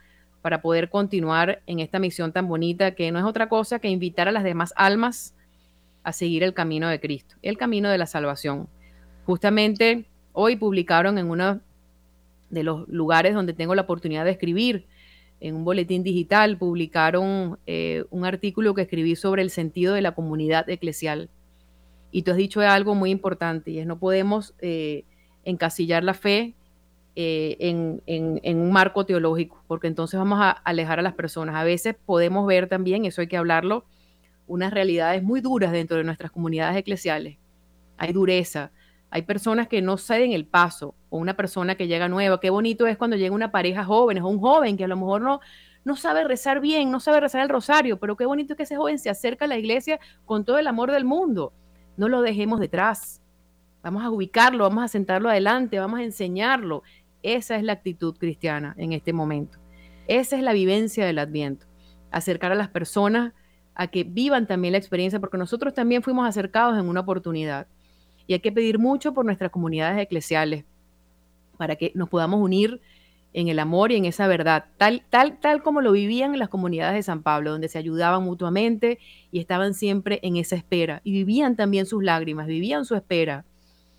para 0.48 0.62
poder 0.62 0.90
continuar 0.90 1.62
en 1.68 1.82
esta 1.82 2.00
misión 2.00 2.32
tan 2.32 2.48
bonita 2.48 2.96
que 2.96 3.12
no 3.12 3.20
es 3.20 3.26
otra 3.26 3.50
cosa 3.50 3.80
que 3.80 3.90
invitar 3.90 4.30
a 4.30 4.32
las 4.32 4.46
demás 4.46 4.74
almas 4.78 5.36
a 6.04 6.14
seguir 6.14 6.42
el 6.42 6.54
camino 6.54 6.88
de 6.88 7.02
Cristo, 7.02 7.36
el 7.42 7.58
camino 7.58 7.90
de 7.90 7.98
la 7.98 8.06
salvación. 8.06 8.70
Justamente 9.26 10.06
hoy 10.32 10.56
publicaron 10.56 11.18
en 11.18 11.30
uno 11.30 11.60
de 12.50 12.64
los 12.64 12.88
lugares 12.88 13.34
donde 13.34 13.52
tengo 13.52 13.76
la 13.76 13.82
oportunidad 13.82 14.24
de 14.24 14.32
escribir, 14.32 14.86
en 15.42 15.54
un 15.54 15.66
boletín 15.66 16.02
digital, 16.02 16.58
publicaron 16.58 17.60
eh, 17.68 18.06
un 18.10 18.24
artículo 18.24 18.74
que 18.74 18.84
escribí 18.84 19.18
sobre 19.18 19.42
el 19.42 19.50
sentido 19.50 19.96
de 19.96 20.02
la 20.02 20.16
comunidad 20.16 20.70
eclesial. 20.70 21.30
Y 22.10 22.22
tú 22.22 22.32
has 22.32 22.38
dicho 22.38 22.62
algo 22.62 22.96
muy 22.96 23.12
importante 23.12 23.72
y 23.72 23.80
es 23.80 23.86
no 23.86 24.00
podemos 24.00 24.54
eh, 24.62 25.04
encasillar 25.44 26.06
la 26.06 26.14
fe 26.14 26.54
eh, 27.20 27.58
en, 28.06 28.60
un 28.60 28.72
marco 28.72 29.04
teológico, 29.08 29.64
porque 29.66 29.88
entonces 29.88 30.20
vamos 30.20 30.40
a 30.40 30.52
alejar 30.52 31.00
a 31.00 31.02
las 31.02 31.16
personas. 31.16 31.56
A 31.56 31.64
veces 31.64 31.96
podemos 32.06 32.46
ver 32.46 32.70
también, 32.70 33.06
eso 33.06 33.22
hay 33.22 33.28
que 33.28 33.38
hablarlo, 33.38 33.86
unas 34.46 34.72
realidades 34.72 35.24
muy 35.24 35.42
duras 35.42 35.72
dentro 35.72 35.98
de 35.98 36.04
nuestras 36.04 36.30
comunidades 36.30 36.78
eclesiales. 36.78 37.40
Hay 37.98 38.14
dureza, 38.14 38.70
hay 39.10 39.24
personas 39.24 39.68
que 39.68 39.82
no 39.82 39.98
ceden 39.98 40.32
el 40.32 40.46
paso, 40.46 40.94
o 41.10 41.18
una 41.18 41.36
persona 41.36 41.74
que 41.74 41.88
llega 41.88 42.08
nueva. 42.08 42.40
Qué 42.40 42.52
bonito 42.52 42.86
es 42.86 42.98
cuando 42.98 43.18
llega 43.18 43.34
una 43.34 43.52
pareja 43.52 43.84
joven, 43.84 44.22
o 44.22 44.30
un 44.30 44.40
joven 44.40 44.78
que 44.78 44.84
a 44.84 44.88
lo 44.88 44.96
mejor 44.96 45.22
no, 45.22 45.40
no 45.86 45.96
sabe 45.96 46.24
rezar 46.24 46.60
bien, 46.62 46.92
no 46.92 47.00
sabe 47.00 47.20
rezar 47.20 47.42
el 47.42 47.50
rosario, 47.50 47.98
pero 47.98 48.16
qué 48.16 48.28
bonito 48.28 48.54
es 48.54 48.58
que 48.58 48.64
ese 48.64 48.76
joven 48.76 49.00
se 49.00 49.10
acerca 49.10 49.46
a 49.46 49.48
la 49.48 49.58
iglesia 49.58 50.00
con 50.24 50.46
todo 50.46 50.60
el 50.60 50.68
amor 50.68 50.92
del 50.92 51.04
mundo. 51.04 51.52
No 51.98 52.10
lo 52.10 52.22
dejemos 52.22 52.60
detrás. 52.60 53.24
Vamos 53.88 54.04
a 54.04 54.10
ubicarlo, 54.10 54.66
vamos 54.66 54.84
a 54.84 54.88
sentarlo 54.90 55.30
adelante, 55.30 55.80
vamos 55.80 56.02
a 56.02 56.04
enseñarlo. 56.04 56.84
Esa 57.28 57.58
es 57.58 57.64
la 57.64 57.74
actitud 57.74 58.16
cristiana 58.18 58.74
en 58.78 58.94
este 58.94 59.12
momento. 59.12 59.60
Esa 60.08 60.38
es 60.38 60.42
la 60.44 60.54
vivencia 60.54 61.06
del 61.06 61.20
Adviento. 61.20 61.66
Acercar 62.10 62.54
a 62.54 62.56
las 62.56 62.70
personas 62.70 63.34
a 63.76 63.88
que 63.88 64.06
vivan 64.06 64.48
también 64.48 64.72
la 64.72 64.78
experiencia, 64.78 65.20
porque 65.20 65.38
nosotros 65.38 65.74
también 65.74 66.02
fuimos 66.02 66.26
acercados 66.26 66.80
en 66.80 66.88
una 66.88 67.02
oportunidad. 67.02 67.68
Y 68.28 68.34
hay 68.34 68.40
que 68.40 68.54
pedir 68.54 68.80
mucho 68.80 69.14
por 69.14 69.26
nuestras 69.26 69.52
comunidades 69.52 70.02
eclesiales 70.02 70.64
para 71.58 71.76
que 71.76 71.92
nos 71.96 72.08
podamos 72.08 72.40
unir 72.40 72.80
en 73.34 73.50
el 73.50 73.60
amor 73.60 73.92
y 73.92 73.98
en 73.98 74.06
esa 74.06 74.26
verdad, 74.28 74.64
tal, 74.78 75.04
tal, 75.10 75.38
tal 75.42 75.62
como 75.62 75.82
lo 75.82 75.92
vivían 75.92 76.32
en 76.32 76.40
las 76.40 76.48
comunidades 76.48 76.96
de 76.96 77.04
San 77.04 77.24
Pablo, 77.24 77.52
donde 77.52 77.68
se 77.68 77.78
ayudaban 77.78 78.24
mutuamente 78.24 79.00
y 79.34 79.40
estaban 79.42 79.74
siempre 79.74 80.22
en 80.24 80.38
esa 80.38 80.56
espera. 80.56 81.02
Y 81.04 81.12
vivían 81.12 81.58
también 81.58 81.88
sus 81.88 82.02
lágrimas, 82.02 82.48
vivían 82.48 82.86
su 82.86 82.96
espera, 82.96 83.44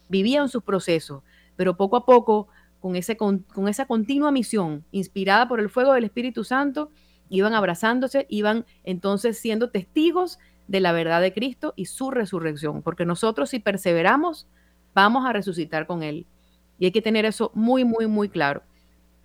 vivían 0.08 0.48
sus 0.48 0.62
procesos, 0.62 1.22
pero 1.56 1.76
poco 1.76 1.96
a 1.96 2.06
poco 2.06 2.48
con, 2.80 2.96
ese, 2.96 3.16
con, 3.16 3.44
esa 3.68 3.86
continua 3.86 4.30
misión, 4.30 4.84
inspirada 4.92 5.48
por 5.48 5.60
el 5.60 5.70
fuego 5.70 5.92
del 5.92 6.04
Espíritu 6.04 6.44
Santo, 6.44 6.90
iban 7.28 7.54
abrazándose, 7.54 8.26
iban 8.28 8.64
entonces 8.84 9.38
siendo 9.38 9.70
testigos 9.70 10.38
de 10.66 10.80
la 10.80 10.92
verdad 10.92 11.20
de 11.20 11.32
Cristo 11.32 11.74
y 11.76 11.86
su 11.86 12.10
resurrección, 12.10 12.82
porque 12.82 13.04
nosotros 13.04 13.50
si 13.50 13.58
perseveramos, 13.58 14.46
vamos 14.94 15.26
a 15.26 15.32
resucitar 15.32 15.86
con 15.86 16.02
Él. 16.02 16.26
Y 16.78 16.86
hay 16.86 16.92
que 16.92 17.02
tener 17.02 17.24
eso 17.24 17.50
muy, 17.54 17.84
muy, 17.84 18.06
muy 18.06 18.28
claro. 18.28 18.62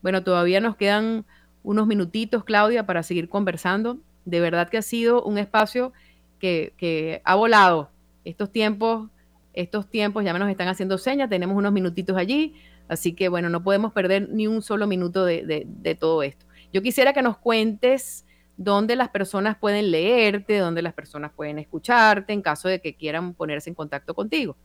Bueno, 0.01 0.23
todavía 0.23 0.59
nos 0.59 0.75
quedan 0.75 1.25
unos 1.61 1.87
minutitos, 1.87 2.43
Claudia, 2.43 2.85
para 2.85 3.03
seguir 3.03 3.29
conversando. 3.29 3.97
De 4.25 4.39
verdad 4.39 4.69
que 4.69 4.77
ha 4.77 4.81
sido 4.81 5.23
un 5.23 5.37
espacio 5.37 5.93
que, 6.39 6.73
que 6.77 7.21
ha 7.23 7.35
volado. 7.35 7.89
Estos 8.25 8.51
tiempos, 8.51 9.09
estos 9.53 9.89
tiempos 9.89 10.23
ya 10.23 10.33
me 10.33 10.39
nos 10.39 10.49
están 10.49 10.67
haciendo 10.67 10.97
señas, 10.97 11.29
tenemos 11.29 11.55
unos 11.55 11.71
minutitos 11.71 12.17
allí, 12.17 12.55
así 12.87 13.13
que 13.13 13.29
bueno, 13.29 13.49
no 13.49 13.63
podemos 13.63 13.93
perder 13.93 14.29
ni 14.29 14.47
un 14.47 14.61
solo 14.61 14.87
minuto 14.87 15.25
de, 15.25 15.65
de 15.65 15.95
todo 15.95 16.23
esto. 16.23 16.45
Yo 16.71 16.81
quisiera 16.81 17.13
que 17.13 17.21
nos 17.21 17.37
cuentes 17.37 18.25
dónde 18.57 18.95
las 18.95 19.09
personas 19.09 19.57
pueden 19.57 19.91
leerte, 19.91 20.57
dónde 20.57 20.81
las 20.81 20.93
personas 20.93 21.31
pueden 21.35 21.59
escucharte 21.59 22.33
en 22.33 22.41
caso 22.41 22.67
de 22.67 22.81
que 22.81 22.95
quieran 22.95 23.33
ponerse 23.33 23.69
en 23.69 23.75
contacto 23.75 24.13
contigo. 24.13 24.55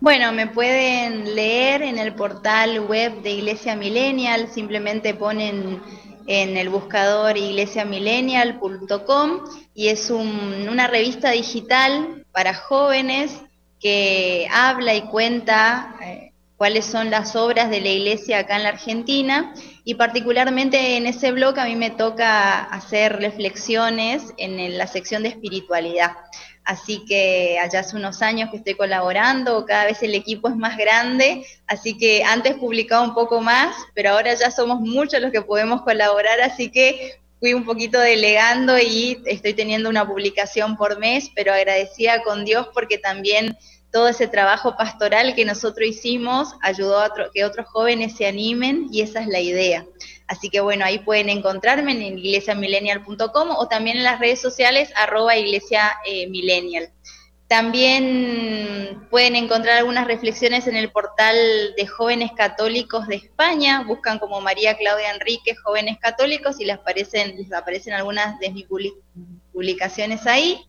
Bueno, 0.00 0.32
me 0.32 0.46
pueden 0.46 1.34
leer 1.34 1.82
en 1.82 1.98
el 1.98 2.14
portal 2.14 2.78
web 2.80 3.20
de 3.22 3.32
Iglesia 3.32 3.74
Millennial, 3.74 4.48
simplemente 4.48 5.12
ponen 5.12 5.82
en 6.28 6.56
el 6.56 6.68
buscador 6.68 7.36
iglesiamillennial.com 7.36 9.40
y 9.74 9.88
es 9.88 10.10
una 10.10 10.86
revista 10.86 11.32
digital 11.32 12.24
para 12.30 12.54
jóvenes 12.54 13.42
que 13.80 14.46
habla 14.52 14.94
y 14.94 15.02
cuenta 15.02 15.96
eh, 16.00 16.27
cuáles 16.58 16.84
son 16.84 17.10
las 17.10 17.36
obras 17.36 17.70
de 17.70 17.80
la 17.80 17.88
iglesia 17.88 18.40
acá 18.40 18.56
en 18.56 18.64
la 18.64 18.70
Argentina 18.70 19.54
y 19.84 19.94
particularmente 19.94 20.96
en 20.96 21.06
ese 21.06 21.30
blog 21.30 21.58
a 21.58 21.64
mí 21.64 21.76
me 21.76 21.90
toca 21.90 22.64
hacer 22.64 23.16
reflexiones 23.20 24.34
en 24.36 24.76
la 24.76 24.88
sección 24.88 25.22
de 25.22 25.30
espiritualidad. 25.30 26.16
Así 26.64 27.04
que 27.06 27.58
allá 27.58 27.80
hace 27.80 27.96
unos 27.96 28.20
años 28.20 28.50
que 28.50 28.58
estoy 28.58 28.74
colaborando, 28.74 29.64
cada 29.64 29.86
vez 29.86 30.02
el 30.02 30.14
equipo 30.14 30.48
es 30.48 30.56
más 30.56 30.76
grande, 30.76 31.46
así 31.66 31.96
que 31.96 32.24
antes 32.24 32.56
publicaba 32.56 33.02
un 33.02 33.14
poco 33.14 33.40
más, 33.40 33.74
pero 33.94 34.10
ahora 34.10 34.34
ya 34.34 34.50
somos 34.50 34.80
muchos 34.80 35.22
los 35.22 35.32
que 35.32 35.40
podemos 35.40 35.80
colaborar, 35.82 36.40
así 36.42 36.70
que 36.70 37.20
fui 37.38 37.54
un 37.54 37.64
poquito 37.64 38.00
delegando 38.00 38.76
y 38.78 39.22
estoy 39.26 39.54
teniendo 39.54 39.88
una 39.88 40.06
publicación 40.06 40.76
por 40.76 40.98
mes, 40.98 41.30
pero 41.34 41.54
agradecida 41.54 42.22
con 42.22 42.44
Dios 42.44 42.68
porque 42.74 42.98
también 42.98 43.56
todo 43.90 44.08
ese 44.08 44.28
trabajo 44.28 44.76
pastoral 44.76 45.34
que 45.34 45.44
nosotros 45.44 45.88
hicimos 45.88 46.54
ayudó 46.62 47.00
a 47.00 47.12
que 47.32 47.44
otros 47.44 47.66
jóvenes 47.68 48.16
se 48.16 48.26
animen 48.26 48.88
y 48.92 49.00
esa 49.00 49.20
es 49.20 49.28
la 49.28 49.40
idea. 49.40 49.86
Así 50.26 50.50
que 50.50 50.60
bueno, 50.60 50.84
ahí 50.84 50.98
pueden 50.98 51.30
encontrarme 51.30 51.92
en 51.92 52.18
iglesiamillennial.com 52.18 53.50
o 53.56 53.68
también 53.68 53.96
en 53.96 54.04
las 54.04 54.20
redes 54.20 54.40
sociales 54.40 54.92
arroba 54.94 55.36
iglesia 55.36 55.96
eh, 56.04 56.28
También 57.46 59.06
pueden 59.10 59.36
encontrar 59.36 59.78
algunas 59.78 60.06
reflexiones 60.06 60.66
en 60.66 60.76
el 60.76 60.92
portal 60.92 61.34
de 61.74 61.86
Jóvenes 61.86 62.32
Católicos 62.36 63.06
de 63.08 63.16
España. 63.16 63.84
Buscan 63.86 64.18
como 64.18 64.42
María 64.42 64.76
Claudia 64.76 65.12
Enrique 65.12 65.56
Jóvenes 65.56 65.96
Católicos 65.98 66.60
y 66.60 66.66
les 66.66 66.76
aparecen, 66.76 67.38
les 67.38 67.50
aparecen 67.54 67.94
algunas 67.94 68.38
de 68.38 68.50
mis 68.50 68.66
publicaciones 69.50 70.26
ahí. 70.26 70.67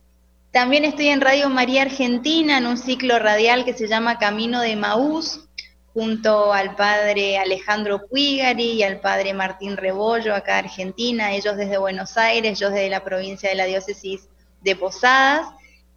También 0.52 0.84
estoy 0.84 1.10
en 1.10 1.22
Radio 1.22 1.48
María 1.50 1.84
Argentina 1.84 2.58
en 2.58 2.66
un 2.66 2.78
ciclo 2.78 3.20
radial 3.20 3.66
que 3.66 3.74
se 3.74 3.88
llama 3.88 4.18
Camino 4.18 4.62
de 4.62 4.76
Maús, 4.76 5.48
junto 5.94 6.54
al 6.54 6.76
padre 6.76 7.38
Alejandro 7.38 8.08
Puigari 8.08 8.72
y 8.72 8.84
al 8.84 9.00
padre 9.00 9.36
Martín 9.36 9.78
Rebollo, 9.78 10.34
acá 10.34 10.58
Argentina, 10.58 11.34
ellos 11.34 11.56
desde 11.56 11.78
Buenos 11.78 12.18
Aires, 12.18 12.60
yo 12.60 12.72
desde 12.72 12.90
la 12.90 13.04
provincia 13.04 13.48
de 13.48 13.56
la 13.56 13.66
diócesis 13.66 14.28
de 14.62 14.76
Posadas. 14.76 15.46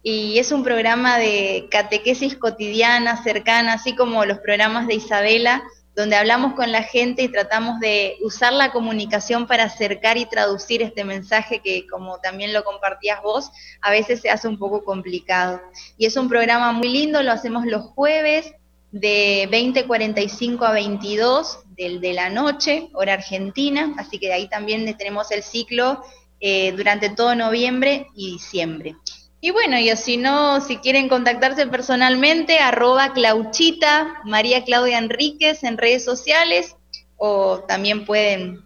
Y 0.03 0.37
es 0.37 0.51
un 0.51 0.63
programa 0.63 1.17
de 1.17 1.67
catequesis 1.71 2.35
cotidiana, 2.37 3.23
cercana, 3.23 3.73
así 3.73 3.95
como 3.95 4.23
los 4.25 4.37
programas 4.37 4.85
de 4.85 4.95
Isabela, 4.95 5.63
donde 5.95 6.15
hablamos 6.15 6.53
con 6.53 6.71
la 6.71 6.83
gente 6.83 7.23
y 7.23 7.27
tratamos 7.27 7.79
de 7.79 8.17
usar 8.21 8.53
la 8.53 8.71
comunicación 8.71 9.45
para 9.45 9.65
acercar 9.65 10.17
y 10.17 10.25
traducir 10.25 10.81
este 10.81 11.03
mensaje 11.03 11.59
que, 11.59 11.85
como 11.87 12.17
también 12.19 12.53
lo 12.53 12.63
compartías 12.63 13.21
vos, 13.21 13.51
a 13.81 13.91
veces 13.91 14.21
se 14.21 14.29
hace 14.29 14.47
un 14.47 14.57
poco 14.57 14.83
complicado. 14.83 15.61
Y 15.97 16.05
es 16.05 16.17
un 16.17 16.29
programa 16.29 16.71
muy 16.71 16.89
lindo, 16.89 17.21
lo 17.21 17.31
hacemos 17.31 17.65
los 17.65 17.83
jueves 17.83 18.53
de 18.91 19.47
20.45 19.51 20.67
a 20.67 20.71
22 20.71 21.59
del, 21.75 22.01
de 22.01 22.13
la 22.13 22.29
noche, 22.29 22.89
hora 22.93 23.13
argentina, 23.13 23.93
así 23.97 24.19
que 24.19 24.27
de 24.27 24.33
ahí 24.33 24.47
también 24.47 24.85
tenemos 24.97 25.31
el 25.31 25.43
ciclo 25.43 26.03
eh, 26.39 26.73
durante 26.73 27.09
todo 27.09 27.35
noviembre 27.35 28.07
y 28.15 28.33
diciembre. 28.33 28.95
Y 29.43 29.51
bueno, 29.51 29.77
y 29.77 29.93
si 29.97 30.15
no, 30.15 30.61
si 30.61 30.77
quieren 30.77 31.09
contactarse 31.09 31.67
personalmente, 31.67 32.59
arroba 32.59 33.11
Clauchita, 33.11 34.21
María 34.23 34.63
Claudia 34.63 34.97
Enríquez 34.97 35.65
en 35.65 35.77
redes 35.77 36.05
sociales, 36.05 36.77
o 37.17 37.59
también 37.67 38.05
pueden 38.05 38.63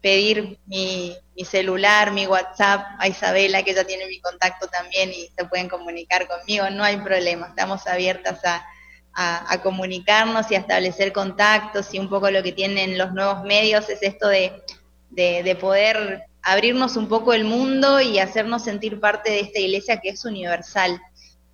pedir 0.00 0.56
mi, 0.66 1.16
celular, 1.44 2.12
mi 2.12 2.28
WhatsApp 2.28 2.86
a 3.00 3.08
Isabela, 3.08 3.64
que 3.64 3.74
ya 3.74 3.82
tiene 3.82 4.06
mi 4.06 4.20
contacto 4.20 4.68
también 4.68 5.10
y 5.10 5.32
se 5.36 5.46
pueden 5.46 5.68
comunicar 5.68 6.28
conmigo, 6.28 6.70
no 6.70 6.84
hay 6.84 6.98
problema, 6.98 7.48
estamos 7.48 7.88
abiertas 7.88 8.38
a, 8.44 9.58
comunicarnos 9.64 10.48
y 10.52 10.54
a 10.54 10.60
establecer 10.60 11.12
contactos 11.12 11.92
y 11.92 11.98
un 11.98 12.08
poco 12.08 12.30
lo 12.30 12.40
que 12.44 12.52
tienen 12.52 12.96
los 12.96 13.12
nuevos 13.14 13.42
medios 13.42 13.88
es 13.88 14.00
esto 14.00 14.28
de 14.28 15.58
poder 15.60 16.29
abrirnos 16.42 16.96
un 16.96 17.08
poco 17.08 17.32
el 17.32 17.44
mundo 17.44 18.00
y 18.00 18.18
hacernos 18.18 18.64
sentir 18.64 19.00
parte 19.00 19.30
de 19.30 19.40
esta 19.40 19.58
iglesia 19.58 20.00
que 20.00 20.10
es 20.10 20.24
universal 20.24 21.00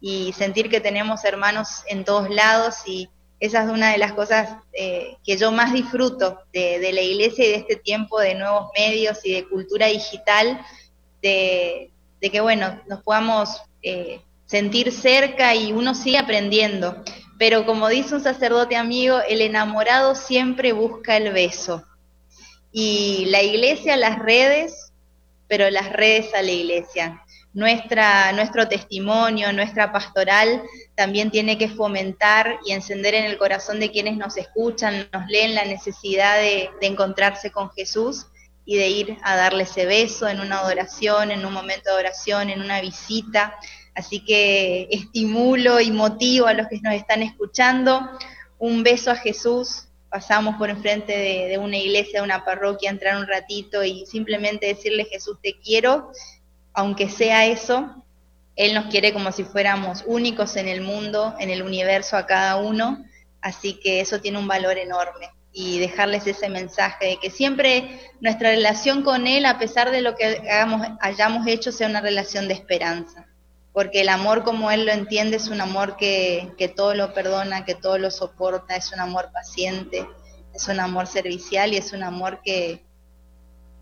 y 0.00 0.32
sentir 0.32 0.68
que 0.68 0.80
tenemos 0.80 1.24
hermanos 1.24 1.82
en 1.88 2.04
todos 2.04 2.30
lados 2.30 2.76
y 2.86 3.08
esa 3.38 3.64
es 3.64 3.70
una 3.70 3.92
de 3.92 3.98
las 3.98 4.12
cosas 4.12 4.56
eh, 4.72 5.16
que 5.24 5.36
yo 5.36 5.52
más 5.52 5.72
disfruto 5.72 6.40
de, 6.52 6.90
la 6.92 7.02
iglesia 7.02 7.44
y 7.44 7.48
de 7.50 7.56
este 7.56 7.76
tiempo 7.76 8.18
de 8.18 8.34
nuevos 8.34 8.70
medios 8.76 9.18
y 9.24 9.32
de 9.32 9.48
cultura 9.48 9.86
digital, 9.86 10.60
de, 11.20 11.90
que 12.20 12.40
bueno, 12.40 12.80
nos 12.88 13.02
podamos 13.02 13.60
eh, 13.82 14.20
sentir 14.46 14.90
cerca 14.90 15.54
y 15.54 15.72
uno 15.72 15.94
sigue 15.94 16.18
aprendiendo. 16.18 17.04
Pero 17.38 17.66
como 17.66 17.88
dice 17.88 18.14
un 18.14 18.22
sacerdote 18.22 18.76
amigo, 18.76 19.18
el 19.28 19.42
enamorado 19.42 20.14
siempre 20.14 20.72
busca 20.72 21.18
el 21.18 21.32
beso. 21.32 21.84
Y 22.78 23.24
la 23.30 23.42
iglesia, 23.42 23.96
las 23.96 24.18
redes, 24.18 24.92
pero 25.48 25.70
las 25.70 25.90
redes 25.94 26.34
a 26.34 26.42
la 26.42 26.50
iglesia. 26.50 27.22
Nuestra, 27.54 28.32
nuestro 28.32 28.68
testimonio, 28.68 29.50
nuestra 29.54 29.92
pastoral 29.92 30.62
también 30.94 31.30
tiene 31.30 31.56
que 31.56 31.70
fomentar 31.70 32.58
y 32.66 32.72
encender 32.72 33.14
en 33.14 33.24
el 33.24 33.38
corazón 33.38 33.80
de 33.80 33.90
quienes 33.90 34.18
nos 34.18 34.36
escuchan, 34.36 35.08
nos 35.10 35.26
leen 35.28 35.54
la 35.54 35.64
necesidad 35.64 36.36
de, 36.36 36.68
de 36.78 36.86
encontrarse 36.86 37.50
con 37.50 37.70
Jesús 37.70 38.26
y 38.66 38.76
de 38.76 38.88
ir 38.88 39.16
a 39.22 39.36
darle 39.36 39.62
ese 39.62 39.86
beso 39.86 40.28
en 40.28 40.40
una 40.40 40.58
adoración, 40.58 41.30
en 41.30 41.46
un 41.46 41.54
momento 41.54 41.88
de 41.94 42.00
oración, 42.00 42.50
en 42.50 42.60
una 42.60 42.82
visita. 42.82 43.54
Así 43.94 44.22
que 44.22 44.86
estimulo 44.90 45.80
y 45.80 45.90
motivo 45.92 46.46
a 46.46 46.52
los 46.52 46.68
que 46.68 46.78
nos 46.82 46.92
están 46.92 47.22
escuchando. 47.22 48.06
Un 48.58 48.82
beso 48.82 49.10
a 49.10 49.16
Jesús, 49.16 49.85
pasamos 50.10 50.56
por 50.56 50.70
enfrente 50.70 51.12
de, 51.48 51.58
una 51.58 51.76
iglesia, 51.76 52.20
de 52.20 52.24
una 52.24 52.44
parroquia, 52.44 52.90
entrar 52.90 53.16
un 53.16 53.26
ratito 53.26 53.82
y 53.84 54.06
simplemente 54.06 54.66
decirle 54.66 55.04
Jesús 55.04 55.38
te 55.42 55.58
quiero, 55.58 56.10
aunque 56.72 57.08
sea 57.08 57.46
eso, 57.46 58.04
Él 58.54 58.74
nos 58.74 58.86
quiere 58.86 59.12
como 59.12 59.32
si 59.32 59.44
fuéramos 59.44 60.04
únicos 60.06 60.56
en 60.56 60.68
el 60.68 60.80
mundo, 60.80 61.34
en 61.38 61.50
el 61.50 61.62
universo 61.62 62.16
a 62.16 62.26
cada 62.26 62.56
uno, 62.56 63.04
así 63.40 63.74
que 63.74 64.00
eso 64.00 64.20
tiene 64.20 64.38
un 64.38 64.48
valor 64.48 64.78
enorme. 64.78 65.30
Y 65.58 65.78
dejarles 65.78 66.26
ese 66.26 66.50
mensaje 66.50 67.06
de 67.06 67.16
que 67.18 67.30
siempre 67.30 67.98
nuestra 68.20 68.50
relación 68.50 69.02
con 69.02 69.26
Él, 69.26 69.46
a 69.46 69.58
pesar 69.58 69.90
de 69.90 70.02
lo 70.02 70.14
que 70.14 70.24
hagamos, 70.24 70.86
hayamos 71.00 71.46
hecho, 71.46 71.72
sea 71.72 71.88
una 71.88 72.02
relación 72.02 72.46
de 72.46 72.54
esperanza 72.54 73.26
porque 73.76 74.00
el 74.00 74.08
amor 74.08 74.42
como 74.42 74.70
él 74.70 74.86
lo 74.86 74.92
entiende 74.92 75.36
es 75.36 75.48
un 75.48 75.60
amor 75.60 75.98
que, 75.98 76.50
todo 76.74 76.94
lo 76.94 77.12
perdona, 77.12 77.66
que 77.66 77.74
todo 77.74 77.98
lo 77.98 78.10
soporta, 78.10 78.74
es 78.74 78.90
un 78.94 79.00
amor 79.00 79.28
paciente, 79.34 80.06
es 80.54 80.66
un 80.68 80.80
amor 80.80 81.06
servicial 81.06 81.74
y 81.74 81.76
es 81.76 81.92
un 81.92 82.02
amor 82.02 82.40
que 82.42 82.82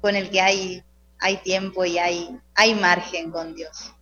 con 0.01 0.17
el 0.17 0.31
que 0.31 0.41
hay, 0.41 0.83
hay 1.21 1.37
tiempo 1.37 1.85
y 1.85 1.99
hay, 1.99 2.29
hay 2.57 2.75
margen 2.75 3.31
con 3.31 3.55
Dios. 3.55 3.95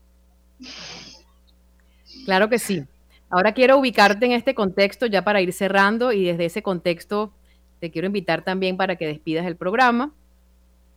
Claro 2.24 2.48
que 2.48 2.58
sí. 2.58 2.86
Ahora 3.28 3.52
quiero 3.52 3.76
ubicarte 3.76 4.24
en 4.24 4.32
este 4.32 4.54
contexto 4.54 5.04
ya 5.04 5.22
para 5.22 5.42
ir 5.42 5.52
cerrando 5.52 6.10
y 6.10 6.24
desde 6.24 6.46
ese 6.46 6.62
contexto 6.62 7.34
te 7.80 7.90
quiero 7.90 8.06
invitar 8.06 8.42
también 8.42 8.78
para 8.78 8.96
que 8.96 9.06
despidas 9.06 9.44
el 9.44 9.56
programa. 9.56 10.10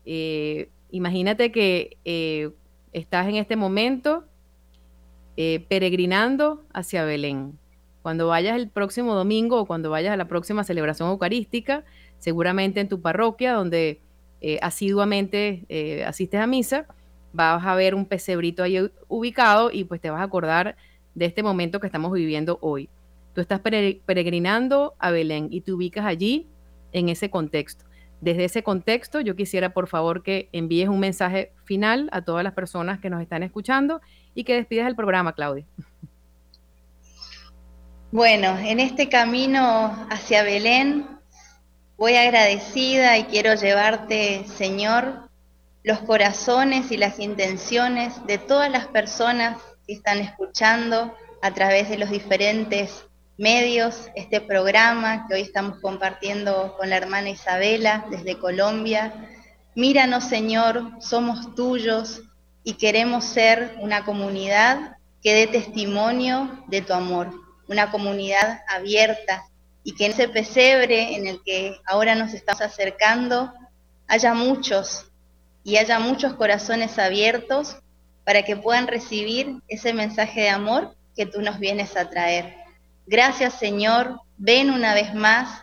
Eh, 0.06 0.70
imagínate 0.90 1.52
que 1.52 1.98
eh, 2.06 2.50
estás 2.94 3.28
en 3.28 3.36
este 3.36 3.58
momento 3.58 4.24
eh, 5.38 5.66
peregrinando 5.68 6.64
hacia 6.74 7.04
Belén. 7.04 7.60
Cuando 8.02 8.28
vayas 8.28 8.56
el 8.56 8.70
próximo 8.70 9.16
domingo 9.16 9.60
o 9.60 9.66
cuando 9.66 9.90
vayas 9.90 10.14
a 10.14 10.18
la 10.18 10.28
próxima 10.28 10.64
celebración 10.64 11.10
eucarística, 11.10 11.84
seguramente 12.20 12.80
en 12.80 12.88
tu 12.88 13.02
parroquia 13.02 13.54
donde 13.54 14.02
eh, 14.42 14.60
asiduamente 14.62 15.66
eh, 15.70 16.06
asistes 16.06 16.40
a 16.40 16.48
misa, 16.48 16.86
vas 17.34 17.66
a 17.66 17.76
ver 17.76 17.96
un 17.96 18.06
pesebrito 18.06 18.64
ahí 18.64 18.78
ubicado 19.08 19.72
y 19.72 19.84
pues 19.84 20.00
te 20.00 20.10
vas 20.10 20.22
a 20.22 20.24
acordar 20.24 20.78
de 21.16 21.26
este 21.26 21.44
momento 21.44 21.80
que 21.80 21.88
estamos 21.88 22.14
viviendo 22.14 22.60
hoy. 22.62 22.90
Tú 23.34 23.42
estás 23.42 23.60
peregrinando 23.60 24.94
a 25.00 25.12
Belén 25.12 25.50
y 25.52 25.62
te 25.62 25.74
ubicas 25.74 26.06
allí 26.06 26.48
en 26.94 27.10
ese 27.10 27.30
contexto. 27.30 27.86
Desde 28.22 28.46
ese 28.46 28.64
contexto, 28.64 29.20
yo 29.20 29.36
quisiera 29.36 29.74
por 29.74 29.88
favor 29.88 30.24
que 30.24 30.48
envíes 30.54 30.88
un 30.88 31.00
mensaje 31.00 31.52
final 31.66 32.08
a 32.14 32.22
todas 32.22 32.44
las 32.44 32.54
personas 32.54 33.00
que 33.00 33.10
nos 33.10 33.22
están 33.22 33.44
escuchando 33.44 34.00
y 34.36 34.44
que 34.44 34.56
despidas 34.56 34.88
el 34.88 34.96
programa, 34.96 35.34
Claudia. 35.34 35.66
Bueno, 38.12 38.58
en 38.60 38.80
este 38.80 39.10
camino 39.10 40.08
hacia 40.10 40.44
Belén, 40.44 41.08
voy 41.98 42.16
agradecida 42.16 43.18
y 43.18 43.24
quiero 43.24 43.56
llevarte, 43.56 44.46
Señor, 44.46 45.30
los 45.84 46.00
corazones 46.00 46.92
y 46.92 46.98
las 46.98 47.20
intenciones 47.20 48.26
de 48.28 48.38
todas 48.38 48.72
las 48.72 48.88
personas 48.88 49.58
que 49.88 49.94
están 49.94 50.20
escuchando 50.20 51.16
a 51.42 51.52
través 51.52 51.90
de 51.90 51.98
los 51.98 52.10
diferentes 52.10 53.06
medios 53.38 54.10
este 54.16 54.40
programa 54.40 55.28
que 55.28 55.36
hoy 55.36 55.42
estamos 55.42 55.80
compartiendo 55.80 56.76
con 56.78 56.90
la 56.90 56.98
hermana 56.98 57.30
Isabela 57.30 58.06
desde 58.10 58.40
Colombia. 58.40 59.14
Míranos, 59.76 60.24
Señor, 60.24 60.92
somos 61.02 61.54
tuyos 61.54 62.22
y 62.66 62.74
queremos 62.74 63.24
ser 63.24 63.76
una 63.80 64.04
comunidad 64.04 64.98
que 65.22 65.34
dé 65.34 65.48
testimonio 65.48 66.64
de 66.68 66.82
tu 66.82 66.94
amor, 66.94 67.32
una 67.70 67.92
comunidad 67.92 68.62
abierta 68.68 69.46
y 69.84 69.94
que 69.96 70.08
en 70.08 70.12
ese 70.12 70.28
pesebre 70.28 71.16
en 71.16 71.28
el 71.28 71.42
que 71.44 71.78
ahora 71.86 72.16
nos 72.16 72.34
estamos 72.34 72.62
acercando 72.62 73.54
haya 74.08 74.34
muchos 74.34 75.06
y 75.64 75.78
haya 75.78 76.00
muchos 76.00 76.34
corazones 76.34 76.98
abiertos 76.98 77.78
para 78.24 78.42
que 78.42 78.58
puedan 78.58 78.88
recibir 78.88 79.62
ese 79.68 79.94
mensaje 79.94 80.42
de 80.42 80.50
amor 80.50 80.96
que 81.16 81.28
tú 81.28 81.42
nos 81.42 81.60
vienes 81.60 81.96
a 81.96 82.10
traer. 82.10 82.56
Gracias 83.06 83.54
Señor, 83.54 84.20
ven 84.38 84.72
una 84.72 84.96
vez 84.96 85.14
más 85.14 85.62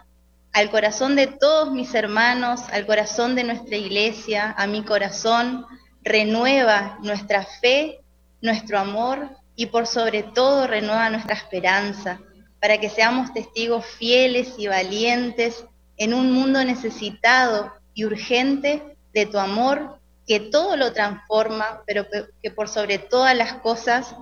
al 0.53 0.71
corazón 0.71 1.17
de 1.17 1.27
todos 1.27 1.73
mis 1.73 1.95
hermanos, 1.95 2.61
al 2.71 2.87
corazón 2.87 3.35
de 3.35 3.43
nuestra 3.43 3.77
iglesia, 3.77 4.55
a 4.57 4.69
mi 4.69 4.85
corazón, 4.85 5.67
renueva 6.03 6.99
nuestra 7.03 7.45
fe, 7.45 8.01
nuestro 8.41 8.79
amor 8.79 9.31
y 9.55 9.67
por 9.67 9.87
sobre 9.87 10.23
todo 10.23 10.67
renueva 10.67 11.11
nuestra 11.11 11.35
esperanza, 11.35 12.21
para 12.61 12.79
que 12.79 12.89
seamos 12.89 13.33
testigos 13.33 13.85
fieles 13.85 14.55
y 14.59 14.67
valientes 14.69 15.65
en 15.97 16.15
un 16.15 16.33
mundo 16.33 16.65
necesitado 16.65 17.73
y 17.95 18.05
urgente 18.05 18.97
de 19.13 19.27
tu 19.27 19.39
amor, 19.39 19.99
que 20.27 20.41
todo 20.41 20.77
lo 20.77 20.93
transforma, 20.93 21.83
pero 21.87 22.07
que, 22.41 22.51
por 22.51 22.69
sobre 22.69 22.99
todas 22.99 23.37
las 23.37 23.55
cosas 23.55 24.15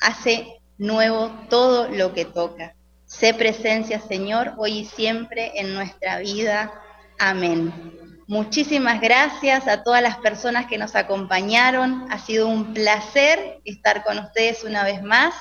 hace 0.00 0.60
nuevo 0.78 1.30
todo 1.48 1.88
lo 1.88 2.12
que 2.12 2.24
toca. 2.24 2.74
Sé 3.06 3.34
presencia, 3.34 4.00
Señor, 4.00 4.54
hoy 4.56 4.78
y 4.78 4.84
siempre 4.84 5.52
en 5.54 5.74
nuestra 5.74 6.18
vida. 6.18 6.72
Amén. 7.18 8.03
Muchísimas 8.26 9.02
gracias 9.02 9.68
a 9.68 9.82
todas 9.82 10.02
las 10.02 10.16
personas 10.16 10.66
que 10.66 10.78
nos 10.78 10.94
acompañaron. 10.94 12.06
Ha 12.10 12.18
sido 12.18 12.48
un 12.48 12.72
placer 12.72 13.60
estar 13.66 14.02
con 14.02 14.18
ustedes 14.18 14.64
una 14.64 14.82
vez 14.82 15.02
más. 15.02 15.34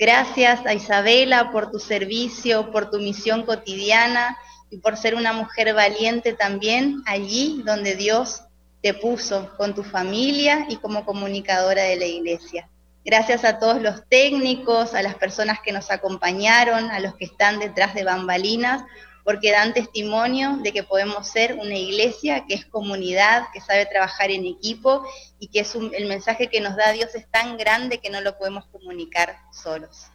Gracias 0.00 0.66
a 0.66 0.74
Isabela 0.74 1.52
por 1.52 1.70
tu 1.70 1.78
servicio, 1.78 2.72
por 2.72 2.90
tu 2.90 2.98
misión 2.98 3.44
cotidiana 3.44 4.36
y 4.68 4.78
por 4.78 4.96
ser 4.96 5.14
una 5.14 5.32
mujer 5.32 5.72
valiente 5.74 6.32
también 6.32 7.02
allí 7.06 7.62
donde 7.64 7.94
Dios 7.94 8.42
te 8.82 8.94
puso 8.94 9.56
con 9.56 9.76
tu 9.76 9.84
familia 9.84 10.66
y 10.68 10.76
como 10.76 11.04
comunicadora 11.04 11.82
de 11.82 11.96
la 11.96 12.06
iglesia. 12.06 12.68
Gracias 13.04 13.44
a 13.44 13.60
todos 13.60 13.80
los 13.80 14.08
técnicos, 14.08 14.94
a 14.94 15.02
las 15.02 15.14
personas 15.14 15.60
que 15.60 15.72
nos 15.72 15.90
acompañaron, 15.90 16.90
a 16.90 16.98
los 16.98 17.14
que 17.14 17.26
están 17.26 17.60
detrás 17.60 17.94
de 17.94 18.04
bambalinas, 18.04 18.82
porque 19.28 19.52
dan 19.52 19.74
testimonio 19.74 20.56
de 20.62 20.72
que 20.72 20.82
podemos 20.82 21.28
ser 21.28 21.52
una 21.60 21.74
iglesia 21.74 22.46
que 22.48 22.54
es 22.54 22.64
comunidad, 22.64 23.42
que 23.52 23.60
sabe 23.60 23.84
trabajar 23.84 24.30
en 24.30 24.46
equipo 24.46 25.04
y 25.38 25.48
que 25.48 25.60
es 25.60 25.74
el 25.74 26.08
mensaje 26.08 26.48
que 26.48 26.62
nos 26.62 26.76
da 26.76 26.92
Dios 26.92 27.14
es 27.14 27.30
tan 27.30 27.58
grande 27.58 27.98
que 27.98 28.08
no 28.08 28.22
lo 28.22 28.38
podemos 28.38 28.64
comunicar 28.68 29.36
solos. 29.52 30.06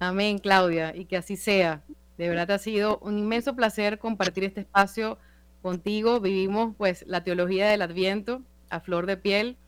Amén, 0.00 0.38
Claudia, 0.38 0.96
y 0.96 1.04
que 1.04 1.18
así 1.18 1.36
sea. 1.36 1.82
De 2.16 2.30
verdad 2.30 2.52
ha 2.52 2.58
sido 2.58 2.98
un 3.02 3.18
inmenso 3.18 3.54
placer 3.54 3.98
compartir 3.98 4.44
este 4.44 4.62
espacio 4.62 5.18
contigo. 5.60 6.20
Vivimos 6.20 6.74
pues 6.78 7.04
la 7.06 7.22
teología 7.22 7.68
del 7.68 7.82
Adviento 7.82 8.40
a 8.70 8.80
flor 8.80 9.04
de 9.04 9.18
piel 9.18 9.58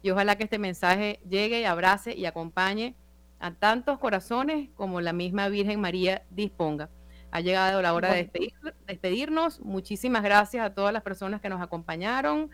y 0.00 0.10
ojalá 0.10 0.36
que 0.36 0.44
este 0.44 0.60
mensaje 0.60 1.18
llegue 1.28 1.66
abrace 1.66 2.14
y 2.14 2.26
acompañe 2.26 2.94
a 3.38 3.54
tantos 3.54 3.98
corazones 3.98 4.70
como 4.74 5.00
la 5.00 5.12
misma 5.12 5.48
Virgen 5.48 5.80
María 5.80 6.22
disponga. 6.30 6.90
Ha 7.30 7.40
llegado 7.40 7.82
la 7.82 7.92
hora 7.92 8.12
de 8.12 8.30
despedirnos. 8.86 9.60
Muchísimas 9.60 10.22
gracias 10.22 10.64
a 10.64 10.74
todas 10.74 10.92
las 10.92 11.02
personas 11.02 11.40
que 11.40 11.48
nos 11.48 11.60
acompañaron. 11.60 12.50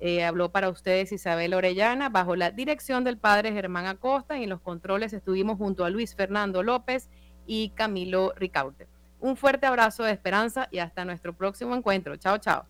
Eh, 0.00 0.24
habló 0.24 0.50
para 0.50 0.70
ustedes 0.70 1.12
Isabel 1.12 1.54
Orellana 1.54 2.08
bajo 2.08 2.34
la 2.36 2.50
dirección 2.50 3.04
del 3.04 3.16
padre 3.16 3.52
Germán 3.52 3.86
Acosta 3.86 4.36
y 4.36 4.44
en 4.44 4.50
los 4.50 4.60
controles 4.60 5.12
estuvimos 5.12 5.56
junto 5.56 5.84
a 5.84 5.90
Luis 5.90 6.14
Fernando 6.14 6.62
López 6.62 7.08
y 7.46 7.70
Camilo 7.70 8.32
Ricaurte. 8.36 8.88
Un 9.20 9.36
fuerte 9.36 9.66
abrazo 9.66 10.02
de 10.02 10.12
esperanza 10.12 10.68
y 10.70 10.78
hasta 10.78 11.04
nuestro 11.04 11.32
próximo 11.32 11.74
encuentro. 11.74 12.16
Chao, 12.16 12.38
chao. 12.38 12.66